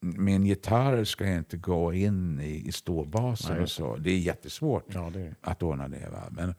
[0.00, 3.62] min gitarr ska inte gå in i, i ståbasen Nej.
[3.62, 3.96] och så.
[3.96, 6.08] Det är jättesvårt Ja, det är att ordna det.
[6.10, 6.28] Va?
[6.30, 6.54] Men,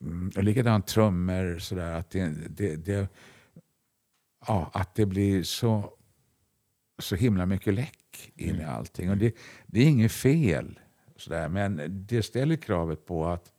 [0.00, 3.08] mm, och likadant trummor, sådär, att det, det, det,
[4.46, 5.92] ja, att det blir så,
[6.98, 9.10] så himla mycket läck in i allting.
[9.10, 9.36] Och det,
[9.66, 10.80] det är inget fel,
[11.16, 13.52] sådär, men det ställer kravet på att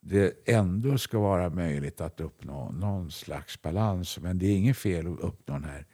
[0.00, 4.18] det ändå ska vara möjligt att uppnå någon slags balans.
[4.18, 5.86] Men det är inget fel att uppnå den här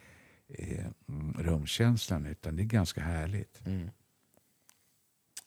[0.55, 3.61] eh, mm, rumskänslan, utan det är ganska härligt.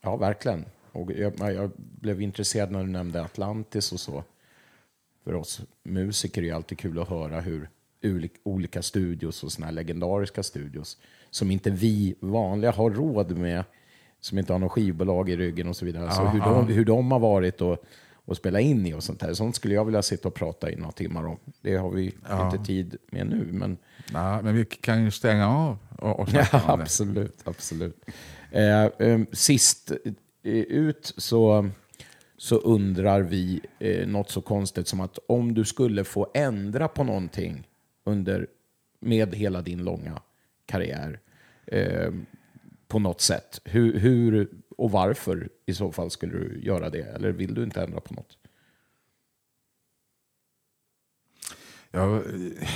[0.02, 0.66] Ja, verkligen.
[0.92, 4.24] Och jag, jag blev intresserad när du nämnde Atlantis och så.
[5.24, 7.70] För oss musiker är det alltid kul att höra hur
[8.44, 10.98] olika studios och såna här legendariska studios
[11.30, 13.64] som inte vi vanliga har råd med,
[14.20, 16.12] som inte har någon skivbolag i ryggen och så vidare.
[16.12, 17.86] så Ja, hur, de, hur de har varit och,
[18.26, 19.34] och spela in i och sånt där.
[19.34, 21.38] Sånt skulle jag vilja sitta och prata i några timmar om.
[21.62, 22.52] Det har vi Ja.
[22.54, 23.78] inte tid med nu, men
[24.14, 27.42] Ja, men vi kan ju stänga av och, och Ja, absolut.
[27.44, 28.06] absolut.
[28.52, 29.92] Eh, eh, sist
[30.44, 31.70] ut så,
[32.38, 37.04] så undrar vi eh, något så konstigt som att om du skulle få ändra på
[37.04, 37.68] någonting
[38.04, 38.48] under,
[39.00, 40.22] med hela din långa
[40.66, 41.20] karriär
[41.68, 42.12] eh,
[42.88, 47.02] på något sätt, hur, hur och varför i så fall skulle du göra det?
[47.02, 48.38] Eller vill du inte ändra på något?
[51.92, 52.68] Jag, eh,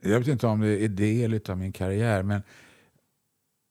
[0.00, 2.42] jag vet inte om det är del av min karriär, men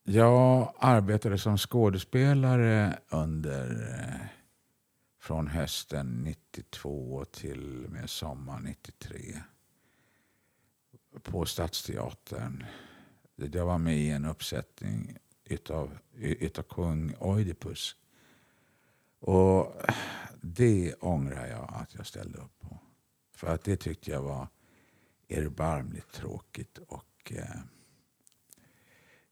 [0.03, 3.69] jag arbetade som skådespelare under
[3.99, 4.27] eh,
[5.19, 9.19] från hösten 92 till med sommaren 93
[11.23, 12.63] på Stadsteatern.
[13.35, 17.95] Jag var med i en uppsättning utav, utav kung Oidipus.
[19.19, 19.81] Och
[20.41, 22.79] det ångrar jag att jag ställde upp på.
[23.31, 24.47] För att det tyckte jag var
[25.29, 27.61] erbarmligt tråkigt och eh,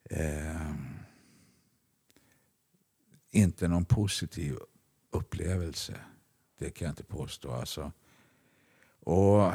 [0.03, 0.75] eh,
[3.31, 4.57] inte någon positiv
[5.09, 5.99] upplevelse.
[6.57, 7.51] Det kan jag inte påstå.
[7.51, 7.91] Alltså.
[8.99, 9.53] Och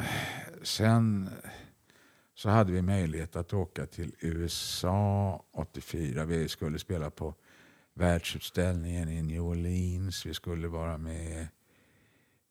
[0.63, 1.29] sen
[2.37, 6.25] så hade vi möjlighet att åka till USA 84.
[6.25, 7.35] Vi skulle spela på
[7.93, 10.25] världsutställningen i New Orleans.
[10.25, 11.47] Vi skulle vara med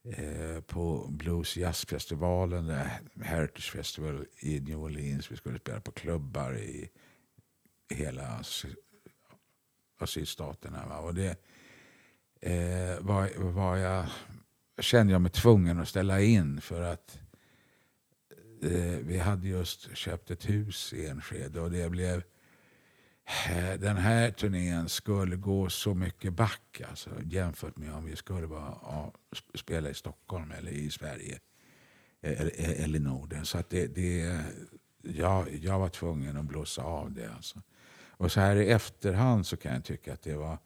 [0.05, 2.75] eh, på Blues Jazzfestivalen,
[3.23, 5.31] Heritage Festival i New Orleans.
[5.31, 6.91] Vi skulle spela på klubbar i
[7.89, 8.43] hela
[10.07, 10.87] sydstaterna.
[10.87, 10.99] Va?
[10.99, 11.39] Och det
[12.41, 14.07] eh, var, var jag,
[14.79, 17.19] kände jag mig tvungen att ställa in för att
[18.63, 22.23] eh, vi hade just köpt ett hus i Enskede och det blev
[23.49, 28.47] eh, den här turnén skulle gå så mycket back alltså, jämfört med om vi skulle
[28.47, 31.39] vara, ja, sp- spela i Stockholm eller i Sverige
[32.23, 32.53] eh, eller,
[32.85, 33.47] eller i Norden.
[33.47, 34.41] Så att det, det,
[35.03, 37.33] jag, jag var tvungen att blåsa av det.
[37.35, 37.63] Alltså.
[38.19, 40.59] Och så här i efterhand så kan jag tycka att det var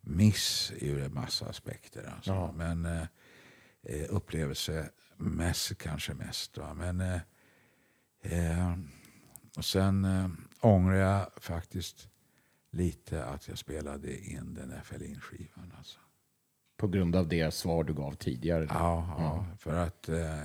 [0.00, 2.12] miss ur en massa aspekter.
[2.16, 2.30] Alltså.
[2.30, 2.52] Ja.
[2.52, 3.02] Men eh,
[3.82, 6.58] eh, upplevelsemässigt kanske mest.
[6.58, 6.74] Va?
[6.74, 7.20] Men, eh,
[8.22, 8.74] eh,
[9.56, 10.28] och sen eh,
[10.60, 12.08] ångrar jag faktiskt
[12.70, 15.72] lite att jag spelade in den där Ferlin-skivan.
[15.78, 15.98] Alltså.
[16.76, 18.66] På grund av det svar du gav tidigare.
[18.70, 20.44] Ja, ja, för att eh,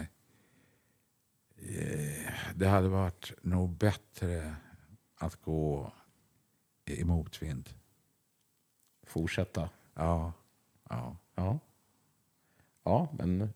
[1.58, 4.56] eh, det hade varit nog bättre
[5.16, 5.94] att gå
[6.86, 7.70] i motvind.
[9.04, 9.70] Fortsätta.
[9.94, 10.34] Ja,
[10.90, 11.18] ja.
[11.36, 11.60] Ja.
[12.84, 13.54] Ja, men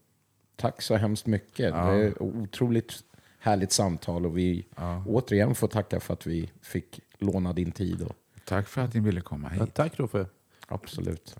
[0.55, 1.75] tack så hemskt mycket.
[1.75, 1.91] Ja.
[1.91, 3.03] Det är otroligt
[3.41, 5.03] härligt samtal och vi Ja.
[5.07, 8.01] återigen får tacka för att vi fick låna din tid.
[8.01, 8.15] Och,
[8.45, 9.73] Tack för att ni ville komma Ja, hit.
[9.73, 10.25] tack Roffe.
[10.67, 11.35] absolut.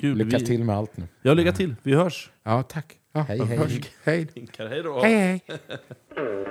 [0.00, 0.16] Kul.
[0.18, 0.46] Lycka vi...
[0.46, 1.08] till med allt nu.
[1.22, 1.74] Ja, lycka till.
[1.82, 2.30] Vi hörs.
[2.42, 2.98] Ja, tack.
[3.12, 3.56] Ja, Hej, hej.
[3.58, 3.80] hörs.
[4.04, 4.28] Hej.
[4.58, 5.02] Hej då.
[5.02, 5.40] Hej,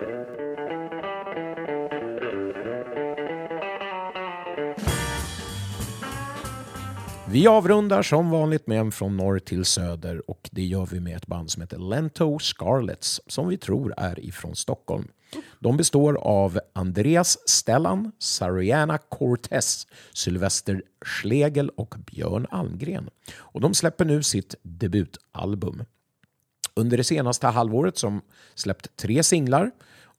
[7.31, 11.17] Vi avrundar som vanligt med en från norr till söder och det gör vi med
[11.17, 15.07] ett band som heter Lento Scarlets som vi tror är ifrån Stockholm.
[15.59, 23.09] De består av Andreas Stellan, Sariana Cortez, Sylvester Schlegel och Björn Almgren.
[23.35, 25.83] Och de släpper nu sitt debutalbum.
[26.73, 28.21] Under det senaste halvåret som
[28.55, 29.71] släppt tre singlar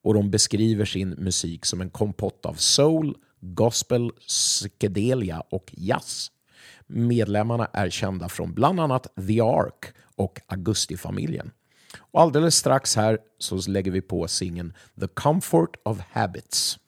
[0.03, 6.31] och de beskriver sin musik som en kompott av soul, gospel, psykedelia och jazz.
[6.87, 11.51] Medlemmarna är kända från bland annat The Ark och Augustifamiljen.
[11.99, 16.79] Och alldeles strax här så lägger vi på singeln The Comfort of Habits.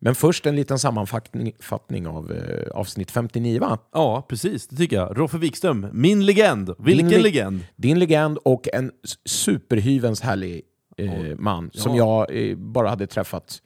[0.00, 3.78] Men först en liten sammanfattning fattning av eh, avsnitt 59 va?
[3.92, 4.66] Ja, precis.
[4.68, 5.18] Det tycker jag.
[5.18, 6.74] Roffe Wikström, min legend.
[6.78, 7.64] Vilken Din le- legend?
[7.76, 8.92] Din legend och en
[9.24, 10.62] superhyvens härlig
[10.96, 13.62] eh, man som jag eh, bara hade träffat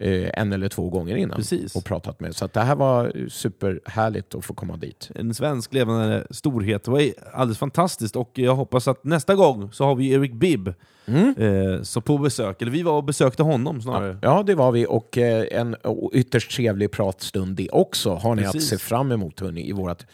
[0.00, 1.76] eh, en eller två gånger innan Precis.
[1.76, 2.36] och pratat med.
[2.36, 5.10] Så att det här var superhärligt att få komma dit.
[5.14, 6.84] En svensk levande storhet.
[6.84, 7.02] Det var
[7.32, 12.00] alldeles fantastiskt och jag hoppas att nästa gång så har vi Eric Bibb eh, så
[12.00, 12.62] på besök.
[12.62, 14.18] Eller vi var och besökte honom snarare.
[14.22, 15.76] Ja, det var vi och eh, en
[16.12, 18.72] ytterst trevlig pratstund det också har ni Precis.
[18.72, 20.06] att se fram emot hörni, i vårt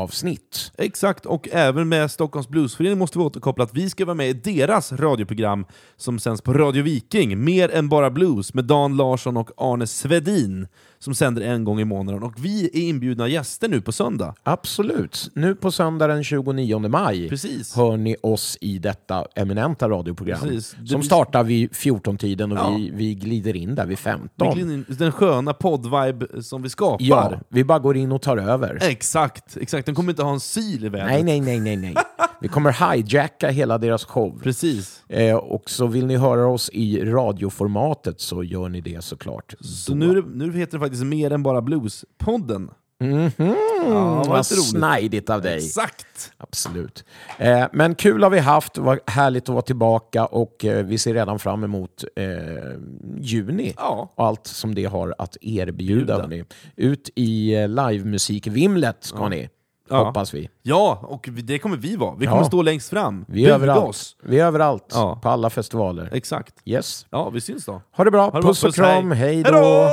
[0.00, 0.72] juni-avsnitt.
[0.78, 4.32] Exakt, och även med Stockholms Bluesförening måste vi återkoppla att vi ska vara med i
[4.32, 5.64] deras radioprogram
[5.96, 10.66] som sänds på Radio Viking, Mer än bara blues, med Dan Larsson och Arne Svedin,
[10.98, 12.22] som sänder en gång i månaden.
[12.22, 14.34] Och vi är inbjudna gäster nu på söndag.
[14.42, 15.30] Absolut.
[15.34, 17.76] Nu på söndag den 29 maj Precis.
[17.76, 20.68] hör ni oss i detta eminenta radioprogram Precis.
[20.70, 22.74] Som blir- startar vid 14-tiden och Ja.
[22.76, 24.46] vi, vi glider in där vid 15.
[24.46, 27.04] Verkligen Den sköna podd-vibe som vi skapar.
[27.04, 28.78] Ja, vi bara går in och tar över.
[28.82, 29.79] Exakt, exakt.
[29.86, 31.08] Den kommer inte ha en sil i vädret.
[31.10, 31.94] Nej, nej, nej, nej, nej.
[32.40, 34.40] Vi kommer hijacka hela deras show.
[34.42, 35.02] Precis.
[35.08, 39.54] Eh, och så vill ni höra oss i radioformatet så gör ni det såklart.
[39.60, 42.68] Så nu, nu heter det faktiskt Mer än bara blues-podden.
[43.02, 43.30] Mhm,
[43.88, 45.56] Ja, vad vad snajdigt av dig.
[45.56, 46.32] Exakt!
[46.38, 47.04] Absolut.
[47.38, 51.14] Eh, men kul har vi haft, var härligt att vara tillbaka och eh, vi ser
[51.14, 52.24] redan fram emot eh,
[53.20, 54.10] juni Ja.
[54.14, 56.30] och allt som det har att erbjuda.
[56.76, 59.48] Ut i eh, livemusikvimlet ska ni,
[59.90, 60.04] Ja.
[60.04, 60.48] hoppas vi.
[60.62, 62.14] Ja, och vi- det kommer vi vara.
[62.18, 62.46] Vi kommer Ja.
[62.46, 63.24] stå längst fram.
[63.28, 63.88] Vi är Buga överallt.
[63.88, 64.16] oss.
[64.22, 65.18] Vi är överallt, Ja.
[65.22, 66.08] på alla festivaler.
[66.12, 66.54] Exakt.
[66.64, 67.06] Yes.
[67.10, 67.82] Ja, vi syns då.
[67.96, 69.52] Ha det bra, Ha det bra, puss och kram, hej Hej då!
[69.52, 69.88] då!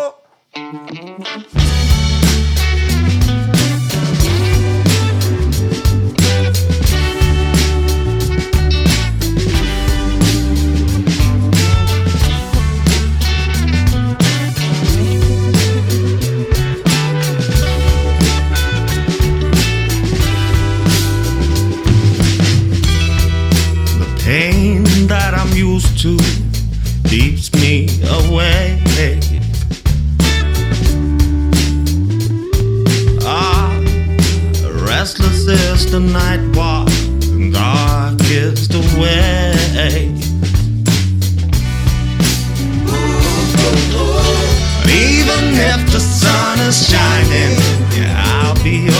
[35.91, 36.89] the night walk
[37.31, 39.53] and darkest way.
[44.85, 47.57] Even if the sun is shining,
[47.95, 48.97] yeah, I'll be.